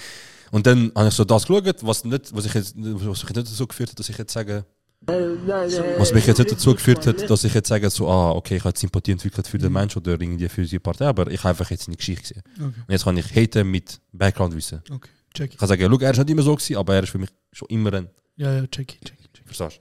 Und 0.51 0.67
dann 0.67 0.93
habe 0.95 1.09
ich 1.09 1.15
so 1.15 1.25
das 1.25 1.47
geschaut, 1.47 1.77
was, 1.83 2.05
nicht, 2.05 2.35
was, 2.35 2.45
ich 2.45 2.55
jetzt, 2.55 2.75
was 2.77 3.23
mich 3.23 3.35
nicht 3.35 3.49
dazu 3.49 3.67
geführt 3.67 3.91
hat, 3.91 3.99
dass 3.99 4.09
ich 4.09 4.19
jetzt 4.19 4.33
sage, 4.33 4.65
was 5.07 6.12
mich 6.15 6.27
jetzt 6.27 6.38
nicht 6.38 6.53
dazu 6.53 6.75
geführt 6.75 7.07
hat, 7.07 7.29
dass 7.29 7.45
ich 7.45 7.53
jetzt 7.55 7.69
sage, 7.69 7.91
so, 7.91 8.09
ah, 8.09 8.31
okay, 8.33 8.57
ich 8.57 8.65
habe 8.65 8.79
Sympathie 8.79 9.12
entwickelt 9.12 9.47
für 9.47 9.59
den 9.59 9.73
Mensch 9.73 9.97
oder 9.97 10.12
irgendwie 10.12 10.49
für 10.49 10.65
die 10.65 10.79
Partei, 10.79 11.07
aber 11.07 11.29
ich 11.31 11.41
habe 11.41 11.51
einfach 11.51 11.71
jetzt 11.71 11.85
seine 11.85 11.97
Geschichte 11.97 12.23
gesehen. 12.23 12.43
Okay. 12.57 12.81
Und 12.87 12.88
jetzt 12.88 13.05
kann 13.05 13.17
ich 13.17 13.35
haten 13.35 13.71
mit 13.71 14.01
Background-Wissen. 14.12 14.83
Okay, 14.91 15.11
Jackie. 15.35 15.53
Ich 15.55 15.59
kann 15.59 15.69
sagen, 15.69 15.83
schau, 15.91 15.99
er 15.99 16.11
ist 16.12 16.19
nicht 16.19 16.31
immer 16.31 16.43
so 16.43 16.55
gewesen, 16.55 16.77
aber 16.77 16.95
er 16.95 17.03
ist 17.03 17.11
für 17.11 17.19
mich 17.19 17.31
schon 17.53 17.69
immer 17.69 17.93
ein, 17.95 18.09
Ja, 18.37 18.53
ja, 18.53 18.61
Jackie, 18.61 18.99
Jackie. 19.03 19.23
Jackie. 19.35 19.45
verstehst 19.45 19.81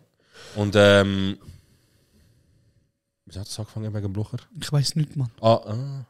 du? 0.55 0.61
Und, 0.61 0.73
ähm, 0.75 1.37
wie 3.25 3.39
hat 3.39 3.47
das 3.47 3.59
angefangen 3.59 3.93
wegen 3.93 4.11
Blocher? 4.11 4.37
Ich 4.59 4.71
weiß 4.71 4.95
nicht, 4.95 5.15
Mann. 5.15 5.31
Ah, 5.39 5.53
ah. 5.65 6.05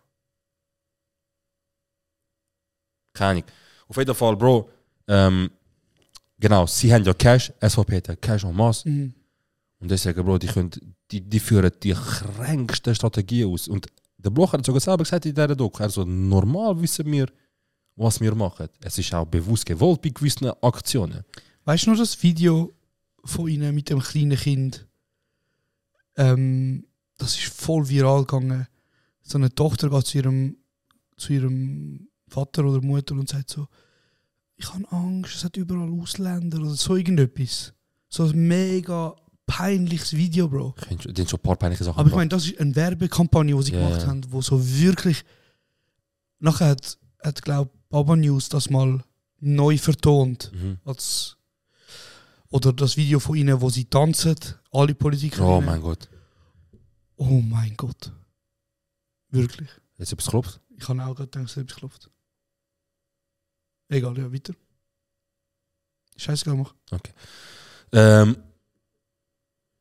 Keine 3.14 3.32
Ahnung. 3.32 3.44
Auf 3.88 3.98
jeden 3.98 4.16
Fall, 4.16 4.38
Bro, 4.38 4.70
ähm, 5.08 5.52
genau, 6.42 6.68
sie 6.68 6.94
haben 6.94 7.06
ja 7.06 7.14
Cash, 7.14 7.54
SVP 7.62 7.98
hat 7.98 8.08
ja 8.10 8.16
Cash 8.16 8.44
en 8.44 8.54
masse. 8.54 8.90
Mhm. 8.90 9.14
Und 9.80 9.90
deswegen, 9.90 10.24
Bro, 10.26 10.38
die, 10.38 10.48
können, 10.48 10.70
die, 11.10 11.22
die 11.22 11.40
führen 11.40 11.72
die 11.82 11.94
kränkste 11.94 12.94
Strategie 12.94 13.46
aus. 13.46 13.68
Und 13.68 13.88
der 14.18 14.30
Blocher 14.30 14.58
hat 14.58 14.66
sogar 14.66 14.82
selber 14.82 15.04
gesagt 15.04 15.26
in 15.26 15.34
dieser 15.34 15.56
Doku, 15.56 15.82
also 15.82 16.04
normal 16.04 16.80
wissen 16.82 17.12
wir, 17.12 17.28
was 17.96 18.20
wir 18.20 18.36
machen. 18.36 18.68
Es 18.82 18.98
ist 18.98 19.14
auch 19.14 19.26
bewusst 19.26 19.66
gewollt 19.66 20.02
bei 20.02 20.10
gewissen 20.10 20.52
Aktionen. 20.62 21.24
Weißt 21.66 21.86
du 21.86 21.92
noch 21.92 21.98
das 21.98 22.22
Video 22.22 22.74
von 23.24 23.48
ihnen 23.48 23.74
mit 23.74 23.90
dem 23.90 24.00
kleinen 24.00 24.38
Kind? 24.38 24.86
Ähm, 26.16 26.86
das 27.18 27.38
ist 27.38 27.54
voll 27.54 27.88
viral 27.88 28.26
gegangen. 28.26 28.68
So 29.22 29.38
eine 29.38 29.54
Tochter 29.54 29.90
geht 29.90 30.06
zu 30.06 30.18
ihrem, 30.18 30.58
zu 31.18 31.34
ihrem 31.34 32.08
Vater 32.28 32.66
oder 32.66 32.82
Mutter 32.82 33.16
und 33.16 33.30
sagt 33.30 33.50
so: 33.50 33.68
ich 34.62 34.74
habe 34.74 34.92
Angst, 34.92 35.36
es 35.36 35.44
hat 35.44 35.58
überall 35.58 35.90
Ausländer 36.00 36.60
oder 36.60 36.76
so 36.76 36.96
irgendetwas. 36.96 37.74
So 38.10 38.26
ein 38.26 38.48
mega 38.48 39.16
peinliches 39.48 40.14
Video, 40.16 40.48
Bro. 40.48 40.76
Ich 40.90 40.98
Die 40.98 41.22
haben 41.22 41.28
schon 41.28 41.40
ein 41.40 41.44
paar 41.44 41.56
peinliche 41.56 41.84
Sachen 41.84 42.00
Aber 42.00 42.10
ich 42.10 42.16
meine, 42.16 42.30
das 42.30 42.46
ist 42.46 42.60
eine 42.60 42.76
Werbekampagne, 42.76 43.56
die 43.56 43.64
sie 43.64 43.74
Ja, 43.74 43.88
gemacht 43.88 44.06
haben, 44.06 44.22
wo 44.30 44.42
so 44.42 44.60
wirklich. 44.64 45.24
Nachher 46.40 46.70
hat, 46.70 46.98
hat 47.24 47.42
glaube 47.42 47.72
Baba 47.90 48.16
News 48.16 48.50
das 48.50 48.70
mal 48.70 49.04
neu 49.40 49.78
vertont. 49.78 50.52
Mhm. 50.54 50.78
Als, 50.86 51.38
oder 52.50 52.72
das 52.72 52.98
Video 52.98 53.20
von 53.20 53.36
ihnen, 53.36 53.60
wo 53.62 53.70
sie 53.70 53.86
tanzen, 53.86 54.36
alle 54.72 54.94
Politiker. 54.94 55.46
Oh 55.46 55.62
mein 55.62 55.82
Gott. 55.82 56.08
Oh 57.16 57.42
mein 57.42 57.76
Gott. 57.78 58.12
Wirklich. 59.30 59.70
Jetzt 59.98 60.14
etwas 60.14 60.28
klopft. 60.28 60.62
Ich 60.78 60.88
habe 60.88 61.04
auch 61.04 61.16
gerade 61.16 61.30
gedacht, 61.30 61.50
hat 61.50 61.58
etwas 61.58 61.76
geklopft. 61.76 62.12
Egal, 63.92 64.18
ja, 64.18 64.32
weiter. 64.32 64.54
Scheißegal, 66.16 66.56
mach. 66.56 66.74
Ähm, 67.92 68.38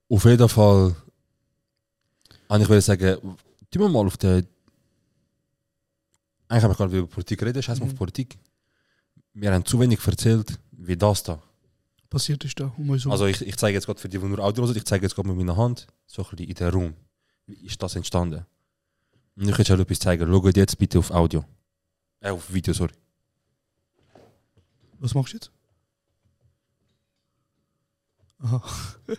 auf 0.09 0.25
jeden 0.25 0.49
Fall. 0.49 0.97
Und 2.49 2.61
ich 2.61 2.69
würde 2.69 2.81
sagen, 2.83 3.21
tun 3.71 3.83
wir 3.83 3.89
mal 3.89 4.05
auf 4.07 4.17
der. 4.17 4.43
Eigentlich 6.49 6.65
haben 6.65 6.71
wir 6.73 6.75
gerade 6.77 6.99
über 6.99 7.07
Politik 7.07 7.41
reden, 7.45 7.63
scheiß 7.63 7.79
mal 7.79 7.87
auf 7.87 7.93
Mhm. 7.93 7.99
Politik. 7.99 8.37
Wir 9.35 9.53
haben 9.53 9.65
zu 9.65 9.79
wenig 9.79 10.05
erzählt, 10.05 10.59
wie 10.73 10.97
das 10.97 11.23
da. 11.23 11.41
Passiert 12.09 12.45
ist 12.45 12.59
da 12.59 12.73
um 12.77 12.91
uns. 12.91 13.07
Also 13.07 13.27
ich, 13.27 13.41
ich 13.43 13.57
zeige 13.57 13.75
jetzt 13.77 13.87
gerade 13.87 14.01
für 14.01 14.09
die, 14.09 14.19
die 14.19 14.25
nur 14.27 14.41
Audio 14.41 14.65
hören, 14.67 14.77
ich 14.77 14.85
zeige 14.85 15.07
jetzt 15.07 15.15
gerade 15.15 15.29
mit 15.29 15.37
meiner 15.37 15.57
Hand, 15.57 15.87
so 16.07 16.23
ein 16.25 16.29
bisschen 16.31 16.49
in 16.49 16.55
den 16.57 16.69
Raum. 16.71 16.95
Wie 17.47 17.65
ist 17.67 17.81
das 17.81 17.95
entstanden? 17.95 18.45
Und 19.37 19.49
ich 19.49 19.57
möchte 19.57 19.73
euch 19.73 19.79
etwas 19.81 20.01
zeigen. 20.01 20.27
Schaut 20.29 20.57
jetzt 20.57 20.77
bitte 20.77 20.99
auf 20.99 21.13
Audio. 21.13 21.45
Äh, 22.19 22.31
auf 22.31 22.53
Video, 22.53 22.75
sorry. 22.75 22.93
Was 25.01 25.15
machst 25.15 25.33
du 25.33 25.37
jetzt? 25.39 25.51
Aha. 28.39 28.63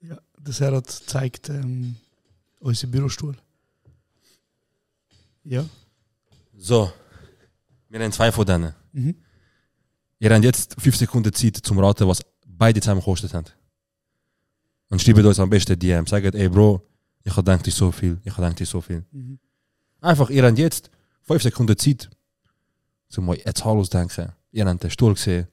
ja, 0.00 0.18
der 0.38 0.52
Serhat 0.52 0.90
zeigt 0.90 1.48
ähm, 1.48 1.96
unseren 2.58 2.90
Bürostuhl. 2.90 3.36
Ja. 5.44 5.64
So. 6.56 6.92
Wir 7.88 8.00
haben 8.00 8.12
zwei 8.12 8.32
von 8.32 8.44
denen. 8.44 8.74
Mhm. 8.92 9.14
Ihr 10.18 10.32
habt 10.32 10.44
jetzt 10.44 10.80
fünf 10.80 10.96
Sekunden 10.96 11.32
Zeit 11.32 11.56
zum 11.56 11.78
Raten, 11.78 12.06
was 12.08 12.22
beide 12.46 12.80
zusammen 12.80 13.00
gekostet 13.00 13.34
haben. 13.34 13.46
Und 14.88 15.00
schreibt 15.00 15.18
uns 15.18 15.38
am 15.40 15.50
besten 15.50 15.78
DM. 15.78 16.06
Sagt, 16.06 16.34
ey 16.34 16.48
Bro, 16.48 16.86
ich 17.22 17.32
habe 17.32 17.42
gedacht, 17.42 17.66
ist 17.66 17.76
so 17.76 17.90
viel. 17.92 18.20
Ich 18.24 18.32
habe 18.32 18.42
gedacht, 18.42 18.60
ist 18.60 18.70
so 18.70 18.80
viel. 18.80 19.04
Mhm. 19.12 19.38
Einfach, 20.00 20.30
ihr 20.30 20.44
habt 20.44 20.58
jetzt 20.58 20.90
fünf 21.22 21.42
Sekunden 21.42 21.76
Zeit, 21.76 22.10
zum 23.12 23.28
euch 23.28 23.44
eine 23.44 23.54
Zahl 23.54 23.76
ausdenken. 23.76 24.32
Ihr 24.52 24.64
habt 24.66 24.82
den 24.82 24.90
Stuhl 24.90 25.14
gesehen. 25.14 25.46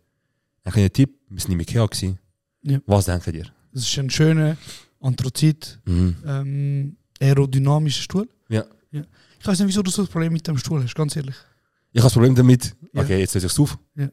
Ein 0.63 0.71
kleiner 0.73 0.89
Tipp, 0.91 1.11
wir 1.29 1.41
sind 1.41 1.51
im 1.51 1.59
Ikea 1.59 1.85
gewesen. 1.85 2.17
Ja. 2.63 2.79
Was 2.85 3.05
denkt 3.05 3.27
ihr? 3.27 3.45
Das 3.73 3.83
ist 3.83 3.97
ein 3.99 4.09
schöner 4.09 4.57
Anthrazit, 5.01 5.79
Mhm. 5.85 6.15
ähm, 6.25 6.97
aerodynamischer 7.21 8.01
Stuhl. 8.01 8.27
Ja. 8.49 8.63
ja. 8.91 9.03
Ich 9.39 9.45
weiß 9.47 9.59
nicht, 9.59 9.67
wieso 9.67 9.81
du 9.83 9.91
so 9.91 10.01
ein 10.03 10.07
Problem 10.07 10.33
mit 10.33 10.47
dem 10.47 10.57
Stuhl 10.57 10.81
hast, 10.83 10.95
ganz 10.95 11.15
ehrlich. 11.15 11.35
Ich 11.91 11.99
habe 12.01 12.05
das 12.07 12.13
Problem 12.13 12.35
damit. 12.35 12.75
Ja. 12.93 13.01
Okay, 13.01 13.19
jetzt 13.19 13.33
setze 13.33 13.47
ich 13.47 13.53
es 13.53 13.59
auf. 13.59 13.77
Ja. 13.95 14.09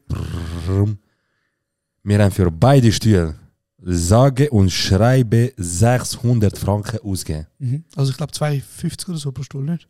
Wir 2.03 2.19
haben 2.23 2.31
für 2.31 2.49
beide 2.51 2.91
Stühle 2.91 3.35
sage 3.79 4.49
und 4.49 4.71
schreibe 4.71 5.53
600 5.57 6.57
Franken 6.57 6.99
ausgegeben. 6.99 7.47
Mhm. 7.59 7.83
Also 7.95 8.11
ich 8.11 8.17
glaube 8.17 8.33
2,50 8.33 9.09
oder 9.09 9.17
so 9.17 9.31
pro 9.31 9.43
Stuhl, 9.43 9.63
nicht? 9.63 9.87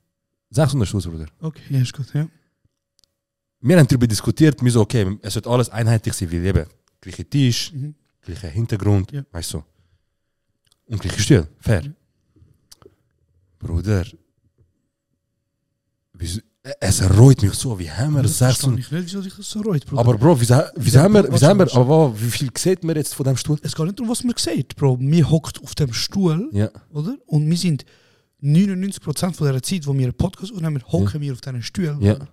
600 0.50 0.88
Schuss, 0.88 1.06
Bruder. 1.08 1.28
Okay, 1.40 1.62
ja, 1.70 1.82
ist 1.82 1.94
gut, 1.94 2.14
ja. 2.14 2.28
Wir 3.60 3.78
haben 3.80 3.88
darüber 3.88 4.08
diskutiert, 4.08 4.62
wir 4.64 4.72
so, 4.72 4.82
okay, 4.82 5.18
es 5.22 5.36
wird 5.36 5.48
alles 5.48 5.70
einheitlich 5.70 6.14
sein, 6.14 6.30
wie 6.32 6.38
eben. 6.38 6.66
Gleicher 7.02 7.30
Tisch, 7.30 7.74
Mhm. 7.74 7.96
gleicher 8.22 8.50
Hintergrund, 8.50 9.12
Ja. 9.12 9.24
weißt 9.32 9.54
du. 9.54 9.64
Und 10.88 11.02
gleiche 11.02 11.20
Stühle, 11.22 11.48
fair. 11.60 11.84
Ja. 11.84 11.92
Bruder, 13.60 14.06
wieso, 16.14 16.42
es 16.80 17.02
reut 17.18 17.42
mich 17.42 17.54
so, 17.54 17.78
wie 17.80 17.90
haben 17.90 18.14
wir 18.16 18.24
Das 18.24 18.38
600... 18.38 18.80
ich 18.80 18.92
nicht, 18.92 19.06
wieso 19.06 19.22
dich 19.22 19.36
das 19.36 19.50
so 19.50 19.62
reut, 19.62 19.86
Bruder. 19.86 20.02
Aber 20.02 20.18
Bro, 20.18 20.40
wieso, 20.40 20.62
wieso 20.76 20.98
Ja, 20.98 21.04
haben 21.06 21.14
wir, 21.14 21.24
warte, 21.24 21.34
wieso 21.34 21.48
haben 21.48 21.58
wir, 21.60 21.66
warte. 21.66 21.78
aber 21.80 21.88
wow, 21.88 22.22
wie 22.22 22.30
viel 22.30 22.50
sieht 22.58 22.84
man 22.84 22.96
jetzt 22.96 23.16
von 23.16 23.26
dem 23.26 23.38
Stuhl? 23.38 23.58
es 23.64 23.74
geht 23.76 23.86
nicht 23.86 23.98
darum, 24.00 24.10
was 24.12 24.24
man 24.24 24.36
sieht, 24.38 24.76
Bro. 24.76 25.00
Wir 25.00 25.30
hockt 25.30 25.62
auf 25.64 25.76
dem 25.76 25.94
Stuhl, 25.94 26.50
Ja. 26.54 26.70
oder? 26.92 27.18
Und 27.26 27.50
wir 27.50 27.58
sind 27.58 27.86
99% 28.42 29.36
von 29.36 29.52
der 29.52 29.64
Zeit, 29.64 29.88
wo 29.88 29.94
wir 29.94 30.04
einen 30.04 30.14
Podcast 30.14 30.54
aufnehmen, 30.54 30.84
hocken 30.92 31.22
wir 31.22 31.34
auf 31.34 31.42
diesen 31.42 31.64
Stuhl. 31.64 31.98
Ja. 32.02 32.16
oder? 32.16 32.28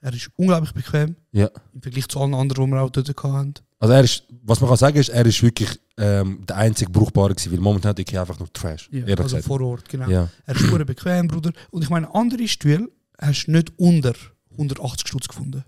Er 0.00 0.12
ist 0.12 0.30
unglaublich 0.36 0.72
bequem 0.72 1.16
Ja. 1.32 1.50
im 1.74 1.82
Vergleich 1.82 2.08
zu 2.08 2.20
allen 2.20 2.34
anderen, 2.34 2.66
die 2.66 2.70
wir 2.72 2.82
auch 2.82 2.90
dort 2.90 3.08
hatten. 3.08 3.54
Also 3.80 3.94
er 3.94 4.04
ist, 4.04 4.24
was 4.42 4.60
man 4.60 4.68
kann 4.70 4.76
sagen 4.78 4.96
ist, 4.98 5.08
er 5.08 5.26
ist 5.26 5.42
wirklich 5.42 5.70
ähm, 5.96 6.44
der 6.48 6.56
einzig 6.56 6.90
brauchbare 6.92 7.34
gewesen, 7.34 7.52
weil 7.52 7.58
momentan 7.60 7.90
hat 7.90 7.98
ich 7.98 8.18
einfach 8.18 8.38
nur 8.38 8.52
Trash. 8.52 8.88
Ja, 8.92 9.04
also 9.04 9.22
gesagt. 9.24 9.44
vor 9.44 9.60
Ort, 9.60 9.88
genau. 9.88 10.08
Ja. 10.08 10.28
Er 10.46 10.54
ist 10.56 10.62
super 10.62 10.84
bequem, 10.84 11.28
Bruder. 11.28 11.52
Und 11.70 11.82
ich 11.82 11.90
meine, 11.90 12.12
andere 12.14 12.46
Stühle 12.48 12.88
hast 13.20 13.46
du 13.46 13.52
nicht 13.52 13.72
unter 13.78 14.14
180 14.52 15.08
Stutz 15.08 15.28
gefunden. 15.28 15.64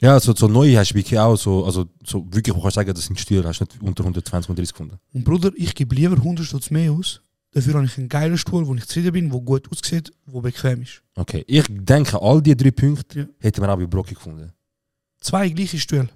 ja, 0.00 0.18
so, 0.20 0.34
so 0.34 0.46
neu 0.48 0.74
hast 0.76 0.90
du 0.90 0.94
wirklich 0.96 1.18
auch 1.18 1.36
so, 1.36 1.64
also 1.64 1.86
so 2.04 2.26
wirklich, 2.32 2.54
kannst 2.54 2.76
du 2.76 2.80
sagen, 2.80 2.94
das 2.94 3.04
sind 3.06 3.18
Stühle, 3.18 3.46
hast 3.48 3.60
du 3.60 3.64
nicht 3.64 3.80
unter 3.82 4.02
120, 4.04 4.48
130 4.48 4.72
gefunden. 4.72 4.98
Und 5.12 5.24
Bruder, 5.24 5.50
ich 5.56 5.74
gebe 5.74 5.94
lieber 5.94 6.16
100 6.16 6.44
Stutz 6.46 6.70
mehr 6.70 6.92
aus. 6.92 7.20
Dafür 7.56 7.74
habe 7.74 7.86
ich 7.86 7.96
einen 7.96 8.10
geilen 8.10 8.36
Stuhl, 8.36 8.66
wo 8.66 8.74
ich 8.74 8.84
zufrieden 8.86 9.12
bin, 9.12 9.32
wo 9.32 9.40
gut 9.40 9.70
aussieht, 9.72 10.12
wo 10.26 10.42
bequem 10.42 10.82
ist. 10.82 11.02
Okay, 11.14 11.42
ich 11.46 11.64
denke, 11.70 12.20
all 12.20 12.42
die 12.42 12.54
drei 12.54 12.70
Punkte 12.70 13.20
Ja. 13.20 13.26
hätten 13.40 13.62
wir 13.62 13.70
auch 13.72 13.78
bei 13.78 13.86
Brocki 13.86 14.12
gefunden. 14.14 14.52
Zwei 15.20 15.48
gleiche 15.48 15.78
Stühle. 15.78 16.10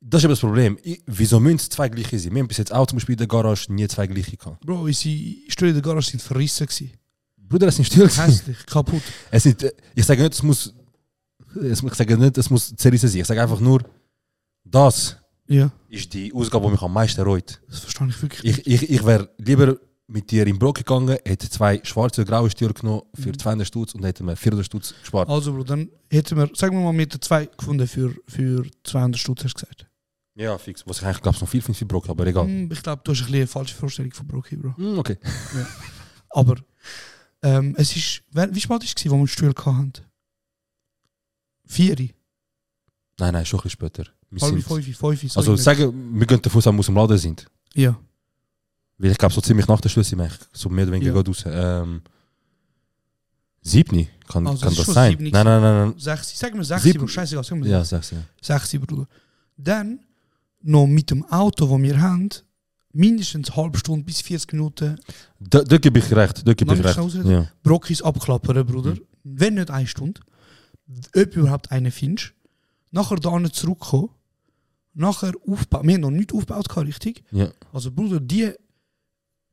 Das 0.00 0.20
ist 0.22 0.24
aber 0.24 0.32
das 0.32 0.40
Problem. 0.40 0.78
Ich, 0.82 1.02
wieso 1.06 1.38
müssen 1.40 1.56
es 1.56 1.68
zwei 1.68 1.90
gleiche 1.90 2.18
sein? 2.18 2.32
Wir 2.32 2.40
haben 2.40 2.48
bis 2.48 2.56
jetzt 2.56 2.72
auch 2.72 2.86
zum 2.86 2.96
Beispiel 2.96 3.12
in 3.12 3.18
der 3.18 3.26
Garage 3.26 3.70
nie 3.70 3.86
zwei 3.86 4.06
gleiche 4.06 4.34
gehabt. 4.38 4.64
Bro, 4.64 4.80
unsere 4.84 5.14
Stühle 5.48 5.70
in 5.72 5.74
der 5.76 5.82
Garage 5.82 6.10
sind 6.10 6.22
verrissen. 6.22 6.66
Gewesen. 6.66 6.90
Bruder, 7.36 7.66
das 7.66 7.76
sind 7.76 7.84
Stühle. 7.84 8.08
Hässlich, 8.08 8.64
kaputt. 8.64 9.02
Es 9.30 9.42
sind, 9.42 9.62
ich 9.94 10.04
sage 10.06 10.22
nicht, 10.22 10.32
es 10.32 10.42
muss, 10.42 10.72
es, 11.62 11.82
ich 11.82 11.94
sage 11.94 12.16
nicht, 12.16 12.38
es 12.38 12.48
muss 12.48 12.74
zerrissen 12.74 13.10
sein. 13.10 13.20
Ich 13.20 13.26
sage 13.26 13.42
einfach 13.42 13.60
nur, 13.60 13.82
das 14.64 15.16
Ja, 15.48 15.70
ist 15.90 16.14
die 16.14 16.32
Ausgabe, 16.32 16.64
die 16.64 16.72
mich 16.72 16.82
am 16.82 16.94
meisten 16.94 17.20
reut. 17.20 17.60
das 17.68 17.80
verstehe 17.80 18.08
ich 18.08 18.22
wirklich. 18.22 18.58
Ich, 18.58 18.66
ich, 18.66 18.90
ich 18.90 19.04
wäre 19.04 19.28
lieber 19.36 19.76
mit 20.10 20.30
dir 20.30 20.46
in 20.46 20.58
Brock 20.58 20.78
gegangen, 20.78 21.16
hätte 21.24 21.48
zwei 21.48 21.80
schwarze 21.84 22.22
und 22.22 22.28
graue 22.28 22.50
Stühle 22.50 22.74
genommen 22.74 23.02
für 23.14 23.32
200 23.32 23.66
Stutz 23.66 23.94
und 23.94 24.04
hätte 24.04 24.24
mir 24.24 24.36
400 24.36 24.66
Stutz 24.66 24.94
gespart. 25.00 25.28
Also, 25.28 25.52
Bro, 25.52 25.64
dann 25.64 25.88
hätten 26.10 26.36
wir, 26.36 26.50
sagen 26.54 26.76
wir 26.76 26.84
mal, 26.84 26.92
mit 26.92 27.12
zwei 27.24 27.46
gefunden 27.46 27.86
für, 27.86 28.14
für 28.26 28.66
200 28.84 29.18
Stutz, 29.18 29.44
hast 29.44 29.54
du 29.54 29.60
gesagt. 29.60 29.86
Ja, 30.34 30.56
fix. 30.58 30.86
Was 30.86 30.98
ich 30.98 31.04
eigentlich 31.04 31.22
glaube, 31.22 31.38
noch 31.40 31.48
viel 31.48 31.62
finde 31.62 31.78
für 31.78 31.86
Brock, 31.86 32.08
aber 32.08 32.26
egal. 32.26 32.46
Hm, 32.46 32.70
ich 32.70 32.82
glaube, 32.82 33.02
du 33.04 33.12
hast 33.12 33.26
ein 33.26 33.34
eine 33.34 33.46
falsche 33.46 33.74
Vorstellung 33.74 34.12
von 34.12 34.26
Broki, 34.26 34.56
Bro. 34.56 34.76
Hm, 34.76 34.98
okay. 34.98 35.16
Aber 36.30 36.56
ähm, 37.42 37.74
es 37.76 37.94
ist, 37.96 38.22
wie 38.30 38.60
spät 38.60 38.70
war 38.70 38.78
es, 38.82 39.10
wo 39.10 39.16
wir 39.16 39.24
die 39.24 39.28
Stühle 39.28 39.54
hatten? 39.56 39.92
Vier, 41.66 41.96
Nein, 43.18 43.34
nein, 43.34 43.44
schon 43.44 43.60
ein 43.60 43.62
bisschen 43.64 43.70
später. 43.70 44.04
Wir 44.30 44.40
halb 44.40 44.62
fünf, 44.62 44.96
fünf, 44.96 45.32
so 45.32 45.40
also 45.40 45.56
sagen, 45.56 46.18
wir 46.18 46.26
gehen 46.26 46.40
davon 46.40 46.58
aus, 46.58 46.64
dass 46.64 46.72
wir 46.72 46.78
aus 46.78 46.86
dem 46.86 46.94
Laden 46.94 47.18
sind. 47.18 47.46
Ja, 47.74 47.98
Weil 49.00 49.12
ich 49.12 49.18
glaube, 49.18 49.32
so 49.32 49.40
ziemlich 49.40 49.66
nach 49.66 49.80
der 49.80 49.90
eigentlich 49.96 50.30
so 50.52 50.68
mehr 50.68 50.84
oder 50.84 50.92
weniger 50.92 51.12
Ja. 51.12 51.16
ja. 51.16 51.26
raus. 51.26 51.44
Ähm, 51.46 52.02
Siebni, 53.62 54.08
kann, 54.28 54.46
Also, 54.46 54.66
kann 54.66 54.74
das 54.74 54.86
sein? 54.86 55.16
Nein, 55.18 55.30
nein, 55.32 55.44
nein, 55.44 55.62
nein. 55.62 55.94
sechs, 55.98 56.38
sagen 56.38 56.56
wir 56.56 56.64
sechs, 56.64 56.82
Bro, 56.94 57.06
scheißegal, 57.06 57.44
sagen 57.44 57.64
wir 57.64 57.70
Ja, 57.70 57.84
sechs. 57.84 58.10
ja. 58.10 58.18
Sechs, 58.42 58.78
Bruder. 58.78 59.06
Dann 59.56 60.00
noch 60.62 60.86
mit 60.86 61.10
dem 61.10 61.24
Auto, 61.30 61.66
das 61.66 61.82
wir 61.82 62.00
haben, 62.00 62.28
mindestens 62.92 63.48
eine 63.50 63.56
halbe 63.56 63.78
Stunde 63.78 64.04
bis 64.04 64.20
40 64.20 64.52
Minuten 64.52 64.98
Da, 65.38 65.62
da 65.62 65.78
gebe 65.78 65.98
ich 65.98 66.10
recht, 66.14 66.46
da 66.46 66.52
gebe 66.52 66.74
ich 66.74 66.84
recht. 66.84 67.24
Ja. 67.24 67.46
Brockis 67.62 68.02
abklappern, 68.02 68.66
Bruder. 68.66 68.92
Mhm. 68.94 69.00
Wenn 69.24 69.54
nicht 69.54 69.70
eine 69.70 69.86
Stunde. 69.86 70.20
Ob 71.16 71.36
überhaupt 71.36 71.70
eine 71.70 71.90
findest. 71.90 72.32
Nachher 72.90 73.16
da 73.16 73.38
nicht 73.38 73.54
zurückkommen. 73.54 74.10
Nachher 74.92 75.32
aufbauen. 75.46 75.86
Wir 75.86 75.94
haben 75.94 76.00
noch 76.00 76.10
nicht 76.10 76.34
aufgebaut, 76.34 76.76
richtig? 76.78 77.22
ja. 77.30 77.50
Also, 77.72 77.90
Bruder, 77.92 78.20
die 78.20 78.52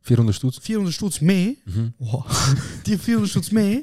400 0.08 0.34
Stutz. 0.36 0.58
400 0.60 0.94
Stutz 0.94 1.22
mehr, 1.22 1.54
Mhm. 1.66 1.94
Oha. 2.00 2.26
die 2.86 2.98
400 2.98 3.30
Stutz 3.30 3.52
mehr, 3.52 3.82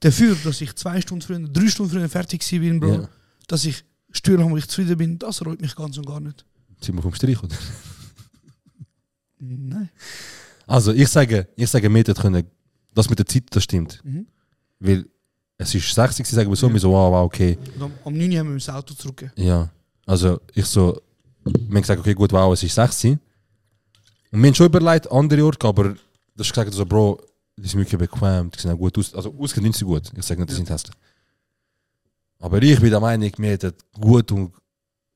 dafür, 0.00 0.36
dass 0.44 0.60
ich 0.60 0.74
zwei 0.74 1.00
Stunden 1.00 1.22
früher, 1.22 1.38
drei 1.48 1.68
Stunden 1.68 1.92
früher 1.92 2.08
fertig 2.08 2.44
bin, 2.50 2.80
Bro, 2.80 2.92
Ja. 2.94 3.08
dass 3.46 3.64
ich 3.64 3.84
Stühle 4.12 4.42
habe, 4.42 4.50
wo 4.52 4.56
ich 4.56 4.66
zufrieden 4.66 4.96
bin, 4.98 5.18
das 5.18 5.44
reut 5.46 5.60
mich 5.60 5.74
ganz 5.76 5.96
und 5.96 6.06
gar 6.06 6.20
nicht. 6.20 6.44
Sind 6.80 6.96
wir 6.96 7.02
vom 7.02 7.14
Strich, 7.14 7.40
oder? 7.42 7.54
Nein. 9.38 9.90
Also, 10.66 10.92
ich 10.92 11.08
sage, 11.08 11.48
ich 11.56 11.68
sage, 11.70 11.88
hätten 11.92 12.14
können, 12.14 12.44
das 12.94 13.08
mit 13.08 13.18
der 13.18 13.26
Zeit, 13.26 13.44
das 13.50 13.64
stimmt. 13.64 14.00
Mhm. 14.04 14.26
Weil 14.80 15.06
es 15.56 15.74
ist 15.74 15.92
60, 15.94 16.26
sie 16.26 16.34
sagen 16.34 16.48
wir 16.50 16.56
so, 16.56 16.68
Ja. 16.68 16.78
so, 16.78 16.90
wow, 16.90 17.12
wow, 17.12 17.24
okay. 17.26 17.58
Und 17.76 17.82
am, 17.82 17.92
am 18.04 18.16
9 18.16 18.32
Uhr 18.32 18.38
haben 18.38 18.48
wir 18.50 18.54
das 18.56 18.68
Auto 18.68 18.94
zurück. 18.94 19.30
Ja. 19.36 19.70
Also, 20.06 20.40
ich 20.54 20.64
so, 20.66 21.00
haben 21.44 21.70
gesagt, 21.80 22.00
okay, 22.00 22.14
gut, 22.14 22.32
wow, 22.32 22.52
es 22.52 22.62
ist 22.62 22.74
60. 22.74 23.18
Und 24.32 24.40
wir 24.42 24.48
haben 24.48 24.54
schon 24.54 24.66
überlegt, 24.66 25.10
andere 25.10 25.44
Orte, 25.44 25.66
aber 25.66 25.94
das 26.36 26.46
ist 26.46 26.52
gesagt, 26.52 26.72
so, 26.72 26.86
Bro, 26.86 27.20
die 27.56 27.68
sind 27.68 27.80
wirklich 27.80 27.98
bequem, 27.98 28.50
die 28.50 28.58
sehen 28.60 28.70
auch 28.72 28.78
gut 28.78 28.96
aus. 28.98 29.14
Also, 29.14 29.34
ausgehen 29.38 29.72
sind 29.72 29.86
gut. 29.86 30.10
Ich 30.16 30.24
sage 30.24 30.40
nicht, 30.40 30.50
die 30.50 30.54
sind 30.56 30.70
hässlich. 30.70 30.94
Aber 32.38 32.62
ich 32.62 32.80
bin 32.80 32.90
der 32.90 33.00
Meinung, 33.00 33.30
wir 33.36 33.50
hätten 33.50 33.72
gut 34.00 34.30
und 34.32 34.52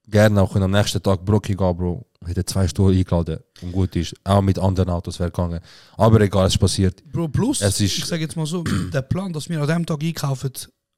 gerne 0.07 0.43
auch 0.43 0.55
am 0.57 0.71
nächsten 0.71 1.03
Tag 1.03 1.25
Brocki 1.25 1.55
gehen, 1.55 1.77
Bro. 1.77 2.05
Wir 2.21 2.29
hätten 2.31 2.47
zwei 2.47 2.67
Stunden 2.69 2.97
eingeladen 2.99 3.39
und 3.63 3.73
gut 3.73 3.95
ist. 3.97 4.15
Auch 4.25 4.43
mit 4.43 4.59
anderen 4.59 4.91
Autos 4.91 5.19
wäre 5.21 5.31
gegangen. 5.31 5.61
Aber 5.97 6.21
egal, 6.21 6.47
es 6.47 6.55
ist 6.55 6.59
passiert. 6.59 7.03
Bro, 7.11 7.29
plus, 7.29 7.61
Es 7.63 7.81
ist- 7.81 7.99
ich 7.99 8.05
sage 8.05 8.23
jetzt 8.23 8.37
mal 8.37 8.47
so, 8.47 8.63
der 8.63 9.03
Plan, 9.03 9.33
dass 9.33 9.49
wir 9.49 9.61
an 9.61 9.69
dem 9.69 9.87
Tag 9.87 10.03
einkaufen 10.03 10.51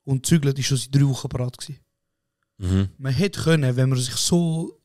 und 0.05 0.25
zügeln, 0.27 0.57
ist 0.57 0.67
schon 0.67 0.79
seit 0.79 0.95
drei 0.95 1.07
Wochen 1.07 1.29
parat 1.29 1.59
gewesen. 1.59 1.79
Mhm. 2.59 2.89
Man 2.99 3.12
hätte 3.12 3.41
können, 3.43 3.77
wenn 3.77 3.89
man 3.91 3.99
sich 3.99 4.14
so 4.14 4.79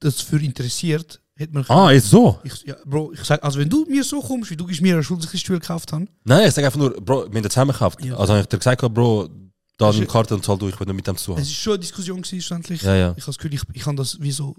dafür 0.00 0.40
interessiert, 0.40 1.12
hätte 1.12 1.23
Ah, 1.68 1.90
jetzt 1.90 2.10
so? 2.10 2.38
Ich, 2.44 2.62
ja, 2.62 2.76
Bro, 2.84 3.12
ich 3.12 3.24
sag, 3.24 3.42
also 3.42 3.58
wenn 3.58 3.68
du 3.68 3.84
mir 3.86 4.04
so 4.04 4.20
kommst, 4.20 4.50
wie 4.50 4.56
du 4.56 4.66
mir 4.80 4.94
eine 4.94 5.02
Stuhl 5.02 5.18
gekauft 5.18 5.92
habe, 5.92 6.06
Nein, 6.24 6.48
ich 6.48 6.54
sage 6.54 6.66
einfach 6.66 6.78
nur, 6.78 6.90
Bro, 7.00 7.26
wir 7.30 7.34
haben 7.36 7.42
das 7.42 7.52
zusammen 7.52 7.72
gekauft. 7.72 8.04
Ja. 8.04 8.16
Also 8.16 8.32
habe 8.34 8.42
ich 8.42 8.46
dir 8.48 8.58
gesagt, 8.58 8.80
Bro, 8.94 9.28
da 9.76 9.86
Das 9.88 9.98
ist- 9.98 10.08
Karte 10.08 10.34
und 10.36 10.44
zahl 10.44 10.56
du, 10.58 10.68
ich 10.68 10.78
will 10.78 10.86
nicht 10.86 10.96
mit 10.96 11.06
dem 11.06 11.16
zu 11.16 11.32
es 11.32 11.36
haben. 11.36 11.42
ist 11.42 11.52
schon 11.54 11.72
eine 11.72 11.80
Diskussion 11.80 12.22
schlussendlich. 12.24 12.82
Ja, 12.82 12.94
ja. 12.94 13.08
Ich 13.16 13.22
habe 13.24 13.26
das 13.26 13.38
Gefühl, 13.38 13.54
ich, 13.54 13.62
ich 13.72 13.82
kann 13.82 13.96
das 13.96 14.20
wie 14.20 14.30
so 14.30 14.54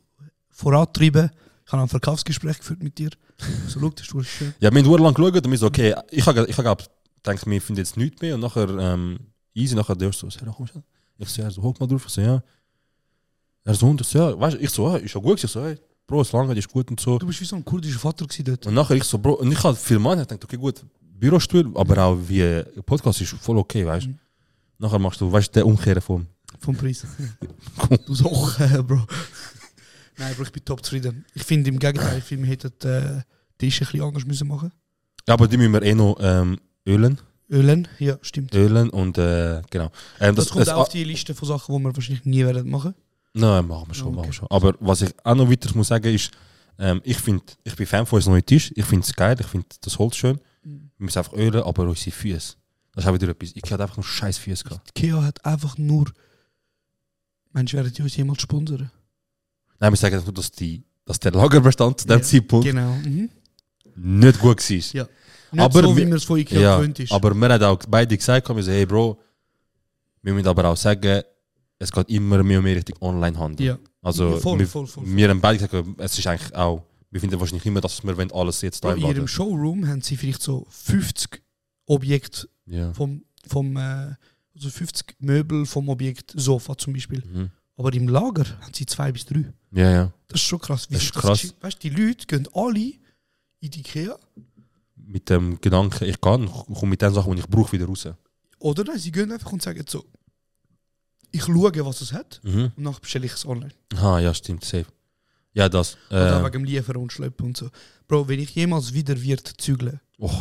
vorantreiben. 0.49 1.29
Ich 1.65 1.71
habe 1.71 1.81
ein 1.81 1.87
Verkaufsgespräch 1.87 2.59
geführt 2.59 2.83
mit 2.83 2.97
dir. 2.97 3.09
So, 3.67 3.79
schau, 3.79 3.91
Stuhl 4.01 4.21
ist 4.21 4.29
schön. 4.29 4.53
Ja, 4.59 4.71
wir 4.73 4.83
haben 4.83 5.03
lang 5.03 5.13
geschaut 5.13 5.45
und 5.45 5.51
wir 5.51 5.57
so, 5.57 5.67
okay, 5.67 5.95
ich 6.11 6.25
habe 6.25 6.45
ich 6.47 6.57
hab 6.57 6.77
gedacht, 7.23 7.45
wir 7.47 7.61
finden 7.61 7.79
jetzt 7.79 7.97
nichts 7.97 8.21
mehr 8.21 8.35
und 8.35 8.41
nachher 8.41 8.69
ähm, 8.69 9.17
easy, 9.53 9.75
nachher 9.75 9.95
der 9.95 10.11
so, 10.13 10.29
Sarah, 10.29 10.53
komm 10.55 10.67
schon. 10.67 10.83
Ich 11.17 11.29
so, 11.29 11.41
ja, 11.41 11.49
so, 11.49 11.61
hoch 11.61 11.79
mal 11.79 11.87
drauf, 11.87 12.03
ich 12.05 12.11
so, 12.13 12.21
ja. 12.21 12.43
Er 13.63 13.73
so, 13.73 13.87
und 13.87 13.99
ich 14.01 14.07
so, 14.07 14.19
ja, 14.19 14.39
weißt 14.39 14.57
du, 14.57 14.59
ich 14.61 14.69
so, 14.69 14.89
ja, 14.89 14.97
ist 14.97 15.13
ja 15.15 15.21
gut, 15.21 15.43
ich 15.43 15.49
so, 15.49 15.63
hey, 15.63 15.77
Bro, 16.07 16.21
es 16.21 16.31
lange, 16.31 16.53
ist 16.55 16.69
gut 16.69 16.89
und 16.91 16.99
so. 16.99 17.17
Du 17.17 17.25
bist 17.25 17.41
wie 17.41 17.45
so 17.45 17.55
ein 17.55 17.65
kurdischer 17.65 17.99
Vater 17.99 18.25
gewesen 18.25 18.45
dort. 18.45 18.67
Und 18.67 18.73
nachher 18.75 18.95
ich 18.95 19.03
so, 19.03 19.17
Bro, 19.17 19.33
und 19.35 19.51
ich 19.51 19.63
habe 19.63 19.75
viel 19.75 19.97
Mann, 19.99 20.19
ich 20.19 20.27
dachte, 20.27 20.45
okay, 20.45 20.57
gut, 20.57 20.83
Bürostuhl, 21.01 21.71
aber 21.75 21.97
auch 22.03 22.17
wie 22.27 22.63
Podcast 22.85 23.21
ist 23.21 23.33
voll 23.41 23.57
okay, 23.57 23.85
weißt 23.85 24.05
du. 24.05 24.09
Mhm. 24.11 24.19
Nachher 24.77 24.99
machst 24.99 25.21
du, 25.21 25.31
weißt 25.31 25.47
du, 25.47 25.53
der 25.53 25.65
Umkehren 25.65 26.01
vom. 26.01 26.27
Vom 26.59 26.75
Preis. 26.75 27.05
du 28.05 28.13
so, 28.13 28.29
äh, 28.59 28.81
Bro. 28.83 29.05
Nein, 30.17 30.35
Bro, 30.35 30.43
ich 30.43 30.51
bin 30.51 30.63
top 30.63 30.83
zufrieden. 30.85 31.25
Ich 31.33 31.43
finde 31.43 31.69
im 31.69 31.79
Gegenteil, 31.79 32.19
ich 32.19 32.23
finde, 32.23 32.43
wir 32.47 32.51
hätten 32.51 32.87
äh, 32.87 33.21
Tisch 33.57 33.81
ein 33.81 33.85
bisschen 33.87 34.01
anders 34.01 34.25
müssen 34.25 34.47
machen. 34.47 34.71
Ja, 35.27 35.33
aber 35.33 35.47
die 35.47 35.57
müssen 35.57 35.73
wir 35.73 35.81
eh 35.81 35.95
noch 35.95 36.17
ähm, 36.19 36.59
ölen. 36.85 37.19
Ölen, 37.49 37.87
ja, 37.99 38.17
stimmt. 38.21 38.53
Ölen 38.53 38.89
und, 38.89 39.17
äh, 39.17 39.61
genau. 39.69 39.91
Ähm, 40.19 40.35
Das, 40.35 40.49
kommt 40.49 40.63
es- 40.63 40.69
auch 40.69 40.81
auf 40.81 40.89
die 40.89 41.03
Liste 41.03 41.33
von 41.33 41.47
Sachen, 41.47 41.75
die 41.77 41.83
wir 41.83 41.95
wahrscheinlich 41.95 42.25
nie 42.25 42.43
werden 42.45 42.69
machen. 42.69 42.93
Nein, 43.37 43.67
machen 43.67 43.87
wir 43.89 43.93
schon, 43.93 44.07
Okay. 44.07 44.15
machen 44.15 44.25
wir 44.29 44.33
schon. 44.33 44.47
Aber 44.49 44.75
was 44.79 45.01
ich 45.01 45.13
auch 45.23 45.35
noch 45.35 45.49
weiter 45.49 45.69
muss 45.75 45.87
sagen 45.89 46.13
ist, 46.13 46.31
ähm, 46.79 47.01
ich 47.03 47.17
finde, 47.17 47.43
ich 47.63 47.75
bin 47.75 47.85
Fan 47.85 48.05
von 48.05 48.17
unserem 48.17 48.33
neuen 48.33 48.45
Tisch. 48.45 48.71
Ich 48.75 48.85
finde 48.85 49.05
es 49.05 49.13
geil, 49.13 49.35
ich 49.39 49.45
finde 49.47 49.67
das 49.81 49.97
Holz 49.99 50.15
schön. 50.15 50.39
Mhm. 50.63 50.89
Wir 50.97 51.05
müssen 51.05 51.17
einfach 51.19 51.33
ölen, 51.33 51.61
aber 51.63 51.83
unsere 51.83 52.11
Füße. 52.11 52.55
Das 52.93 53.03
ist 53.03 53.09
auch 53.09 53.13
wieder 53.13 53.27
etwas. 53.29 53.51
Ich 53.53 53.71
hatte 53.71 53.83
einfach 53.83 53.97
nur 53.97 54.05
scheiß 54.05 54.37
Füße 54.37 54.63
gehabt. 54.63 54.89
Ikea 54.97 55.21
hat 55.21 55.43
einfach 55.45 55.77
nur. 55.77 56.05
Menschen 57.53 57.77
werden 57.77 57.93
die 57.93 58.01
uns 58.01 58.15
jemals 58.15 58.41
sponsern. 58.41 58.89
Nein, 59.79 59.91
wir 59.91 59.97
sagen 59.97 60.15
einfach 60.15 60.27
nur, 60.27 60.33
dass, 60.33 60.51
die, 60.51 60.83
dass 61.05 61.19
der 61.19 61.31
Lagerbestand 61.33 62.01
zu 62.01 62.07
dem 62.07 62.17
Ja, 62.19 62.23
Zeitpunkt 62.23 62.65
Genau. 62.65 62.93
Mhm. 62.95 63.29
nicht 63.95 64.39
gut 64.39 64.57
war. 64.69 64.77
Ja. 64.77 65.07
Nicht 65.51 65.61
Aber 65.63 65.81
so, 65.83 65.95
wie 65.97 66.05
man 66.05 66.13
es 66.17 66.23
von 66.23 66.37
Ikea 66.39 66.59
Ja, 66.59 66.77
gewöhnt 66.77 66.99
ist. 66.99 67.11
aber 67.11 67.33
wir 67.33 67.49
haben 67.49 67.63
auch 67.63 67.79
beide 67.87 68.17
gesagt, 68.17 68.47
wir 68.49 68.63
so, 68.63 68.71
hey 68.71 68.85
Bro, 68.85 69.19
wir 70.21 70.33
müssen 70.33 70.47
aber 70.47 70.65
auch 70.65 70.75
sagen, 70.77 71.21
es 71.79 71.91
geht 71.91 72.09
immer 72.09 72.41
mehr 72.43 72.59
und 72.59 72.63
mehr 72.65 72.75
Richtung 72.75 72.95
Onlinehandel. 73.01 73.65
ja. 73.65 73.79
Also 74.01 74.29
Ja, 74.31 74.37
voll, 74.37 74.59
wir, 74.59 74.67
voll, 74.67 74.87
voll, 74.87 75.03
wir 75.05 75.29
haben 75.29 75.41
beide 75.41 75.57
gesagt, 75.67 75.87
es 75.99 76.17
ist 76.19 76.27
eigentlich 76.27 76.53
auch, 76.55 76.83
wir 77.11 77.19
finden 77.19 77.39
wahrscheinlich 77.39 77.65
immer, 77.65 77.81
dass 77.81 78.03
wir 78.03 78.35
alles 78.35 78.61
jetzt 78.61 78.83
da 78.83 78.93
in 78.93 79.01
ihrem. 79.05 79.27
Showroom 79.27 79.87
haben 79.87 80.01
sie 80.01 80.15
vielleicht 80.17 80.41
so 80.41 80.65
50 80.69 81.41
Objekte 81.87 82.47
Ja. 82.65 82.93
vom, 82.93 83.23
vom 83.47 83.77
äh, 83.77 84.15
also 84.55 84.69
50 84.69 85.15
Möbel 85.19 85.65
vom 85.65 85.89
Objekt 85.89 86.33
Sofa 86.35 86.77
zum 86.77 86.93
Beispiel. 86.93 87.23
Mhm. 87.25 87.49
Aber 87.77 87.93
im 87.93 88.07
Lager 88.07 88.45
haben 88.61 88.73
sie 88.73 88.85
zwei 88.85 89.11
bis 89.11 89.25
drei. 89.25 89.51
ja, 89.71 89.91
ja. 89.91 90.13
Das 90.27 90.39
ist 90.41 90.47
schon 90.47 90.59
krass. 90.59 90.89
Wie 90.89 90.93
Das 90.93 91.03
ist 91.03 91.13
krass. 91.13 91.41
geschieht. 91.41 91.55
Weißt 91.61 91.83
du, 91.83 91.89
die 91.89 91.95
Leute 92.01 92.25
gehen 92.25 92.47
alle 92.53 92.79
in 93.59 93.71
die 93.71 93.79
Ikea. 93.79 94.17
Mit 94.95 95.29
dem 95.29 95.59
Gedanken, 95.61 96.05
ich 96.05 96.19
kann, 96.21 96.47
komme 96.49 96.87
mit 96.91 97.01
den 97.01 97.13
Sachen, 97.13 97.33
die 97.35 97.41
ich 97.41 97.47
brauche, 97.47 97.71
wieder 97.73 97.85
raus. 97.85 98.07
Oder 98.59 98.83
nein, 98.85 98.97
sie 98.97 99.11
gehen 99.11 99.31
einfach 99.31 99.51
und 99.51 99.61
sagen 99.61 99.83
so, 99.87 100.03
ich 101.35 101.43
schaue, 101.45 101.85
was 101.85 102.01
es 102.01 102.11
hat 102.13 102.39
Mhm. 102.43 102.71
und 102.75 102.83
dann 102.83 102.95
bestelle 103.01 103.25
ich 103.25 103.33
es 103.33 103.45
online. 103.45 103.73
Aha, 103.95 104.19
ja, 104.19 104.33
stimmt, 104.33 104.63
safe. 104.65 104.85
Ja, 105.53 105.69
das. 105.69 105.97
Äh, 106.09 106.43
wegen 106.43 106.51
dem 106.51 106.63
Liefern 106.65 106.97
und 106.97 107.13
Schleppen 107.13 107.45
und 107.47 107.57
so. 107.57 107.69
Bro, 108.07 108.27
wenn 108.27 108.39
ich 108.39 108.53
jemals 108.55 108.93
wieder 108.93 109.19
wird 109.21 109.47
zügeln, 109.57 109.99
oh. 110.19 110.31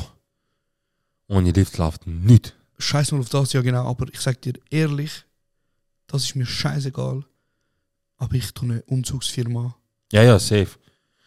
Ohne 1.29 1.53
Lift 1.53 1.79
läuft 1.79 2.07
nicht. 2.07 2.55
scheiß 2.79 3.13
mal 3.13 3.21
auf 3.21 3.29
das, 3.31 3.53
ja 3.53 3.63
genau, 3.63 3.87
aber 3.89 4.07
ich 4.13 4.21
sag 4.21 4.41
dir 4.43 4.55
ehrlich, 4.71 5.25
das 6.07 6.25
ist 6.25 6.35
mir 6.37 6.45
scheißegal. 6.47 7.25
Aber 8.17 8.35
ich 8.35 8.53
tue 8.53 8.69
eine 8.71 8.83
Umzugsfirma. 8.83 9.75
Ja, 10.13 10.23
ja, 10.23 10.39
safe. 10.39 10.69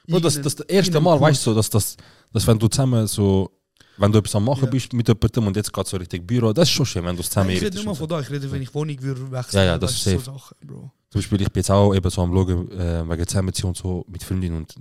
Bro, 0.08 0.20
das, 0.20 0.40
das, 0.42 0.56
das 0.56 0.66
erste 0.68 1.00
Mal, 1.02 1.20
weißt 1.20 1.46
du, 1.48 1.54
dass, 1.54 1.70
das, 1.70 1.98
dass 2.32 2.46
wenn 2.48 2.60
du 2.60 2.68
zusammen 2.68 3.08
so, 3.08 3.52
wenn 3.98 4.12
du 4.12 4.20
etwas 4.20 4.36
am 4.36 4.44
Machen 4.46 4.66
Ja. 4.66 4.70
bist 4.70 4.94
mit 4.94 5.08
jemandem 5.08 5.48
und 5.48 5.56
jetzt 5.56 5.72
geht 5.74 5.88
so 5.88 5.98
richtig 5.98 6.26
Büro, 6.26 6.54
das 6.54 6.68
ist 6.70 6.74
schon 6.76 6.86
schön, 6.86 7.04
wenn 7.06 7.16
du 7.16 7.22
es 7.22 7.30
zusammen 7.30 7.50
ich 7.52 7.62
rede 7.62 7.76
nicht 7.76 7.86
mal 7.86 7.96
von 7.96 8.08
da, 8.08 8.20
ich 8.20 8.30
rede, 8.30 8.52
wenn 8.52 8.62
ich 8.62 8.74
Wohnung 8.74 9.02
würde 9.02 9.32
wechseln. 9.32 9.58
Ja, 9.60 9.64
ja, 9.66 9.78
das 9.78 9.92
ist 9.92 10.04
safe. 10.04 10.20
So 10.20 10.32
Sachen, 10.34 10.56
Bro. 10.66 10.92
Zum 11.10 11.20
Beispiel, 11.22 11.42
ich 11.42 11.52
bin 11.52 11.60
jetzt 11.62 11.72
auch 11.72 11.94
eben 11.96 12.10
so 12.10 12.22
am 12.22 12.32
Schauen, 12.34 12.72
äh, 12.72 13.10
wegen 13.10 13.28
Zusammenziehen 13.28 13.68
und 13.70 13.78
so 13.78 14.06
mit 14.10 14.24
Freundin 14.24 14.54
und 14.56 14.76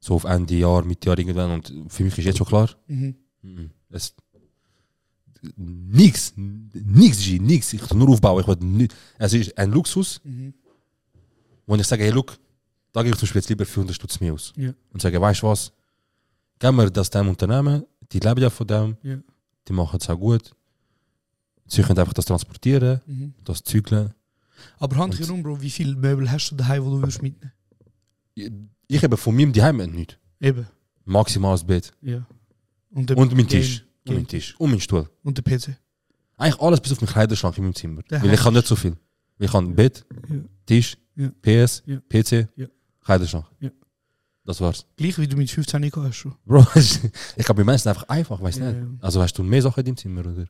so 0.00 0.14
auf 0.14 0.24
Ende 0.24 0.54
Jahr, 0.54 0.84
Mitte 0.84 1.08
Jahr 1.08 1.18
irgendwann 1.18 1.50
und 1.52 1.72
für 1.88 2.04
mich 2.04 2.16
ist 2.18 2.24
jetzt 2.24 2.38
schon 2.38 2.46
klar, 2.46 2.68
Mhm. 2.86 3.14
Mhm. 3.42 3.70
Es, 3.90 4.14
nix, 5.56 6.32
nix, 6.36 7.18
G, 7.24 7.38
nix. 7.38 7.72
Ich 7.72 7.80
kann 7.82 7.98
nur 7.98 8.10
aufbauen. 8.10 8.40
Ich 8.40 8.46
will 8.46 8.56
nicht, 8.60 8.94
es 9.18 9.32
ist 9.34 9.56
ein 9.58 9.70
Luxus, 9.72 10.20
Mhm. 10.24 10.54
wo 11.66 11.74
ich 11.74 11.86
sage, 11.86 12.04
hey, 12.04 12.12
look, 12.12 12.36
da 12.92 13.02
gebe 13.02 13.14
ich 13.14 13.18
zum 13.18 13.26
Beispiel 13.26 13.40
jetzt 13.40 13.48
lieber 13.48 13.64
400 13.66 13.94
Stutz 13.96 14.20
mehr 14.20 14.32
aus. 14.34 14.52
Ja. 14.56 14.72
Und 14.92 15.00
sage, 15.02 15.20
weißt 15.20 15.42
du 15.42 15.46
was, 15.48 15.72
geben 16.58 16.76
wir 16.76 16.90
das 16.90 17.10
dem 17.10 17.28
Unternehmen, 17.28 17.84
die 18.12 18.18
leben 18.20 18.40
ja 18.40 18.50
von 18.50 18.66
dem, 18.66 18.96
Ja. 19.02 19.16
die 19.68 19.72
machen 19.72 19.98
es 20.00 20.08
auch 20.10 20.18
gut. 20.18 20.54
Sie 21.66 21.82
können 21.82 21.98
einfach 21.98 22.12
das 22.12 22.26
transportieren, 22.26 23.00
Mhm. 23.06 23.34
das 23.44 23.62
zügeln. 23.62 24.12
Aber 24.78 24.96
Hand 24.96 25.18
herum, 25.18 25.42
Bro, 25.42 25.60
wie 25.60 25.70
viele 25.70 25.94
Möbel 25.96 26.30
hast 26.30 26.50
du 26.50 26.56
daheim, 26.56 26.84
wo 26.84 26.90
du 26.90 26.98
würdest 27.00 27.22
mitnehmen? 27.22 27.52
Ich, 28.88 29.02
habe 29.02 29.16
von 29.16 29.34
meinem 29.34 29.52
Daheim 29.52 29.76
nichts. 29.78 30.16
Eben. 30.40 30.66
Maximal 31.04 31.52
das 31.54 31.64
Bett. 31.64 31.92
Ja. 32.02 32.24
Und, 32.90 33.10
Und 33.12 33.28
mein 33.34 33.46
Game- 33.46 33.48
Tisch. 33.48 33.84
Und 34.06 34.14
mein 34.14 34.26
Tisch. 34.26 34.54
Und 34.58 34.70
mein 34.70 34.80
Stuhl. 34.80 35.08
Und 35.22 35.38
der 35.38 35.42
PC. 35.42 35.76
Eigentlich 36.36 36.60
alles 36.60 36.80
bis 36.80 36.92
auf 36.92 37.00
meinen 37.00 37.10
Kleiderschrank 37.10 37.56
in 37.58 37.64
meinem 37.64 37.74
Zimmer. 37.74 38.02
Der 38.02 38.22
Weil 38.22 38.34
ich 38.34 38.40
kann 38.40 38.54
nicht 38.54 38.66
so 38.66 38.76
viel. 38.76 38.96
Ich 39.38 39.50
kann 39.50 39.74
Bett, 39.74 40.04
Ja. 40.28 40.36
Tisch, 40.66 40.96
Ja. 41.16 41.30
PS. 41.40 41.82
PC. 42.08 42.48
Kleiderschrank. 43.04 43.46
Das 44.44 44.60
war's. 44.60 44.86
Gleich 44.96 45.18
wie 45.18 45.28
du 45.28 45.36
mit 45.36 45.50
15 45.50 45.80
gehabt 45.82 45.96
hast 46.08 46.16
schon. 46.16 46.34
Bro, 46.44 46.66
ich 46.74 47.00
glaube, 47.44 47.62
bei 47.62 47.64
Menschen 47.64 47.88
einfach 47.88 48.08
einfach, 48.08 48.40
weißt 48.42 48.58
du 48.58 48.62
Ja, 48.64 48.72
nicht. 48.72 49.02
Also 49.04 49.22
hast 49.22 49.34
du 49.38 49.42
mehr 49.44 49.62
Sachen 49.62 49.80
in 49.80 49.86
deinem 49.86 49.96
Zimmer, 49.96 50.20
oder? 50.26 50.46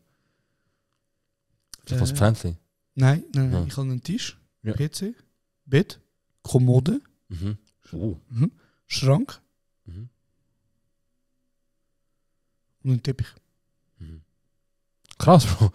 Vielleicht 1.85 2.01
was 2.03 2.11
Äh, 2.13 2.17
Pflänzchen. 2.17 2.57
Nein, 2.95 3.25
nein, 3.35 3.51
nein. 3.51 3.63
Ja. 3.63 3.67
Ich 3.69 3.77
habe 3.77 3.91
einen 3.91 4.03
Tisch, 4.03 4.39
Ja. 4.63 4.73
PC, 4.75 5.15
Bett, 5.67 6.01
Kommode, 6.43 7.01
Mhm. 7.29 7.59
Oh. 7.93 8.17
Schrank 8.87 9.41
Mhm. 9.85 10.09
und 12.85 12.91
einen 12.91 13.03
Teppich. 13.03 13.29
Krass, 15.19 15.47
Bro. 15.47 15.71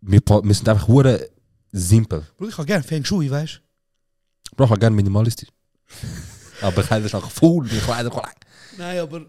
Wir, 0.00 0.20
wir 0.20 0.54
sind 0.54 0.68
einfach 0.68 0.86
hure 0.88 1.28
simpel. 1.72 2.24
Bro, 2.38 2.48
ich 2.48 2.56
habe 2.58 2.66
gerne 2.66 2.84
Feng 2.84 3.04
Shui, 3.04 3.30
weißt 3.30 3.60
Bro, 4.56 4.64
ich 4.64 4.70
habe 4.70 4.80
gerne 4.80 4.94
minimalistisch. 4.96 5.48
Aber 6.62 6.82
Kleiderschrank 6.82 7.30
voll, 7.30 7.68
die 7.68 7.78
Kleiderschrank. 7.78 8.34
du? 8.40 8.78
Nein, 8.78 8.98
aber. 8.98 9.26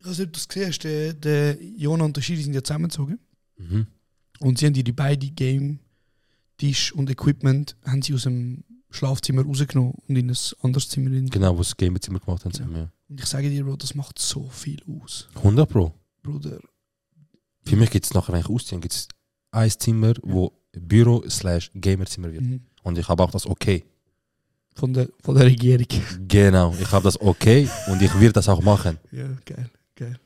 Ich 0.00 0.06
weiß 0.06 0.18
nicht, 0.18 0.28
ob 0.28 0.32
du 0.32 0.38
es 0.38 0.48
gesehen 0.48 0.68
hast, 0.68 0.84
der, 0.84 1.12
der 1.12 1.62
Jona 1.62 2.04
und 2.04 2.16
der 2.16 2.22
Schiri 2.22 2.42
sind 2.42 2.54
ja 2.54 2.62
zusammengezogen. 2.64 3.18
Mhm. 3.58 3.86
Und 4.40 4.58
sie 4.58 4.66
haben 4.66 4.72
die, 4.72 4.82
die 4.82 4.92
beide 4.92 5.26
Game, 5.28 5.78
Tisch 6.56 6.92
und 6.92 7.10
Equipment 7.10 7.76
haben 7.84 8.00
sie 8.00 8.14
aus 8.14 8.22
dem 8.22 8.64
Schlafzimmer 8.90 9.42
rausgenommen 9.44 9.94
und 10.08 10.16
in 10.16 10.30
ein 10.30 10.36
anderes 10.62 10.88
Zimmer. 10.88 11.10
In. 11.12 11.28
Genau, 11.28 11.58
was 11.58 11.68
das 11.68 11.76
Gamezimmer 11.76 12.18
gemacht 12.18 12.44
haben. 12.44 12.52
zusammen, 12.52 12.76
Ja. 12.76 12.92
Und 13.08 13.20
ich 13.20 13.26
sage 13.26 13.50
dir, 13.50 13.64
Bro, 13.64 13.76
das 13.76 13.94
macht 13.94 14.18
so 14.18 14.48
viel 14.48 14.82
aus. 15.02 15.28
100 15.36 15.68
Pro. 15.68 15.92
Bruder. 16.22 16.60
Für 17.64 17.76
mich 17.76 17.90
gibt 17.90 18.06
es 18.06 18.14
nachher 18.14 18.34
eigentlich 18.34 18.48
ausziehen, 18.48 18.80
gibt 18.80 18.94
es 18.94 19.08
ein 19.52 19.70
Zimmer, 19.70 20.14
wo 20.22 20.52
Büro 20.72 21.22
slash 21.28 21.70
Gamerzimmer 21.74 22.32
wird. 22.32 22.42
Mhm. 22.42 22.60
Und 22.82 22.98
ich 22.98 23.08
habe 23.08 23.22
auch 23.22 23.30
das 23.30 23.46
okay. 23.46 23.84
Von 24.74 24.92
der, 24.92 25.08
von 25.22 25.34
der 25.34 25.46
Regierung. 25.46 25.86
Genau, 26.26 26.74
ich 26.80 26.90
habe 26.90 27.04
das 27.04 27.20
okay 27.20 27.68
und 27.88 28.00
ich 28.00 28.12
werde 28.18 28.34
das 28.34 28.48
auch 28.48 28.62
machen. 28.62 28.98
Ja, 29.10 29.26
geil, 29.44 29.70
geil. 29.94 30.18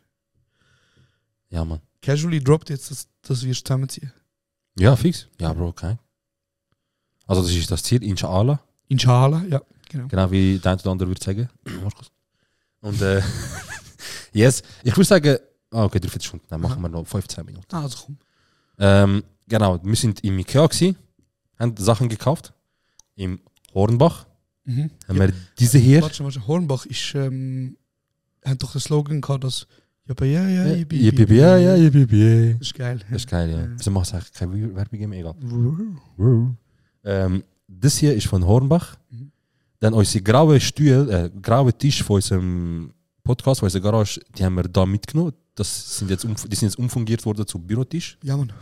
Ja, 1.50 1.64
Mann. 1.64 1.80
Casually 2.02 2.42
droppt 2.42 2.70
jetzt, 2.70 2.90
dass, 2.90 3.08
dass 3.22 3.44
wir 3.44 3.54
zusammenziehen. 3.54 4.12
Ja, 4.78 4.94
fix. 4.96 5.26
Ja, 5.40 5.52
Bro, 5.52 5.68
okay. 5.68 5.96
Also 7.26 7.42
das 7.42 7.50
ist 7.52 7.70
das 7.70 7.82
Ziel, 7.82 8.02
inshallah. 8.02 8.60
Inshallah, 8.88 9.42
ja, 9.48 9.62
genau. 9.88 10.08
Genau 10.08 10.30
wie 10.30 10.58
der 10.58 10.72
eine 10.72 10.80
oder 10.80 10.90
andere 10.90 11.08
würde 11.08 11.24
sagen. 11.24 11.48
Und 12.80 13.00
äh, 13.00 13.22
yes, 14.32 14.62
ich 14.82 14.94
würde 14.94 15.04
sagen, 15.06 15.38
ah, 15.70 15.84
okay, 15.84 16.00
43 16.00 16.26
Stunden, 16.26 16.46
dann 16.48 16.60
machen 16.60 16.82
wir 16.82 16.88
noch 16.88 17.06
15 17.06 17.46
Minuten. 17.46 17.74
Also 17.74 18.04
komm. 18.04 18.18
Ähm, 18.78 19.24
genau, 19.48 19.80
wir 19.82 19.96
sind 19.96 20.22
im 20.22 20.38
Ikea 20.38 20.66
gewesen, 20.66 20.96
haben 21.58 21.76
Sachen 21.76 22.08
gekauft. 22.08 22.52
Im 23.16 23.40
Hornbach. 23.72 24.26
Mhm. 24.64 24.90
Haben 25.08 25.18
wir 25.20 25.32
diese 25.58 25.78
hier. 25.78 26.02
Warte, 26.02 26.24
warte, 26.24 26.46
Hornbach 26.46 26.86
ist, 26.86 27.14
ähm, 27.14 27.76
hat 28.44 28.62
doch 28.62 28.72
den 28.72 28.80
Slogan 28.80 29.20
gehabt, 29.20 29.44
dass 29.44 29.66
ja, 30.06 30.14
ja, 30.24 30.48
ja, 30.48 30.66
Ja, 30.66 30.74
yippie, 30.74 30.96
yippie, 30.96 31.20
yippie. 31.22 31.36
ja, 31.36 31.56
ja, 31.56 31.76
yippie. 31.76 32.52
Das 32.58 32.68
ist 32.68 32.74
geil. 32.74 33.00
Das 33.10 33.22
ist 33.22 33.28
geil, 33.28 33.50
ja. 33.50 33.60
Ja. 33.60 33.68
Wieso 33.76 33.90
machst 33.90 34.12
du 34.12 34.16
eigentlich 34.16 34.32
keine 34.32 34.74
Werbung 34.76 35.08
mehr? 35.08 35.20
Egal. 35.20 35.34
Ähm, 37.04 37.44
das 37.66 37.96
hier 37.98 38.14
ist 38.14 38.26
von 38.26 38.44
Hornbach. 38.44 38.96
Mhm. 39.10 39.30
Dann 39.80 39.94
unsere 39.94 40.22
graue 40.22 40.60
Stuhl, 40.60 41.08
äh, 41.10 41.30
graue 41.40 41.72
Tisch 41.76 42.02
von 42.02 42.16
unserem 42.16 42.92
Podcast, 43.22 43.60
von 43.60 43.66
unserer 43.66 43.82
Garage, 43.82 44.20
die 44.36 44.44
haben 44.44 44.54
wir 44.56 44.64
da 44.64 44.84
mitgenommen. 44.86 45.32
Das 45.54 45.98
sind 45.98 46.10
jetzt, 46.10 46.24
die 46.24 46.56
sind 46.56 46.68
jetzt 46.68 46.78
umfungiert 46.78 47.24
worden 47.24 47.46
zu 47.46 47.58
Bürotisch. 47.58 48.18
Ja, 48.22 48.36
Mann. 48.36 48.52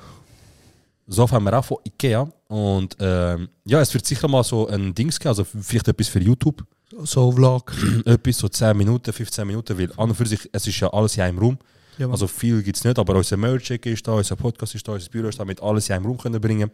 So 1.06 1.30
haben 1.30 1.44
wir 1.44 1.58
auch 1.58 1.64
von 1.64 1.78
Ikea. 1.86 2.28
Und 2.48 2.96
ähm, 3.00 3.48
ja, 3.64 3.80
es 3.80 3.92
wird 3.94 4.06
sicher 4.06 4.28
mal 4.28 4.44
so 4.44 4.68
ein 4.68 4.94
Dings 4.94 5.18
geben, 5.18 5.28
also 5.30 5.44
vielleicht 5.44 5.88
etwas 5.88 6.08
für 6.08 6.20
YouTube. 6.20 6.64
So 7.04 7.32
Vlog. 7.32 7.72
etwas, 8.04 8.38
so 8.38 8.48
10 8.48 8.76
Minuten, 8.76 9.12
15 9.12 9.46
Minuten, 9.46 9.78
weil 9.78 9.90
an 9.96 10.10
und 10.10 10.14
für 10.14 10.26
sich, 10.26 10.48
es 10.52 10.66
ist 10.66 10.78
ja 10.80 10.88
alles 10.92 11.16
in 11.16 11.22
einem 11.22 11.38
Raum. 11.38 11.58
Ja. 11.98 12.08
Also 12.10 12.26
viel 12.26 12.62
gibt 12.62 12.76
es 12.76 12.84
nicht, 12.84 12.98
aber 12.98 13.14
unser 13.16 13.36
Merch 13.36 13.70
ist 13.70 14.06
da, 14.06 14.12
unser 14.12 14.36
Podcast 14.36 14.74
ist 14.74 14.86
da, 14.86 14.92
unser 14.92 15.10
Büro 15.10 15.28
ist 15.28 15.38
da, 15.38 15.44
mit 15.44 15.60
alles 15.62 15.88
in 15.88 15.96
einem 15.96 16.06
Raum 16.06 16.18
können 16.18 16.40
bringen. 16.40 16.70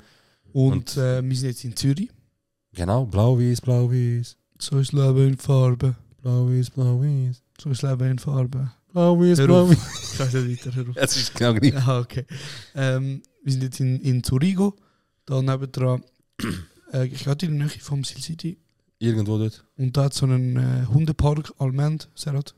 und 0.53 0.72
und- 0.72 0.97
äh, 0.97 1.22
wir 1.22 1.37
sind 1.37 1.49
jetzt 1.49 1.64
in 1.64 1.74
Zürich. 1.76 2.09
Genau, 2.74 3.07
blau-weiß, 3.07 3.61
blau-weiß, 3.62 4.37
So 4.59 4.79
ist 4.79 4.93
Leben 4.93 5.29
in 5.29 5.37
Farbe. 5.39 5.95
blau-weiß, 6.22 6.70
blau-weiß, 6.70 7.43
So 7.61 7.70
ist 7.70 7.83
Leben 7.83 8.11
in 8.12 8.18
Farbe. 8.18 8.70
blau-weiß, 8.93 9.39
blau-weiß. 9.39 9.79
Schau 10.16 10.24
nicht 10.39 10.66
weiter, 10.66 10.76
hör 10.76 10.89
auf. 10.91 10.97
Es 10.97 11.16
ist 11.16 11.35
genau 11.35 11.55
gleich. 11.55 11.72
Ja, 11.74 11.99
okay. 11.99 12.24
Ähm, 12.74 13.22
wir 13.49 13.53
sind 13.53 13.62
jetzt 13.62 13.80
in, 13.80 13.99
in 14.03 14.22
Zurigo. 14.22 14.76
Da 15.24 15.40
nebendran, 15.40 16.05
äh, 16.92 17.07
ich 17.07 17.26
hatte 17.26 17.46
in 17.46 17.59
der 17.59 17.68
Nähe 17.68 17.78
vom 17.80 18.05
Sil 18.05 18.20
City. 18.20 18.59
Irgendwo 18.99 19.38
dort. 19.38 19.64
Und 19.78 19.96
da 19.96 20.05
hat 20.05 20.14
so 20.14 20.26
einen 20.26 20.57
äh, 20.57 20.86
Hundepark, 20.86 21.55
Almend, 21.57 22.11
Serat. 22.14 22.55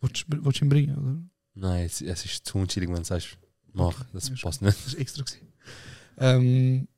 Wolltest 0.00 0.26
du 0.30 0.64
ihn 0.64 0.68
bringen, 0.70 0.96
oder? 0.96 1.68
Nein, 1.68 1.84
es, 1.84 2.00
es 2.00 2.24
ist 2.24 2.46
zu 2.46 2.56
unschillig, 2.56 2.88
wenn 2.88 2.96
du 2.96 3.04
sagst, 3.04 3.36
mach, 3.74 4.04
das 4.12 4.28
Ja, 4.28 4.34
ist 4.34 4.42
passt 4.42 4.62
nicht. 4.62 4.78
Das 4.86 4.94
war 4.94 5.00
extra. 5.00 5.24
Ähm, 6.16 6.88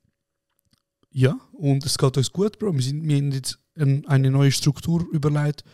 ja, 1.11 1.41
und 1.55 1.85
es 1.85 1.99
geht 1.99 2.17
uns 2.17 2.31
gut, 2.31 2.59
Bro. 2.59 2.75
Wir, 2.75 2.83
sind, 2.83 3.09
wir 3.09 3.17
haben 3.17 3.33
jetzt 3.33 3.59
ein, 3.77 4.07
eine 4.07 4.31
neue 4.31 4.53
Struktur 4.53 5.09
überlegt. 5.11 5.65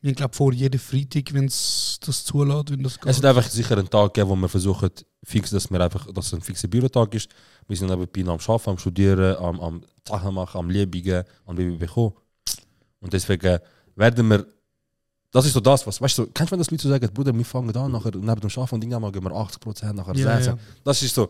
Wir 0.00 0.14
glaube 0.14 0.34
vor 0.34 0.52
jedem 0.52 0.78
Freitag, 0.78 1.32
wenn 1.34 1.46
es 1.46 1.98
das 2.04 2.24
zulässt, 2.24 2.70
wenn 2.70 2.82
das 2.82 3.00
geht. 3.00 3.10
Es 3.10 3.16
wird 3.16 3.36
einfach 3.36 3.50
sicher 3.50 3.76
einen 3.76 3.90
Tag 3.90 4.14
geben, 4.14 4.28
wo 4.30 4.36
wir 4.36 4.48
versuchen, 4.48 4.90
fix, 5.24 5.50
dass 5.50 5.70
wir 5.70 5.80
einfach, 5.80 6.06
dass 6.12 6.26
es 6.26 6.34
ein 6.34 6.40
fixer 6.40 6.68
Bürotag 6.68 7.14
ist. 7.14 7.28
Wir 7.66 7.76
sind 7.76 7.88
noch 7.88 7.96
am 7.96 8.02
Arbeiten, 8.02 8.70
am 8.70 8.78
Studieren, 8.78 9.36
am, 9.36 9.60
am 9.60 9.82
Sachen 10.06 10.34
machen, 10.34 10.58
am 10.58 10.70
Liebigen, 10.70 11.24
am 11.46 11.56
kommen. 11.86 12.12
Und 13.00 13.12
deswegen 13.12 13.58
werden 13.96 14.28
wir, 14.28 14.46
das 15.32 15.46
ist 15.46 15.52
so 15.52 15.60
das, 15.60 15.86
was, 15.86 16.00
weißt 16.00 16.18
du, 16.18 16.26
kennst 16.28 16.50
du, 16.50 16.52
wenn 16.52 16.60
das 16.60 16.70
Leute 16.70 16.82
so 16.84 16.88
sagen, 16.88 17.12
Bruder, 17.12 17.36
wir 17.36 17.44
fangen 17.44 17.76
an, 17.76 17.92
nachher 17.92 18.12
neben 18.14 18.40
dem 18.40 18.50
Arbeiten 18.50 18.74
und 18.76 18.80
Ding 18.80 18.90
mal 18.90 19.12
gehen 19.12 19.24
wir 19.24 19.32
80%, 19.32 19.92
nachher 19.92 20.14
60%. 20.14 20.18
ja, 20.18 20.38
ja. 20.40 20.58
Das 20.84 21.02
ist 21.02 21.14
so, 21.14 21.28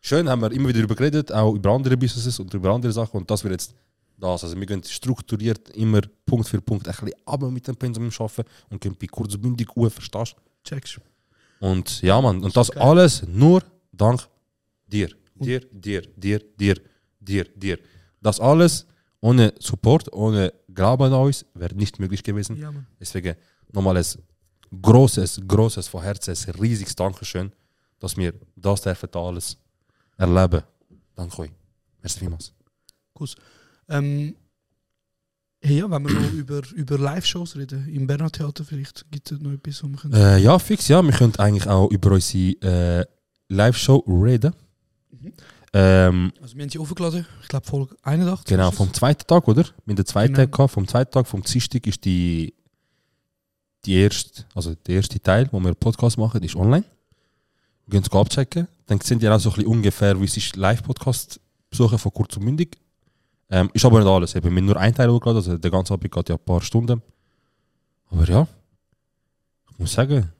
schön, 0.00 0.28
haben 0.28 0.42
wir 0.42 0.50
immer 0.52 0.68
wieder 0.68 0.80
darüber 0.80 0.96
geredet, 0.96 1.32
auch 1.32 1.54
über 1.54 1.70
andere 1.70 1.96
Businesses 1.96 2.38
und 2.40 2.52
über 2.52 2.70
andere 2.70 2.92
Sachen 2.92 3.16
und 3.18 3.30
das 3.30 3.44
wird 3.44 3.52
jetzt 3.52 3.74
das. 4.18 4.44
Also 4.44 4.56
wir 4.56 4.66
gehen 4.66 4.82
strukturiert 4.82 5.70
immer 5.70 6.00
Punkt 6.26 6.48
für 6.48 6.60
Punkt 6.60 6.88
ein 6.88 6.94
bisschen 6.94 7.22
runter 7.26 7.50
mit 7.50 7.66
dem 7.66 7.76
Pensum 7.76 8.10
Arbeiten 8.18 8.44
und 8.70 8.80
gehen 8.80 8.96
bei 8.98 9.06
kurzbündig 9.06 9.76
Uhr, 9.76 9.90
verstehst 9.90 10.36
du? 10.36 10.68
Checkst. 10.68 11.00
Und 11.60 12.02
ja, 12.02 12.20
Mann, 12.20 12.42
und 12.42 12.56
das 12.56 12.70
geil. 12.70 12.82
alles 12.82 13.26
nur 13.26 13.62
dank 13.92 14.28
dir. 14.86 15.10
Dir, 15.34 15.60
dir, 15.70 16.02
dir, 16.16 16.40
dir, 16.58 16.80
dir, 17.20 17.44
dir. 17.44 17.78
Das 18.20 18.40
alles 18.40 18.86
ohne 19.20 19.54
Support, 19.60 20.12
ohne 20.12 20.52
Glauben 20.72 21.12
an 21.12 21.26
uns, 21.26 21.44
wäre 21.54 21.74
nicht 21.74 21.98
möglich 21.98 22.22
gewesen. 22.22 22.56
Ja. 22.56 22.72
Deswegen 22.98 23.36
nochmal 23.72 23.96
ein 23.96 24.04
großes, 24.82 25.42
großes 25.46 25.88
von 25.88 26.02
Herzen, 26.02 26.36
ein 26.46 26.60
riesiges 26.60 26.94
Dankeschön, 26.94 27.52
dass 27.98 28.16
wir 28.16 28.34
das 28.56 28.82
dürfen 28.82 29.08
alles 29.14 29.56
erleben. 30.16 30.62
Danke 31.14 31.42
euch. 31.42 31.50
Merci 32.02 32.20
vielmals. 32.20 32.52
Gut. 33.14 33.36
Ähm, 33.88 34.34
hey, 35.60 35.78
ja, 35.78 35.90
wenn 35.90 36.06
wir 36.06 36.12
noch 36.14 36.32
über, 36.32 36.62
über 36.74 36.98
Live-Shows 36.98 37.56
reden, 37.56 37.88
im 37.88 38.06
Bernhard 38.06 38.34
Theater 38.34 38.64
vielleicht, 38.64 39.10
gibt 39.10 39.30
es 39.32 39.40
noch 39.40 39.52
etwas, 39.52 39.82
wo 39.82 39.88
wir 39.88 39.96
können... 39.96 40.14
Äh, 40.14 40.38
ja, 40.38 40.58
fix, 40.58 40.88
ja. 40.88 41.02
Wir 41.02 41.12
können 41.12 41.34
eigentlich 41.38 41.66
auch 41.68 41.90
über 41.90 42.12
unsere 42.12 43.00
äh, 43.00 43.04
Live-Show 43.48 44.04
reden. 44.06 44.52
Ähm, 45.72 46.32
Also 46.40 46.56
wir 46.56 46.62
haben 46.62 46.70
sie 46.70 46.78
aufgeladen, 46.78 47.26
ich 47.42 47.48
glaube 47.48 47.66
Folge 47.66 47.96
81. 48.02 48.46
Genau, 48.46 48.70
vom 48.70 48.92
zweiten 48.94 49.26
Tag, 49.26 49.46
oder? 49.48 49.64
Mit 49.84 49.98
der 49.98 50.06
zweiten 50.06 50.32
Genau. 50.34 50.46
Tag 50.46 50.52
gehabt. 50.52 50.72
Vom 50.72 50.88
zweiten 50.88 51.10
Tag, 51.10 51.26
vom 51.26 51.42
Dienstag 51.42 51.86
ist 51.86 52.04
die, 52.04 52.54
die 53.84 53.94
erste, 53.94 54.44
also 54.54 54.74
der 54.74 54.94
erste 54.96 55.20
Teil, 55.20 55.48
wo 55.52 55.60
wir 55.60 55.74
Podcast 55.74 56.16
machen, 56.18 56.42
ist 56.42 56.56
online. 56.56 56.84
Wir 57.86 57.92
können 58.00 58.04
es 58.10 58.12
abchecken. 58.16 58.68
Dann 58.86 59.00
sehen 59.00 59.18
die 59.18 59.28
auch 59.28 59.38
so 59.40 59.50
ein 59.50 59.56
bisschen 59.56 59.70
ungefähr, 59.70 60.18
wie 60.20 60.24
es 60.24 60.36
ist, 60.36 60.56
Live-Podcast 60.56 61.40
besuchen 61.68 61.98
von 61.98 62.12
kurz 62.12 62.36
und 62.36 62.44
mündig. 62.44 62.78
Ähm, 63.50 63.70
ist 63.72 63.84
aber 63.84 63.98
nicht 64.00 64.08
alles. 64.08 64.34
Wir 64.34 64.42
haben 64.42 64.64
nur 64.64 64.76
einen 64.76 64.94
Teil 64.94 65.10
hochgeladen, 65.10 65.38
also 65.38 65.56
der 65.58 65.70
ganze 65.70 65.94
Abend 65.94 66.10
geht 66.12 66.28
ja 66.28 66.34
ein 66.36 66.44
paar 66.44 66.60
Stunden. 66.60 67.02
Aber 68.10 68.24
ja, 68.26 68.46
ich 69.70 69.78
muss 69.78 69.92
sagen, 69.92 70.30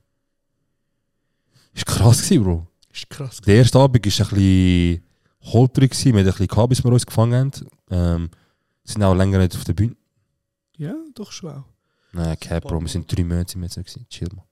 ist 1.72 1.86
krass 1.86 2.22
gewesen, 2.22 2.44
Bro. 2.44 2.66
Ist 2.92 3.08
krass. 3.10 3.40
Der 3.40 3.56
erste 3.56 3.78
Abend 3.78 3.94
war 3.96 4.26
ein 4.26 4.30
bisschen 4.34 5.04
holprig, 5.42 5.90
gewesen. 5.92 6.12
wir 6.14 6.20
hatten 6.20 6.28
ein 6.28 6.32
bisschen 6.32 6.46
gehabt, 6.48 6.68
bis 6.70 6.84
wir 6.84 6.92
uns 6.92 7.06
gefangen 7.06 7.34
haben. 7.34 7.68
Ähm, 7.90 8.30
sind 8.84 9.02
auch 9.02 9.14
länger 9.14 9.38
nicht 9.38 9.54
auf 9.54 9.64
der 9.64 9.74
Bühne. 9.74 9.96
Ja, 10.76 10.94
doch 11.14 11.30
schon 11.32 11.50
auch. 11.52 11.64
Nein, 12.12 12.38
Cap, 12.40 12.64
Bro, 12.64 12.80
wir 12.80 12.88
sind 12.88 13.10
drei 13.14 13.22
Monate 13.24 13.52
sind 13.52 13.60
wir 13.60 13.66
jetzt 13.66 13.76
gewesen. 13.76 14.06
Chill 14.08 14.28
mal. 14.34 14.44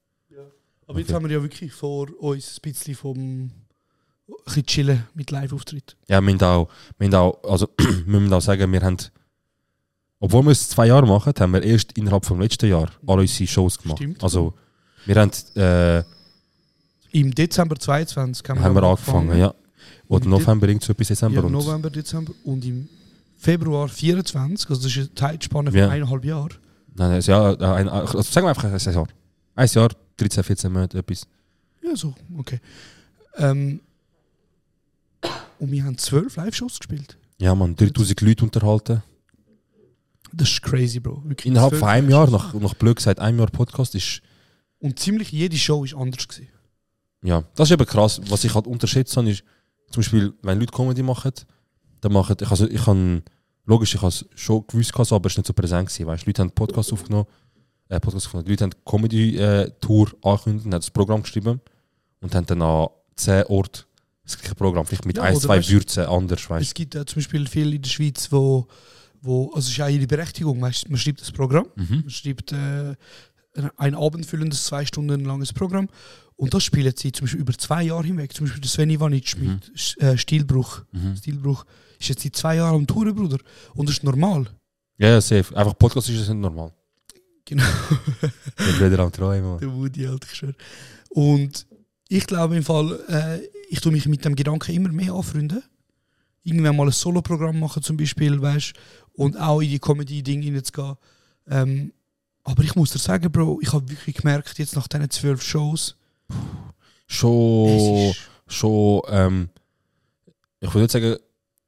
Aber 0.88 0.98
jetzt 1.00 1.08
Okay. 1.08 1.14
haben 1.16 1.24
wir 1.28 1.32
ja 1.36 1.42
wirklich 1.42 1.72
vor 1.72 2.08
uns 2.22 2.58
ein 2.58 2.60
bisschen 2.62 2.94
vom... 2.94 3.50
ein 4.28 4.34
bisschen 4.44 4.66
chillen 4.66 5.06
mit 5.14 5.30
Live-Auftritt. 5.30 5.96
Ja, 6.08 6.20
wir 6.20 6.32
haben 6.32 6.42
auch, 6.42 6.68
wir 6.98 7.20
auch, 7.20 7.42
also 7.44 7.68
wir 8.06 8.20
müssen 8.20 8.32
auch 8.32 8.40
sagen, 8.40 8.70
wir 8.72 8.80
haben, 8.80 8.96
obwohl 10.18 10.44
wir 10.44 10.50
es 10.52 10.68
zwei 10.68 10.86
Jahre 10.86 11.06
machen, 11.06 11.32
haben 11.38 11.52
wir 11.52 11.62
erst 11.62 11.92
innerhalb 11.92 12.24
vom 12.24 12.40
letzten 12.40 12.68
Jahr 12.68 12.90
alle 13.06 13.20
unsere 13.22 13.46
Shows 13.46 13.78
gemacht. 13.78 13.98
Stimmt. 13.98 14.22
Also, 14.22 14.54
wir 15.04 15.14
haben, 15.16 15.30
äh, 15.56 16.02
Im 17.12 17.34
Dezember 17.34 17.76
22 17.78 18.48
haben, 18.48 18.60
haben 18.60 18.74
wir 18.74 18.82
angefangen, 18.82 19.38
ja. 19.38 19.54
Oder 20.08 20.24
Und 20.24 20.30
November, 20.30 20.68
irgend 20.68 20.82
so 20.84 20.92
etwas 20.92 21.08
Dezember. 21.08 21.42
Ja, 21.42 21.48
November, 21.48 21.90
Dezember 21.90 22.32
und 22.44 22.64
im 22.64 22.88
Februar 23.38 23.88
24, 23.88 24.68
also 24.70 24.82
das 24.82 24.90
ist 24.90 24.96
eine 24.98 25.14
Zeitspanne 25.14 25.70
von 25.70 25.78
Ja. 25.78 25.88
eineinhalb 25.88 26.24
Jahren. 26.24 26.54
Nein, 26.94 27.10
nein, 27.10 27.20
ja, 27.20 27.52
äh, 27.52 27.64
ein, 27.64 27.88
also 27.88 28.22
sagen 28.22 28.46
wir 28.46 28.50
einfach 28.50 28.64
ein 28.64 28.94
Jahr. 28.94 29.06
Ein 29.54 29.68
Jahr, 29.68 29.88
13, 30.16 30.42
14 30.44 30.72
Monate, 30.72 30.98
etwas. 30.98 31.26
Ja, 31.82 31.94
so, 31.94 32.14
okay. 32.38 32.60
Ähm, 33.36 33.80
und 35.58 35.70
wir 35.70 35.84
haben 35.84 35.98
zwölf 35.98 36.36
Live-Shows 36.36 36.78
gespielt. 36.78 37.18
Ja, 37.38 37.54
man, 37.54 37.76
3000 37.76 38.20
Leute 38.22 38.44
unterhalten. 38.44 39.02
Das 40.32 40.50
ist 40.50 40.62
crazy, 40.62 41.00
Bro. 41.00 41.22
Wirklich 41.24 41.46
Innerhalb 41.46 41.74
von 41.76 41.88
einem 41.88 42.10
Jahr, 42.10 42.28
nach, 42.30 42.52
nach 42.54 42.74
blöd 42.74 42.96
gesagt, 42.96 43.20
einem 43.20 43.38
Jahr 43.38 43.50
Podcast 43.50 43.94
ist, 43.94 44.20
Und 44.78 44.98
ziemlich 44.98 45.30
jede 45.32 45.56
Show 45.56 45.84
ist 45.84 45.94
anders 45.94 46.28
gewesen. 46.28 46.48
ja, 47.22 47.42
das 47.54 47.68
ist 47.68 47.72
eben 47.74 47.86
krass. 47.86 48.20
Was 48.28 48.44
ich 48.44 48.54
halt 48.54 48.66
unterschätzt 48.66 49.16
habe, 49.16 49.30
ist, 49.30 49.44
zum 49.90 50.02
Beispiel, 50.02 50.34
wenn 50.42 50.58
Leute 50.60 50.72
Comedy 50.72 51.02
machen, 51.02 51.32
dann 52.00 52.12
machen, 52.12 52.36
ich, 52.40 52.50
also, 52.50 52.68
ich 52.68 52.86
habe, 52.86 53.22
logisch, 53.64 53.94
ich 53.94 54.00
habe 54.02 54.08
es 54.08 54.26
schon 54.34 54.66
gewusst, 54.66 54.92
gehabt, 54.92 55.12
aber 55.12 55.26
es 55.26 55.32
ist 55.32 55.38
nicht 55.38 55.46
so 55.46 55.52
präsent 55.52 55.88
gewesen, 55.88 56.06
weißt, 56.06 56.26
Leute 56.26 56.42
haben 56.42 56.50
Podcast 56.50 56.92
aufgenommen, 56.92 57.26
äh, 57.88 58.00
Podcast 58.00 58.26
aufgenommen, 58.26 58.48
Leute 58.48 58.64
haben 58.64 58.72
Comedy-Tour 58.84 60.12
angekündigt, 60.22 60.64
haben 60.64 60.70
das 60.72 60.90
Programm 60.90 61.22
geschrieben 61.22 61.60
und 62.20 62.34
haben 62.34 62.46
dann 62.46 62.62
an 62.62 62.88
10 63.14 63.44
Orten 63.44 63.84
das 64.26 64.38
gleiche 64.38 64.54
Programm, 64.54 64.84
vielleicht 64.86 65.06
mit 65.06 65.16
Ja, 65.16 65.22
ein, 65.24 65.36
zwei 65.36 65.58
weißt- 65.58 65.70
Würzen 65.70 66.04
anders, 66.06 66.48
weißt 66.50 66.66
Es 66.66 66.74
gibt 66.74 66.94
ja 66.94 67.06
zum 67.06 67.16
Beispiel 67.16 67.46
viele 67.46 67.76
in 67.76 67.82
der 67.82 67.88
Schweiz, 67.90 68.28
wo, 68.30 68.66
wo 69.22 69.46
also 69.48 69.60
es 69.60 69.68
ist 69.68 69.76
ja 69.76 69.88
ihre 69.88 70.06
Berechtigung, 70.06 70.58
man 70.60 70.72
schreibt 70.72 71.20
das 71.20 71.32
Programm, 71.32 71.66
Mhm. 71.76 72.00
man 72.02 72.10
schreibt 72.10 72.52
äh, 72.52 72.94
ein 73.76 73.94
abendfüllendes, 73.94 74.64
zwei 74.64 74.84
Stunden 74.84 75.24
langes 75.24 75.52
Programm 75.52 75.88
und 76.36 76.52
das 76.52 76.62
spielen 76.64 76.92
sie 76.96 77.12
zum 77.12 77.24
Beispiel 77.24 77.40
über 77.40 77.54
zwei 77.56 77.84
Jahre 77.84 78.04
hinweg. 78.04 78.32
Zum 78.34 78.44
Beispiel 78.46 78.60
der 78.60 78.68
Sven 78.70 78.90
Ivanic 78.90 79.36
Mhm. 79.38 79.60
mit 79.76 80.02
äh, 80.02 80.18
Stilbruch. 80.18 80.82
Stilbruch 81.16 81.64
ist 81.98 82.08
jetzt 82.10 82.22
seit 82.22 82.36
zwei 82.36 82.56
Jahren 82.56 82.74
am 82.76 82.86
Touren, 82.86 83.14
Bruder. 83.14 83.38
Und 83.74 83.88
das 83.88 83.96
ist 83.96 84.02
normal. 84.04 84.46
Ja, 84.98 85.08
ja, 85.08 85.20
safe. 85.22 85.56
Einfach 85.56 85.78
Podcast 85.78 86.10
ist 86.10 86.20
es 86.20 86.28
nicht 86.28 86.38
normal. 86.38 86.72
Genau. 87.46 87.62
Ich 88.58 88.78
bin 88.78 88.90
wieder 88.92 89.02
am 89.04 89.12
Träumen. 89.12 89.58
Der 89.60 89.72
Woody, 89.72 90.04
halt, 90.04 90.24
ich 90.24 90.34
schwör. 90.34 90.52
Und 91.10 91.66
ich 92.08 92.26
glaube 92.26 92.56
im 92.56 92.62
Fall, 92.62 92.98
äh, 93.08 93.38
ich 93.68 93.80
tue 93.80 93.92
mich 93.92 94.06
mit 94.06 94.24
dem 94.24 94.36
Gedanken 94.36 94.74
immer 94.74 94.90
mehr 94.90 95.12
anfreunden. 95.14 95.62
Irgendwann 96.42 96.76
mal 96.76 96.86
ein 96.86 96.92
Solo-Programm 96.92 97.58
machen 97.58 97.82
zum 97.82 97.96
Beispiel, 97.96 98.40
weißt 98.40 98.72
und 99.14 99.36
auch 99.36 99.60
in 99.60 99.70
die 99.70 99.78
Comedy-Dinge 99.78 100.54
reinzugehen. 100.54 100.96
Ähm, 101.48 101.92
aber 102.44 102.62
ich 102.62 102.76
muss 102.76 102.92
dir 102.92 102.98
sagen, 102.98 103.30
Bro, 103.32 103.58
ich 103.62 103.72
habe 103.72 103.88
wirklich 103.90 104.16
gemerkt, 104.16 104.56
jetzt 104.58 104.76
nach 104.76 104.86
diesen 104.86 105.10
zwölf 105.10 105.42
Shows, 105.42 105.96
Schon, 107.08 107.68
es 107.68 108.16
schon, 108.48 109.00
ähm, 109.08 109.48
ich 110.60 110.68
würde 110.74 110.82
nicht 110.82 110.90
sagen, 110.90 111.16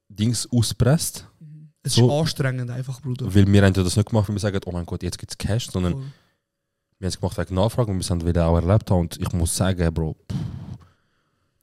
Dings 0.09 0.47
auspresst. 0.51 1.25
Es 1.81 1.93
So. 1.93 2.07
ist 2.07 2.13
anstrengend 2.13 2.69
einfach, 2.71 3.01
Bruder. 3.01 3.33
Weil 3.33 3.47
wir 3.51 3.63
haben 3.63 3.73
das 3.73 3.95
nicht 3.95 4.09
gemacht, 4.09 4.27
weil 4.27 4.35
wir 4.35 4.39
sagen, 4.39 4.59
oh 4.65 4.71
mein 4.71 4.85
Gott, 4.85 5.01
jetzt 5.03 5.17
gibt 5.17 5.31
es 5.31 5.37
Cash, 5.37 5.69
sondern 5.69 5.93
Voll. 5.93 6.01
wir 6.99 7.05
haben 7.05 7.09
es 7.09 7.19
gemacht 7.19 7.37
wegen 7.37 7.55
Nachfrage 7.55 7.91
und 7.91 7.97
wir 7.97 8.03
sind 8.03 8.25
wieder 8.25 8.47
auch 8.47 8.55
erlebt 8.55 8.91
haben. 8.91 8.99
Und 9.01 9.17
ich 9.17 9.31
muss 9.31 9.55
sagen, 9.55 9.93
Bro, 9.93 10.15
pff, 10.29 10.37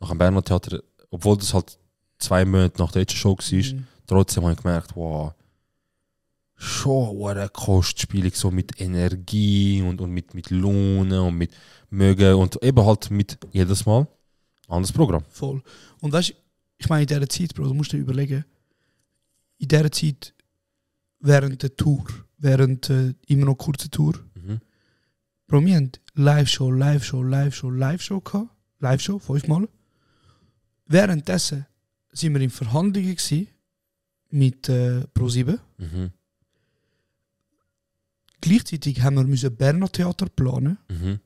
nach 0.00 0.08
dem 0.10 0.18
Berner 0.18 0.42
Theater, 0.42 0.82
obwohl 1.10 1.36
das 1.36 1.54
halt 1.54 1.78
zwei 2.18 2.44
Monate 2.44 2.80
nach 2.82 2.92
der 2.92 3.02
letzten 3.02 3.16
Show 3.18 3.36
war, 3.36 3.74
Mhm. 3.74 3.86
trotzdem 4.06 4.42
habe 4.44 4.52
ich 4.54 4.62
gemerkt, 4.62 4.94
wow, 4.96 5.32
schon 6.56 7.26
eine 7.36 7.48
Kostspielung, 7.48 8.32
so 8.34 8.50
mit 8.50 8.80
Energie 8.80 9.82
und, 9.82 10.00
und 10.00 10.10
mit, 10.10 10.34
mit 10.34 10.50
Laune 10.50 11.22
und 11.22 11.36
mit 11.36 11.52
Mögen 11.90 12.34
und 12.34 12.62
eben 12.62 12.84
halt 12.86 13.10
mit 13.10 13.38
jedes 13.52 13.84
Mal 13.86 14.06
anderes 14.68 14.92
Programm. 14.92 15.22
Voll. 15.30 15.62
Und 16.00 16.12
weißt 16.12 16.30
du, 16.30 16.34
ich 16.78 16.88
meine, 16.88 17.02
in 17.02 17.08
dieser 17.08 17.28
Zeit, 17.28 17.54
Bro, 17.54 17.64
du 17.68 17.74
musst 17.74 17.92
dir 17.92 17.98
überlegen, 17.98 18.44
in 19.58 19.68
dieser 19.68 19.90
Zeit, 19.92 20.34
während 21.20 21.62
der 21.62 21.76
Tour, 21.76 22.04
während 22.38 22.90
äh, 22.90 23.14
immer 23.26 23.46
noch 23.46 23.56
kurze 23.56 23.90
Tour, 23.90 24.14
Mhm. 24.34 24.60
Bro, 25.46 25.64
wir 25.64 25.76
haben 25.76 25.92
Live-Show, 26.14 26.70
Live-Show, 26.72 27.22
Live-Show, 27.22 27.70
Live-Show 27.70 28.20
gehabt. 28.20 28.48
Live-Show, 28.80 29.18
fünfmal. 29.20 29.68
Währenddessen 30.86 31.66
sind 32.12 32.34
wir 32.34 32.40
in 32.40 32.50
Verhandlungen 32.50 33.16
mit 34.30 34.68
äh, 34.68 35.02
Pro7. 35.14 35.58
Mhm. 35.78 36.10
Gleichzeitig 38.40 39.02
haben 39.02 39.16
wir 39.16 39.24
müssen 39.24 39.54
Berner 39.56 39.90
Theater 39.90 40.26
planen. 40.26 40.78
Mhm. 40.88 41.20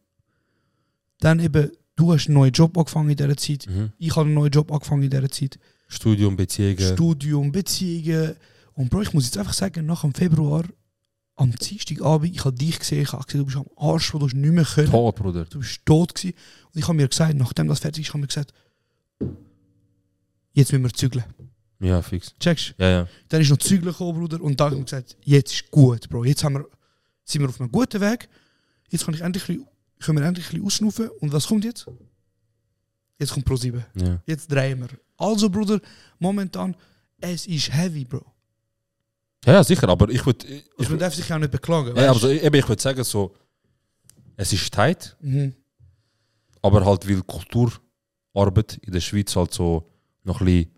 Dann 1.19 1.39
eben, 1.41 1.71
du 1.97 2.13
hast 2.13 2.27
einen 2.27 2.35
neuen 2.35 2.53
Job 2.53 2.77
angefangen 2.79 3.11
in 3.11 3.17
dieser 3.17 3.37
Zeit. 3.37 3.67
Mhm. 3.69 3.93
Ich 3.99 4.17
habe 4.17 4.27
einen 4.27 4.35
neuen 4.35 4.51
Job 4.51 4.73
angefangen 4.73 5.03
in 5.03 5.11
dieser 5.11 5.31
Zeit. 5.31 5.59
Studium, 5.89 6.37
Beziehungen. 6.37 6.95
Studium, 6.95 7.53
Beziehungen. 7.53 8.37
Und 8.75 8.89
Bro, 8.89 9.03
ich 9.03 9.13
muss 9.13 9.27
jetzt 9.27 9.37
einfach 9.37 9.53
sagen, 9.53 9.85
nach 9.87 10.03
dem 10.03 10.15
Februar, 10.15 10.65
am 11.37 11.53
Dienstagabend, 11.53 12.35
ich 12.35 12.45
habe 12.45 12.57
dich 12.57 12.79
gesehen, 12.79 13.03
ich 13.03 13.13
habe 13.13 13.25
gesehen, 13.25 13.41
du 13.41 13.47
bist 13.47 13.57
am 13.57 13.67
Arsch, 13.77 14.13
du 14.13 14.21
hast 14.21 14.35
nicht 14.35 14.53
mehr 14.53 14.65
können. 14.65 14.91
Tot, 14.91 15.17
Bruder. 15.17 15.45
Du 15.45 15.59
bist 15.59 15.85
tot 15.85 16.15
gewesen. 16.15 16.35
Und 16.73 16.79
ich 16.79 16.87
habe 16.87 16.95
mir 16.95 17.09
gesagt, 17.09 17.35
nachdem 17.35 17.69
das 17.69 17.81
fertig 17.81 18.07
ist, 18.07 18.15
habe 18.15 18.19
ich 18.19 18.23
mir 18.23 18.27
gesagt, 18.29 18.55
jetzt 20.61 20.73
müssen 20.73 20.85
wir 20.85 20.93
zügeln. 20.93 21.25
Ja, 21.81 22.03
fix. 22.03 22.35
Checkst 22.39 22.75
Ja, 22.79 22.89
ja. 22.91 23.09
Dann 23.29 23.41
ist 23.41 23.49
noch 23.51 23.57
Zügeln 23.57 23.91
gekommen, 23.93 24.19
Bruder, 24.19 24.41
und 24.43 24.61
dann 24.61 24.67
habe 24.67 24.75
ich 24.77 24.79
mir 24.81 24.85
gesagt, 24.85 25.17
jetzt 25.25 25.53
ist 25.55 25.71
gut, 25.71 26.09
Bro. 26.11 26.25
Jetzt 26.25 26.45
haben 26.45 26.55
wir, 26.57 26.67
sind 27.25 27.41
wir 27.41 27.49
auf 27.49 27.59
einem 27.61 27.73
guten 27.73 28.01
Weg. 28.01 28.29
Jetzt 28.91 29.05
kann 29.07 29.15
ich 29.15 29.21
endlich, 29.23 29.45
ein 29.49 29.57
bisschen- 29.59 29.69
können 30.01 30.19
wir 30.19 30.27
endlich 30.27 30.47
ein 30.47 30.51
bisschen 30.51 30.67
ausschnaufen. 30.67 31.09
Und 31.21 31.33
was 31.33 31.47
kommt 31.47 31.65
jetzt? 31.65 31.87
Jetzt 33.19 33.33
kommt 33.33 33.47
Pro 33.47 33.57
7. 33.57 33.85
ja. 33.97 34.21
Jetzt 34.27 34.51
drehen 34.53 34.81
wir. 34.81 34.89
Also, 35.17 35.49
Bruder, 35.51 35.81
momentan, 36.19 36.75
es 37.19 37.47
ist 37.47 37.73
heavy, 37.73 38.05
Bro. 38.05 38.25
Ja, 39.47 39.55
ja, 39.55 39.65
sicher, 39.65 39.89
aber 39.89 40.09
ich 40.11 40.25
würde. 40.27 40.47
Ich, 40.47 40.65
Also 40.79 40.91
man 40.91 40.99
darf 40.99 41.15
sich 41.15 41.33
auch 41.33 41.39
nicht 41.39 41.51
beklagen. 41.51 41.97
ja, 41.97 42.11
weißt 42.11 42.21
so, 42.21 42.29
eben, 42.29 42.55
ich 42.57 42.69
würde 42.69 42.83
sagen, 42.83 43.03
so, 43.05 43.35
es 44.37 44.53
ist 44.53 44.73
tight, 44.73 45.17
Mhm. 45.21 45.55
aber 46.61 46.85
halt, 46.85 47.09
weil 47.09 47.23
Kulturarbeit 47.23 48.77
in 48.83 48.93
der 48.93 49.01
Schweiz 49.01 49.35
halt 49.37 49.53
so 49.55 49.87
noch 50.25 50.41
ein 50.41 50.47
bisschen 50.47 50.71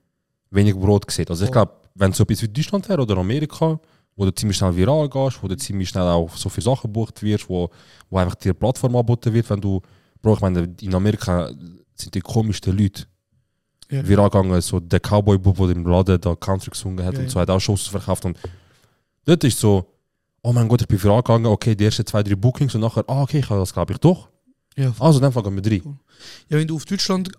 wenig 0.51 0.75
Brot 0.75 1.11
sieht. 1.11 1.31
Also, 1.31 1.45
ich 1.45 1.53
glaube, 1.53 1.73
wenn 1.95 2.11
es 2.11 2.17
so 2.17 2.25
etwas 2.25 2.43
wie 2.43 2.49
Deutschland 2.49 2.89
wäre 2.89 3.03
oder 3.03 3.17
Amerika, 3.17 3.79
wo 4.17 4.25
du 4.25 4.35
ziemlich 4.35 4.57
schnell 4.57 4.75
viral 4.77 5.09
gehst, 5.09 5.43
wo 5.43 5.49
du 5.49 5.57
ziemlich 5.57 5.89
schnell 5.89 6.05
auch 6.05 6.35
so 6.37 6.49
viele 6.49 6.65
Sachen 6.65 6.83
gebucht 6.93 7.23
wirst, 7.23 7.49
wo, 7.49 7.71
wo 8.11 8.19
einfach 8.19 8.35
dir 8.35 8.51
eine 8.51 8.55
Plattform 8.55 8.95
angeboten 8.97 9.33
wird, 9.33 9.49
wenn 9.51 9.61
du, 9.61 9.81
Bro, 10.21 10.35
ich 10.35 10.41
meine, 10.41 10.75
in 10.81 10.95
Amerika 10.95 11.51
sind 11.95 12.15
die 12.15 12.21
komischsten 12.21 12.77
Leute 12.77 13.05
Ja. 13.91 14.07
viral 14.07 14.31
gegangen, 14.31 14.61
so 14.61 14.81
der 14.81 15.01
Cowboy-Bub, 15.01 15.57
der 15.57 15.71
im 15.71 15.87
Laden 15.87 16.21
da 16.21 16.35
Country 16.37 16.71
gesungen 16.71 17.05
hat 17.05 17.15
Ja, 17.15 17.21
und 17.21 17.31
so, 17.31 17.41
hat 17.41 17.51
auch 17.51 17.61
Shows 17.61 17.87
verkauft 17.89 18.25
und 18.25 18.39
dort 19.25 19.43
ist 19.45 19.59
so, 19.59 19.87
oh 20.43 20.53
mein 20.53 20.69
Gott, 20.69 20.83
ich 20.83 20.89
bin 20.89 21.03
viral 21.03 21.23
gegangen, 21.23 21.47
okay, 21.47 21.75
die 21.75 21.85
ersten 21.85 22.05
zwei, 22.07 22.23
drei 22.23 22.35
Bookings 22.35 22.75
und 22.75 22.81
nachher, 22.83 23.05
ah, 23.09 23.23
okay, 23.23 23.39
ich 23.41 23.49
habe 23.51 23.61
das 23.61 23.73
glaube 23.73 23.93
ich 23.95 23.99
doch. 23.99 24.29
Ja, 24.77 24.93
Also, 24.99 25.21
Fall 25.31 25.43
gehen 25.43 25.55
wir 25.55 25.63
drei. 25.63 25.83
ja, 26.49 26.59
wenn 26.59 26.67
du 26.69 26.77
auf 26.77 26.85
Deutschland 26.85 27.31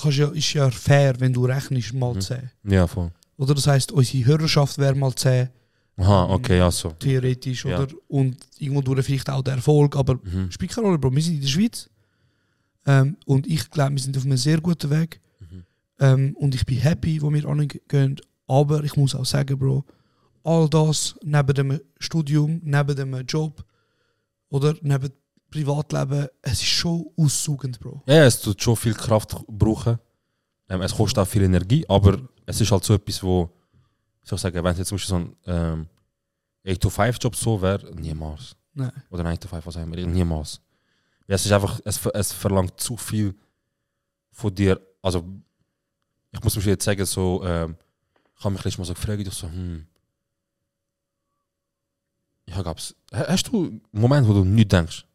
kannst, 0.00 0.18
ja, 0.18 0.28
ist 0.28 0.52
ja 0.54 0.70
fair, 0.70 1.14
wenn 1.20 1.32
du 1.32 1.44
rechnest 1.46 1.92
mal 1.94 2.14
Mhm. 2.14 2.20
10. 2.20 2.50
Ja, 2.64 2.86
voll. 2.86 3.10
Oder 3.36 3.54
das 3.54 3.66
heisst, 3.66 3.92
unsere 3.92 4.24
Hörerschaft 4.26 4.78
wäre 4.78 4.94
mal 4.94 5.14
10, 5.14 5.48
Aha, 5.96 6.26
okay, 6.30 6.58
ja, 6.58 6.70
so. 6.70 6.90
theoretisch. 6.90 7.64
Ja. 7.64 7.80
Oder? 7.82 7.92
Und 8.08 8.36
irgendwo 8.58 8.80
durch 8.82 9.04
vielleicht 9.06 9.30
auch 9.30 9.42
der 9.42 9.54
Erfolg. 9.54 9.96
Aber 9.96 10.14
Mhm. 10.22 10.50
spielt 10.50 10.72
keine 10.72 10.86
Rolle, 10.88 10.98
Bro. 10.98 11.14
Wir 11.14 11.22
sind 11.22 11.34
in 11.34 11.40
der 11.40 11.48
Schweiz. 11.48 11.88
Ähm, 12.86 13.16
und 13.26 13.46
ich 13.46 13.70
glaube, 13.70 13.92
wir 13.92 14.00
sind 14.02 14.16
auf 14.16 14.24
einem 14.24 14.36
sehr 14.36 14.60
guten 14.60 14.90
Weg. 14.90 15.20
Mhm. 15.40 15.64
Ähm, 16.00 16.36
und 16.36 16.54
ich 16.54 16.66
bin 16.66 16.78
happy, 16.78 17.22
wo 17.22 17.32
wir 17.32 17.44
angehen. 17.46 18.20
Aber 18.46 18.84
ich 18.84 18.96
muss 18.96 19.14
auch 19.14 19.24
sagen, 19.24 19.58
Bro, 19.58 19.84
all 20.42 20.68
das 20.68 21.14
neben 21.22 21.54
dem 21.54 21.80
Studium, 21.98 22.60
neben 22.62 22.94
dem 22.94 23.14
Job 23.26 23.64
oder 24.50 24.74
neben 24.82 25.04
dem 25.08 25.12
Privatleben, 25.54 26.26
es 26.42 26.54
ist 26.54 26.64
schon 26.68 27.06
aussugend, 27.16 27.78
Bro. 27.78 28.02
Ja, 28.06 28.24
es 28.24 28.40
tut 28.40 28.60
schon 28.60 28.74
viel 28.74 28.92
Kraft 28.94 29.36
brauchen. 29.46 29.98
Ähm, 30.68 30.82
es 30.82 30.92
kostet 30.94 31.18
auch 31.20 31.28
viel 31.28 31.42
Energie, 31.44 31.84
aber 31.88 32.18
es 32.44 32.60
ist 32.60 32.72
halt 32.72 32.82
so 32.82 32.94
etwas, 32.94 33.22
wo, 33.22 33.48
ich 34.22 34.28
soll 34.28 34.38
sagen, 34.38 34.56
wenn 34.64 34.72
es 34.72 34.78
jetzt 34.78 34.88
zum 34.88 34.96
Beispiel 34.96 35.08
so 35.10 35.16
ein 35.16 35.36
ähm, 35.46 35.86
8-to-5-Job 36.66 37.36
so 37.36 37.62
wäre, 37.62 37.94
niemals. 37.94 38.56
Nein. 38.72 38.90
Oder 39.10 39.22
9-to-5, 39.24 39.60
was 39.64 39.76
auch 39.76 39.82
immer, 39.82 39.94
niemals. 39.94 40.60
Es 41.28 41.46
ist 41.46 41.52
einfach, 41.52 41.80
es, 41.84 42.04
es 42.04 42.32
verlangt 42.32 42.80
zu 42.80 42.96
viel 42.96 43.34
von 44.32 44.52
dir. 44.52 44.80
Also, 45.02 45.24
ich 46.32 46.42
muss 46.42 46.56
mich 46.56 46.64
jetzt 46.64 46.84
sagen, 46.84 47.04
so, 47.06 47.44
ähm, 47.44 47.76
ich 48.36 48.44
habe 48.44 48.54
mich 48.54 48.64
letztes 48.64 48.78
Mal 48.78 48.84
so 48.86 48.94
gefragt, 48.94 49.20
ich 49.20 49.32
so, 49.32 49.46
hm. 49.48 49.86
Ja, 52.48 52.60
gab's. 52.62 52.94
ha- 53.12 53.26
Hast 53.28 53.46
du 53.48 53.64
einen 53.66 53.80
Moment, 53.92 54.26
wo 54.26 54.32
du 54.32 54.44
nicht 54.44 54.72
denkst? 54.72 55.06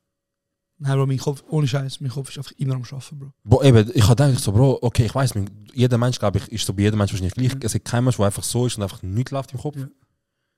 Nein, 0.82 0.94
Bro, 0.98 1.08
mein 1.08 1.18
Kopf, 1.18 1.44
ohne 1.50 1.68
Scheiß, 1.68 2.00
mein 2.00 2.10
Kopf 2.10 2.30
ist 2.30 2.38
einfach 2.38 2.54
immer 2.54 2.76
am 2.76 2.84
Arbeiten, 2.84 3.20
Bro. 3.20 3.32
Bro, 3.44 3.64
eben, 3.64 3.92
ich 3.94 4.04
habe 4.08 4.16
gedacht, 4.16 4.40
so, 4.44 4.52
Bro, 4.54 4.80
okay, 4.82 5.06
ich 5.06 5.14
weiß, 5.14 5.34
jeder 5.74 5.98
Mensch, 5.98 6.20
glaube 6.20 6.38
ich, 6.40 6.48
ist 6.52 6.66
so 6.66 6.74
bei 6.74 6.84
jedem 6.84 6.98
Mensch 7.00 7.12
wahrscheinlich 7.12 7.34
gleich. 7.34 7.54
Mhm. 7.56 7.62
Es 7.64 7.74
gibt 7.74 7.86
keinen 7.86 8.06
Mensch, 8.06 8.16
der 8.16 8.26
einfach 8.28 8.44
so 8.44 8.66
ist 8.66 8.78
und 8.78 8.84
einfach 8.84 9.02
nichts 9.04 9.32
läuft 9.32 9.52
im 9.54 9.60
Kopf. 9.60 9.76
Ja. 9.78 9.88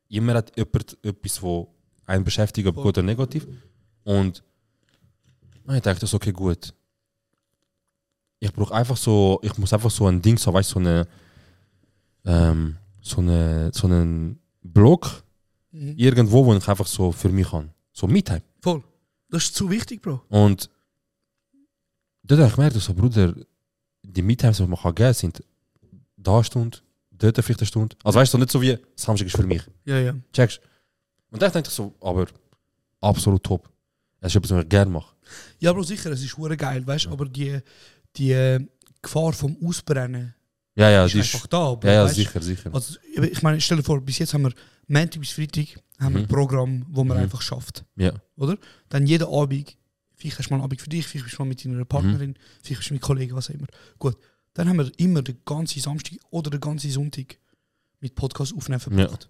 Immer 0.09 0.36
hat 0.36 0.55
jemand 0.55 0.97
etwas, 1.03 1.41
wo 1.41 1.74
einen 2.05 2.24
beschäftigt, 2.24 2.67
ob 2.67 2.76
Voll. 2.76 2.84
gut 2.84 2.97
oder 2.99 3.03
negativ. 3.03 3.47
Und 4.03 4.43
ich 5.69 5.82
dachte, 5.82 6.01
das 6.01 6.09
ist 6.09 6.13
okay, 6.13 6.32
gut. 6.32 6.74
Ich 8.39 8.51
brauche 8.53 8.74
einfach 8.74 8.97
so, 8.97 9.39
ich 9.41 9.57
muss 9.57 9.74
einfach 9.74 9.91
so 9.91 10.07
ein 10.07 10.22
Ding, 10.22 10.38
so, 10.38 10.53
weißt 10.53 10.69
du, 10.72 10.74
so 10.74 10.80
eine, 10.80 11.07
ähm, 12.26 12.78
so 13.01 13.22
eine, 13.22 13.72
so 13.74 13.88
einen 13.88 14.39
Block 14.61 15.24
Mhm. 15.74 15.93
irgendwo, 15.95 16.45
wo 16.45 16.53
ich 16.53 16.67
einfach 16.67 16.86
so 16.86 17.11
für 17.13 17.30
mich 17.30 17.49
kann. 17.49 17.72
So 17.93 18.05
Meetime. 18.05 18.41
Voll. 18.59 18.84
Das 19.32 19.45
ist 19.45 19.55
zu 19.55 19.69
wichtig, 19.69 20.01
Bro. 20.01 20.21
Und 20.29 20.69
dort 22.23 22.41
habe 22.41 22.49
ich 22.49 22.55
gemerkt, 22.55 22.75
so, 22.75 22.93
Bruder, 22.93 23.34
die 24.03 24.21
Meetimes, 24.21 24.57
die 24.57 24.67
man 24.67 24.79
kann 24.79 24.93
geben 24.93 25.13
sind 25.13 25.43
da 26.17 26.36
eine 26.36 26.43
Stunde, 26.43 26.77
dort 27.09 27.38
vielleicht 27.43 27.61
eine 27.61 27.67
Stunde. 27.67 27.95
Also 28.03 28.19
weißt 28.19 28.34
du, 28.34 28.38
nicht 28.38 28.51
so 28.51 28.61
wie, 28.61 28.77
Samstag 28.95 29.27
ist 29.27 29.36
für 29.36 29.45
mich. 29.45 29.63
Ja, 29.86 29.97
ja. 29.97 30.13
Checkst 30.34 30.61
Und 31.32 31.41
dann 31.41 31.51
denke 31.51 31.69
ich 31.69 31.73
so, 31.73 31.95
aber 32.01 32.27
absolut 32.99 33.43
top. 33.43 33.69
Es 34.19 34.27
ist 34.27 34.36
etwas, 34.36 34.51
was 34.51 34.63
ich 34.63 34.69
gerne 34.69 34.91
mache. 34.91 35.15
Ja, 35.59 35.73
Bro, 35.73 35.84
sicher, 35.84 36.11
es 36.11 36.23
ist 36.23 36.38
hure 36.38 36.57
geil, 36.57 36.86
weißt 36.86 37.05
du, 37.05 37.11
aber 37.11 37.25
die, 37.25 37.59
die 38.15 38.32
äh, 38.32 38.59
Gefahr 39.01 39.34
vom 39.34 39.57
Ausbrennen 39.65 40.36
Ja, 40.75 40.89
ja, 40.89 41.05
ist 41.05 41.13
die 41.15 41.19
einfach 41.19 41.43
ist, 41.43 41.53
da, 41.53 41.73
Bro, 41.73 41.88
ja, 41.88 41.93
ja 41.93 42.03
weißt 42.05 42.15
sicher, 42.15 42.41
sicher. 42.41 42.69
Also, 42.73 42.97
ich 43.15 43.41
meine, 43.41 43.59
stell 43.61 43.77
dir 43.77 43.84
vor, 43.84 44.01
bis 44.01 44.19
jetzt 44.19 44.34
haben 44.34 44.43
wir 44.43 44.53
Montag 44.91 45.19
bis 45.19 45.31
Freitag 45.31 45.67
haben 45.99 46.13
wir 46.15 46.21
Mhm. 46.21 46.25
ein 46.25 46.27
Programm, 46.27 46.85
wo 46.89 47.03
man 47.03 47.17
Mhm. 47.17 47.23
einfach 47.23 47.41
schafft, 47.41 47.85
Ja, 47.95 48.13
oder? 48.35 48.57
Dann 48.89 49.05
jeden 49.07 49.27
Abend, 49.27 49.77
vielleicht 50.15 50.37
hast 50.39 50.47
du 50.47 50.53
mal 50.53 50.57
einen 50.57 50.65
Abend 50.65 50.81
für 50.81 50.89
dich, 50.89 51.07
vielleicht 51.07 51.25
bist 51.25 51.37
du 51.37 51.43
mal 51.43 51.49
mit 51.49 51.63
Mhm. 51.65 51.71
deiner 51.73 51.85
Partnerin, 51.85 52.35
vielleicht 52.61 52.79
bist 52.79 52.89
du 52.89 52.93
mit 52.95 53.01
Kollegen, 53.03 53.35
was 53.35 53.49
auch 53.49 53.53
immer. 53.53 53.67
Gut, 53.99 54.17
dann 54.53 54.67
haben 54.67 54.77
wir 54.77 54.91
immer 54.97 55.21
den 55.21 55.37
ganzen 55.45 55.81
Samstag 55.81 56.17
oder 56.29 56.49
den 56.51 56.59
ganzen 56.59 56.91
Sonntag 56.91 57.37
mit 57.99 58.15
Podcast 58.15 58.53
aufnehmen 58.55 58.79
verbracht. 58.81 59.29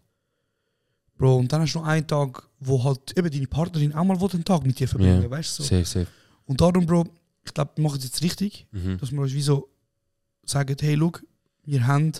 Bro, 1.18 1.38
und 1.38 1.52
dann 1.54 1.62
hast 1.62 1.74
du 1.76 1.80
noch 1.80 1.86
einen 1.88 2.08
Tag, 2.08 2.48
wo 2.60 2.84
halt 2.84 3.16
eben 3.18 3.30
deine 3.30 3.48
Partnerin 3.48 3.94
auch 3.94 4.04
mal 4.04 4.18
einen 4.18 4.44
Tag 4.44 4.66
mit 4.66 4.80
dir 4.80 4.88
verbringen, 4.88 5.22
Ja. 5.24 5.30
weißt 5.30 5.60
du? 5.60 5.64
So. 5.64 5.70
safe, 5.70 5.86
safe. 5.86 6.08
Und 6.46 6.60
darum, 6.62 6.86
Bro, 6.86 7.06
ich 7.44 7.54
glaube, 7.54 7.72
wir 7.76 7.84
machen 7.84 7.98
es 8.00 8.06
jetzt 8.06 8.24
richtig, 8.24 8.66
Mhm. 8.72 8.98
dass 8.98 9.12
wir 9.12 9.20
uns 9.22 9.34
wie 9.34 9.42
so 9.42 9.70
sagen, 10.44 10.76
hey, 10.80 10.98
schau, 10.98 11.12
wir 11.66 11.86
haben 11.86 12.12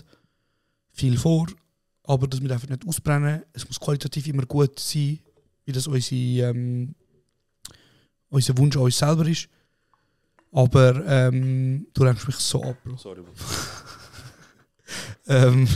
viel 0.92 1.18
vor, 1.18 1.48
aber 2.04 2.26
das 2.26 2.42
wir 2.42 2.50
einfach 2.50 2.68
nicht 2.68 2.86
ausbrennen. 2.86 3.42
Es 3.52 3.66
muss 3.66 3.78
qualitativ 3.78 4.26
immer 4.26 4.46
gut 4.46 4.78
sein, 4.78 5.18
wie 5.64 5.72
das 5.72 5.86
unsere, 5.86 6.50
ähm, 6.50 6.94
unser 8.28 8.56
Wunsch 8.58 8.76
an 8.76 8.82
uns 8.82 8.98
selber 8.98 9.26
ist. 9.26 9.48
Aber 10.50 11.04
ähm, 11.06 11.86
du 11.94 12.04
lenkst 12.04 12.26
mich 12.26 12.36
so 12.36 12.62
ab, 12.62 12.76
Bro. 12.84 12.96
Sorry, 12.96 13.22
Bro. 13.22 13.32
Ähm, 15.26 15.68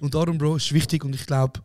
und 0.00 0.14
darum, 0.14 0.38
Bro, 0.38 0.56
ist 0.56 0.72
wichtig 0.72 1.04
und 1.04 1.14
ich 1.14 1.26
glaube, 1.26 1.60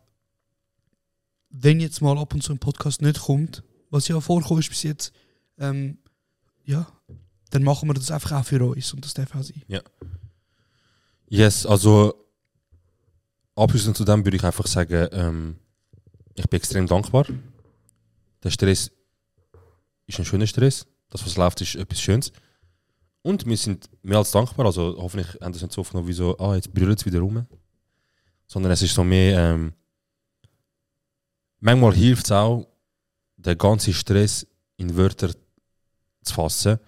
wenn 1.48 1.80
jetzt 1.80 2.00
mal 2.00 2.16
ab 2.18 2.32
und 2.34 2.42
zu 2.42 2.52
ein 2.52 2.58
Podcast 2.58 3.02
nicht 3.02 3.20
kommt, 3.20 3.64
was 3.90 4.06
ja 4.08 4.20
vorkommt 4.20 4.60
ist 4.60 4.68
bis 4.68 4.82
jetzt, 4.84 5.12
ähm, 5.58 5.98
ja, 6.64 6.86
dann 7.50 7.64
machen 7.64 7.88
wir 7.88 7.94
das 7.94 8.10
einfach 8.10 8.32
auch 8.32 8.44
für 8.44 8.64
uns 8.64 8.92
und 8.94 9.04
das 9.04 9.14
darf 9.14 9.34
auch 9.34 9.42
sein. 9.42 9.62
Yes, 11.28 11.66
also 11.66 12.19
abschließend 13.60 13.96
zu 13.96 14.04
dem 14.04 14.24
würde 14.24 14.36
ich 14.36 14.44
einfach 14.44 14.66
sagen, 14.66 15.08
ähm, 15.12 15.56
ich 16.34 16.48
bin 16.48 16.56
extrem 16.58 16.86
dankbar. 16.86 17.26
Der 18.42 18.50
Stress 18.50 18.90
ist 20.06 20.18
ein 20.18 20.24
schöner 20.24 20.46
Stress. 20.46 20.86
Das, 21.10 21.24
was 21.24 21.36
läuft, 21.36 21.60
ist 21.60 21.74
etwas 21.74 22.00
Schönes. 22.00 22.32
Und 23.22 23.44
wir 23.44 23.56
sind 23.56 23.90
mehr 24.02 24.18
als 24.18 24.30
dankbar. 24.30 24.66
Also 24.66 24.96
hoffentlich 24.98 25.40
haben 25.40 25.52
das 25.52 25.62
nicht 25.62 25.72
so 25.72 25.82
aufgenommen 25.82 26.08
wie 26.08 26.12
so, 26.12 26.38
ah, 26.38 26.54
jetzt 26.54 26.72
brüllt 26.72 26.98
es 26.98 27.06
wieder 27.06 27.20
rum. 27.20 27.46
Sondern 28.46 28.72
es 28.72 28.82
ist 28.82 28.94
so 28.94 29.04
mehr, 29.04 29.38
ähm, 29.38 29.74
manchmal 31.60 31.94
hilft 31.94 32.24
es 32.26 32.32
auch, 32.32 32.66
den 33.36 33.58
ganzen 33.58 33.92
Stress 33.92 34.46
in 34.76 34.96
Wörter 34.96 35.30
zu 36.22 36.34
fassen. 36.34 36.78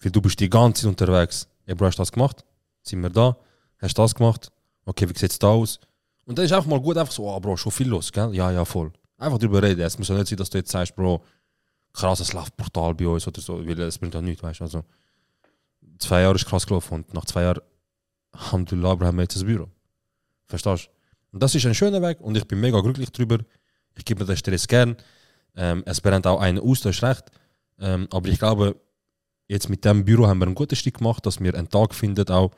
Weil 0.00 0.12
du 0.12 0.20
bist 0.20 0.38
die 0.38 0.50
ganze 0.50 0.82
Zeit 0.82 0.88
unterwegs. 0.88 1.48
Bro, 1.66 1.86
hast 1.86 1.98
du 1.98 2.02
das 2.02 2.12
gemacht? 2.12 2.44
Sind 2.82 3.00
wir 3.00 3.10
da? 3.10 3.36
Hast 3.78 3.96
du 3.98 4.02
das 4.02 4.14
gemacht? 4.14 4.52
Okay, 4.84 5.08
wie 5.08 5.18
sieht 5.18 5.30
es 5.30 5.38
da 5.38 5.48
aus? 5.48 5.80
Und 6.24 6.38
dann 6.38 6.44
ist 6.44 6.52
einfach 6.52 6.68
mal 6.68 6.80
gut, 6.80 6.96
einfach 6.96 7.12
so, 7.12 7.28
oh, 7.28 7.40
Bro, 7.40 7.56
schon 7.56 7.72
viel 7.72 7.88
los, 7.88 8.12
gell? 8.12 8.34
Ja, 8.34 8.50
ja, 8.50 8.64
voll. 8.64 8.92
Einfach 9.18 9.38
drüber 9.38 9.62
reden. 9.62 9.80
Es 9.80 9.98
muss 9.98 10.08
ja 10.08 10.14
nicht 10.14 10.28
sein, 10.28 10.38
dass 10.38 10.50
du 10.50 10.58
jetzt 10.58 10.70
sagst, 10.70 10.94
Bro, 10.94 11.22
krass, 11.92 12.20
es 12.20 12.32
läuft 12.32 12.56
brutal 12.56 12.94
bei 12.94 13.06
uns 13.06 13.26
oder 13.26 13.40
so, 13.40 13.66
weil 13.66 13.78
es 13.80 13.98
bringt 13.98 14.14
ja 14.14 14.22
nichts, 14.22 14.42
weißt 14.42 14.60
du. 14.60 14.64
Also, 14.64 14.84
zwei 15.98 16.22
Jahre 16.22 16.36
ist 16.36 16.46
krass 16.46 16.66
gelaufen 16.66 16.94
und 16.94 17.14
nach 17.14 17.24
zwei 17.24 17.42
Jahren, 17.42 17.60
Alhamdulillah, 18.32 18.94
Bro, 18.94 19.06
haben 19.06 19.16
wir 19.16 19.22
jetzt 19.22 19.36
ein 19.36 19.46
Büro. 19.46 19.68
Verstehst 20.46 20.86
du? 20.86 20.90
Und 21.32 21.42
das 21.42 21.54
ist 21.54 21.66
ein 21.66 21.74
schöner 21.74 22.02
Weg 22.02 22.20
und 22.20 22.36
ich 22.36 22.46
bin 22.46 22.60
mega 22.60 22.80
glücklich 22.80 23.10
drüber. 23.10 23.38
Ich 23.96 24.04
gebe 24.04 24.20
mir 24.20 24.26
den 24.26 24.36
Stress 24.36 24.68
gern. 24.68 24.96
Ähm, 25.56 25.82
es 25.86 26.00
brennt 26.00 26.26
auch 26.26 26.40
einen 26.40 26.58
aus, 26.58 26.80
das 26.80 26.96
ist 26.96 27.02
recht. 27.02 27.24
Ähm, 27.78 28.06
aber 28.10 28.28
ich 28.28 28.38
glaube, 28.38 28.76
jetzt 29.48 29.68
mit 29.68 29.84
dem 29.84 30.04
Büro 30.04 30.26
haben 30.26 30.38
wir 30.38 30.46
einen 30.46 30.54
guten 30.54 30.76
Stück 30.76 30.98
gemacht, 30.98 31.24
dass 31.26 31.40
wir 31.40 31.54
einen 31.54 31.68
Tag 31.68 31.94
finden 31.94 32.28
auch, 32.28 32.52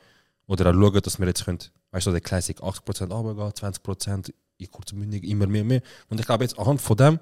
oder 0.47 0.69
auch 0.69 0.73
schauen, 0.73 1.01
dass 1.01 1.19
wir 1.19 1.27
jetzt 1.27 1.45
können, 1.45 1.59
weißt 1.91 2.07
du, 2.07 2.11
der 2.11 2.21
Classic 2.21 2.59
80% 2.59 3.11
runtergehen, 3.11 3.51
20% 3.51 4.33
in 4.57 4.71
kurzmündig, 4.71 5.23
immer 5.23 5.47
mehr, 5.47 5.63
mehr. 5.63 5.81
Und 6.09 6.19
ich 6.19 6.25
glaube 6.25 6.43
jetzt 6.43 6.57
anhand 6.57 6.81
von 6.81 6.97
dem 6.97 7.19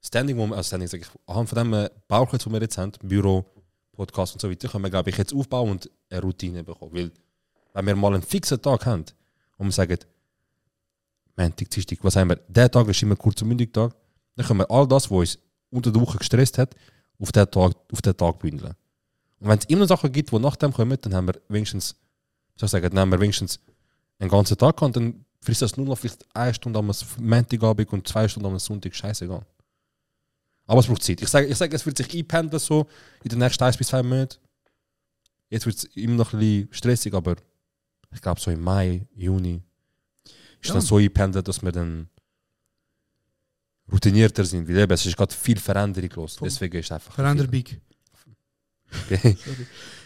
Standing, 0.00 0.36
wo 0.36 0.46
wir, 0.46 0.56
also 0.56 0.68
Standing, 0.68 0.88
ich, 1.00 1.08
anhand 1.26 1.48
von 1.48 1.58
dem 1.58 1.72
äh, 1.74 1.90
Bauchschutz, 2.08 2.44
den 2.44 2.52
wir 2.52 2.60
jetzt 2.60 2.76
haben, 2.76 2.92
Büro, 3.02 3.44
Podcast 3.92 4.34
und 4.34 4.40
so 4.40 4.50
weiter, 4.50 4.68
können 4.68 4.84
wir, 4.84 4.90
glaube 4.90 5.10
ich, 5.10 5.16
jetzt 5.16 5.34
aufbauen 5.34 5.70
und 5.70 5.90
eine 6.10 6.20
Routine 6.20 6.64
bekommen. 6.64 6.92
Weil, 6.92 7.10
wenn 7.72 7.86
wir 7.86 7.96
mal 7.96 8.14
einen 8.14 8.22
fixen 8.22 8.60
Tag 8.60 8.86
haben 8.86 9.04
und 9.56 9.66
wir 9.66 9.72
sagen, 9.72 9.98
Montag, 11.36 11.70
Dienstag, 11.70 11.98
was 12.02 12.16
haben 12.16 12.30
wir, 12.30 12.36
der 12.48 12.70
Tag 12.70 12.88
ist 12.88 13.02
immer 13.02 13.16
kurz 13.16 13.42
und 13.42 13.48
mündig 13.48 13.72
Tag, 13.72 13.94
dann 14.36 14.46
können 14.46 14.60
wir 14.60 14.70
all 14.70 14.86
das, 14.86 15.10
was 15.10 15.18
uns 15.18 15.38
unter 15.70 15.90
der 15.90 16.00
Woche 16.00 16.18
gestresst 16.18 16.58
hat, 16.58 16.74
auf 17.18 17.32
den 17.32 17.50
Tag, 17.50 17.72
auf 17.92 18.02
den 18.02 18.16
Tag 18.16 18.38
bündeln. 18.38 18.74
Und 19.40 19.48
wenn 19.48 19.58
es 19.58 19.64
immer 19.66 19.86
Sachen 19.86 20.12
gibt, 20.12 20.30
die 20.30 20.38
nach 20.38 20.56
dem 20.56 20.72
kommen, 20.72 20.96
dann 21.00 21.14
haben 21.14 21.26
wir 21.26 21.40
wenigstens, 21.48 21.96
ich 22.62 22.70
sagen, 22.70 22.88
dann 22.90 22.98
haben 22.98 23.10
wir 23.12 23.20
wenigstens 23.20 23.58
einen 24.18 24.30
ganzen 24.30 24.56
Tag 24.56 24.76
gehabt, 24.76 24.96
dann 24.96 25.24
frisst 25.40 25.62
das 25.62 25.76
nur 25.76 25.86
noch 25.86 25.98
vielleicht 25.98 26.24
eine 26.34 26.54
Stunde 26.54 26.78
am 26.78 26.90
Montagabend 27.18 27.92
und 27.92 28.08
zwei 28.08 28.28
Stunden 28.28 28.46
am 28.48 28.58
Sonntag, 28.58 28.94
scheißegal. 28.94 29.44
Aber 30.66 30.80
es 30.80 30.86
braucht 30.86 31.02
Zeit. 31.02 31.20
Ich 31.20 31.28
sage, 31.28 31.46
ich 31.46 31.56
sage, 31.56 31.76
es 31.76 31.84
wird 31.84 31.98
sich 31.98 32.14
einpendeln 32.14 32.58
so 32.58 32.86
in 33.22 33.28
den 33.28 33.38
nächsten 33.38 33.62
eins 33.64 33.76
bis 33.76 33.88
zwei 33.88 34.02
Monaten. 34.02 34.38
Jetzt 35.50 35.66
wird 35.66 35.76
es 35.76 35.84
immer 35.96 36.14
noch 36.16 36.32
ein 36.32 36.38
bisschen 36.38 36.68
stressig, 36.72 37.12
aber 37.12 37.36
ich 38.12 38.22
glaube 38.22 38.40
so 38.40 38.50
im 38.50 38.60
Mai, 38.62 39.06
Juni 39.14 39.62
ist 40.60 40.68
Ja. 40.68 40.74
dann 40.74 40.82
so 40.82 40.96
eingependelt, 40.96 41.46
dass 41.46 41.62
wir 41.62 41.70
dann 41.72 42.08
routinierter 43.92 44.44
sind. 44.44 44.66
Weil 44.68 44.78
eben, 44.78 44.92
es 44.92 45.04
ist 45.04 45.16
gerade 45.16 45.34
viel 45.34 45.58
Veränderung 45.58 46.10
los. 46.16 46.38
Deswegen 46.42 46.78
ist 46.78 46.86
es 46.86 46.92
einfach. 46.92 47.14
Veränder 47.14 47.46
Big. 47.46 47.80
Okay. 49.10 49.36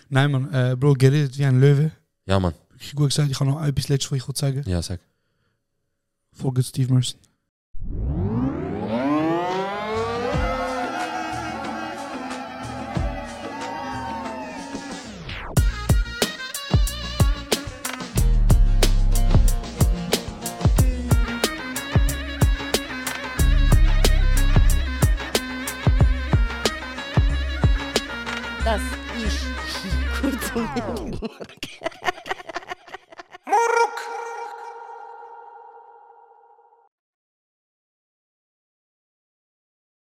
Nein, 0.08 0.30
Mann, 0.30 0.54
äh, 0.54 0.74
Bro, 0.74 0.94
geredet 0.94 1.36
wie 1.36 1.44
ein 1.44 1.60
Löwe. 1.60 1.92
Ja, 2.28 2.38
Mann. 2.38 2.52
Ich 2.78 2.94
gut 2.94 3.08
gesagt, 3.08 3.30
ich 3.30 3.40
habe 3.40 3.50
noch 3.50 3.64
etwas 3.64 3.88
letztes, 3.88 4.12
was 4.12 4.18
ich 4.18 4.36
sagen. 4.36 4.62
Ja, 4.66 4.82
sag. 4.82 5.00
Folgt 6.30 6.62
Steve 6.62 6.92
Merson. 6.92 7.18
Das 28.64 28.82
ist 29.16 29.46
kurz 30.20 30.50
und 30.54 31.67